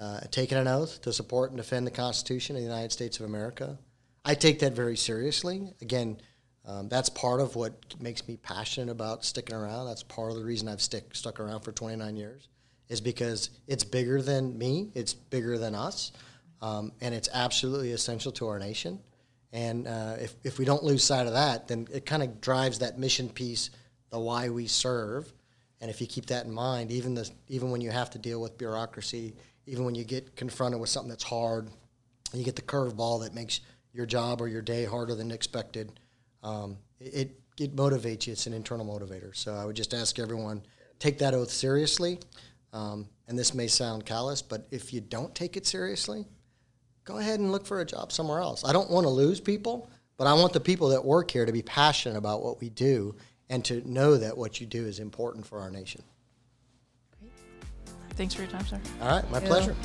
uh, 0.00 0.18
taken 0.32 0.58
an 0.58 0.66
oath 0.66 1.00
to 1.02 1.12
support 1.12 1.52
and 1.52 1.56
defend 1.56 1.86
the 1.86 1.92
Constitution 1.92 2.56
of 2.56 2.62
the 2.62 2.68
United 2.68 2.90
States 2.90 3.20
of 3.20 3.26
America. 3.26 3.78
I 4.24 4.34
take 4.34 4.58
that 4.58 4.72
very 4.72 4.96
seriously. 4.96 5.74
Again, 5.80 6.20
um, 6.66 6.88
that's 6.88 7.08
part 7.08 7.40
of 7.40 7.54
what 7.54 7.94
makes 8.00 8.26
me 8.26 8.36
passionate 8.36 8.90
about 8.90 9.24
sticking 9.24 9.54
around. 9.54 9.86
That's 9.86 10.02
part 10.02 10.32
of 10.32 10.38
the 10.38 10.44
reason 10.44 10.66
I've 10.66 10.82
stick, 10.82 11.14
stuck 11.14 11.38
around 11.38 11.60
for 11.60 11.70
29 11.70 12.16
years 12.16 12.48
is 12.88 13.00
because 13.00 13.50
it's 13.66 13.84
bigger 13.84 14.22
than 14.22 14.56
me, 14.56 14.90
it's 14.94 15.14
bigger 15.14 15.58
than 15.58 15.74
us, 15.74 16.12
um, 16.60 16.92
and 17.00 17.14
it's 17.14 17.28
absolutely 17.32 17.92
essential 17.92 18.32
to 18.32 18.48
our 18.48 18.58
nation. 18.58 18.98
And 19.52 19.86
uh, 19.86 20.16
if, 20.20 20.34
if 20.44 20.58
we 20.58 20.64
don't 20.64 20.82
lose 20.82 21.04
sight 21.04 21.26
of 21.26 21.32
that, 21.32 21.68
then 21.68 21.86
it 21.92 22.04
kind 22.04 22.22
of 22.22 22.40
drives 22.40 22.80
that 22.80 22.98
mission 22.98 23.28
piece, 23.28 23.70
the 24.10 24.18
why 24.18 24.48
we 24.48 24.66
serve. 24.66 25.32
And 25.80 25.90
if 25.90 26.00
you 26.00 26.06
keep 26.06 26.26
that 26.26 26.44
in 26.44 26.52
mind, 26.52 26.90
even 26.90 27.14
the, 27.14 27.30
even 27.48 27.70
when 27.70 27.80
you 27.80 27.90
have 27.90 28.10
to 28.10 28.18
deal 28.18 28.40
with 28.40 28.58
bureaucracy, 28.58 29.34
even 29.66 29.84
when 29.84 29.94
you 29.94 30.04
get 30.04 30.34
confronted 30.36 30.80
with 30.80 30.90
something 30.90 31.08
that's 31.08 31.24
hard, 31.24 31.68
and 32.32 32.38
you 32.38 32.44
get 32.44 32.56
the 32.56 32.62
curveball 32.62 33.22
that 33.22 33.34
makes 33.34 33.60
your 33.92 34.06
job 34.06 34.40
or 34.40 34.48
your 34.48 34.60
day 34.62 34.84
harder 34.84 35.14
than 35.14 35.30
expected. 35.30 35.98
Um, 36.42 36.76
it, 37.00 37.40
it 37.58 37.74
motivates 37.74 38.26
you. 38.26 38.32
It's 38.32 38.46
an 38.46 38.52
internal 38.52 38.86
motivator. 38.86 39.34
So 39.34 39.54
I 39.54 39.64
would 39.64 39.76
just 39.76 39.94
ask 39.94 40.18
everyone 40.18 40.62
take 40.98 41.18
that 41.18 41.32
oath 41.32 41.50
seriously. 41.50 42.18
Um, 42.72 43.08
and 43.26 43.38
this 43.38 43.54
may 43.54 43.66
sound 43.66 44.04
callous, 44.04 44.42
but 44.42 44.66
if 44.70 44.92
you 44.92 45.00
don't 45.00 45.34
take 45.34 45.56
it 45.56 45.66
seriously, 45.66 46.26
go 47.04 47.18
ahead 47.18 47.40
and 47.40 47.50
look 47.50 47.66
for 47.66 47.80
a 47.80 47.84
job 47.84 48.12
somewhere 48.12 48.40
else. 48.40 48.64
I 48.64 48.72
don't 48.72 48.90
want 48.90 49.04
to 49.04 49.10
lose 49.10 49.40
people, 49.40 49.90
but 50.16 50.26
I 50.26 50.34
want 50.34 50.52
the 50.52 50.60
people 50.60 50.88
that 50.90 51.04
work 51.04 51.30
here 51.30 51.46
to 51.46 51.52
be 51.52 51.62
passionate 51.62 52.16
about 52.16 52.42
what 52.42 52.60
we 52.60 52.68
do 52.68 53.14
and 53.48 53.64
to 53.64 53.88
know 53.90 54.16
that 54.16 54.36
what 54.36 54.60
you 54.60 54.66
do 54.66 54.84
is 54.84 54.98
important 54.98 55.46
for 55.46 55.60
our 55.60 55.70
nation. 55.70 56.02
Great. 57.18 57.32
Thanks 58.10 58.34
for 58.34 58.42
your 58.42 58.50
time, 58.50 58.66
sir. 58.66 58.80
All 59.00 59.08
right, 59.08 59.30
my 59.30 59.40
yeah. 59.40 59.46
pleasure. 59.46 59.76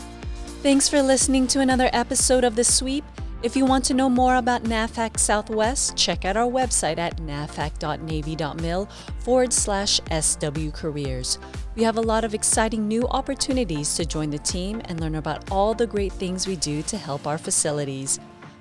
Thanks 0.61 0.87
for 0.89 1.01
listening 1.01 1.47
to 1.47 1.59
another 1.59 1.89
episode 1.93 2.43
of 2.43 2.55
The 2.55 2.63
Sweep. 2.63 3.03
If 3.43 3.57
you 3.57 3.65
want 3.65 3.83
to 3.85 3.93
know 3.93 4.09
more 4.09 4.37
about 4.37 4.63
NAVFAC 4.63 5.19
Southwest, 5.19 5.97
check 5.97 6.23
out 6.23 6.37
our 6.37 6.49
website 6.49 6.97
at 6.97 7.17
navfac.navy.mil 7.17 8.85
forward 9.19 9.51
slash 9.51 9.99
SW 10.09 10.69
Careers. 10.71 11.39
We 11.75 11.81
have 11.83 11.97
a 11.97 12.01
lot 12.01 12.23
of 12.23 12.35
exciting 12.35 12.87
new 12.87 13.07
opportunities 13.07 13.95
to 13.95 14.05
join 14.05 14.29
the 14.29 14.37
team 14.37 14.81
and 14.85 14.99
learn 14.99 15.15
about 15.15 15.51
all 15.51 15.73
the 15.73 15.87
great 15.87 16.13
things 16.13 16.45
we 16.45 16.55
do 16.55 16.83
to 16.83 16.97
help 16.97 17.25
our 17.25 17.39
facilities. 17.39 18.19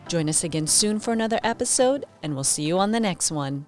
Join 0.09 0.31
us 0.31 0.45
again 0.45 0.67
soon 0.67 0.99
for 0.99 1.13
another 1.13 1.39
episode, 1.45 2.07
and 2.23 2.35
we'll 2.35 2.43
see 2.43 2.63
you 2.63 2.79
on 2.79 2.91
the 2.91 3.01
next 3.01 3.31
one. 3.31 3.67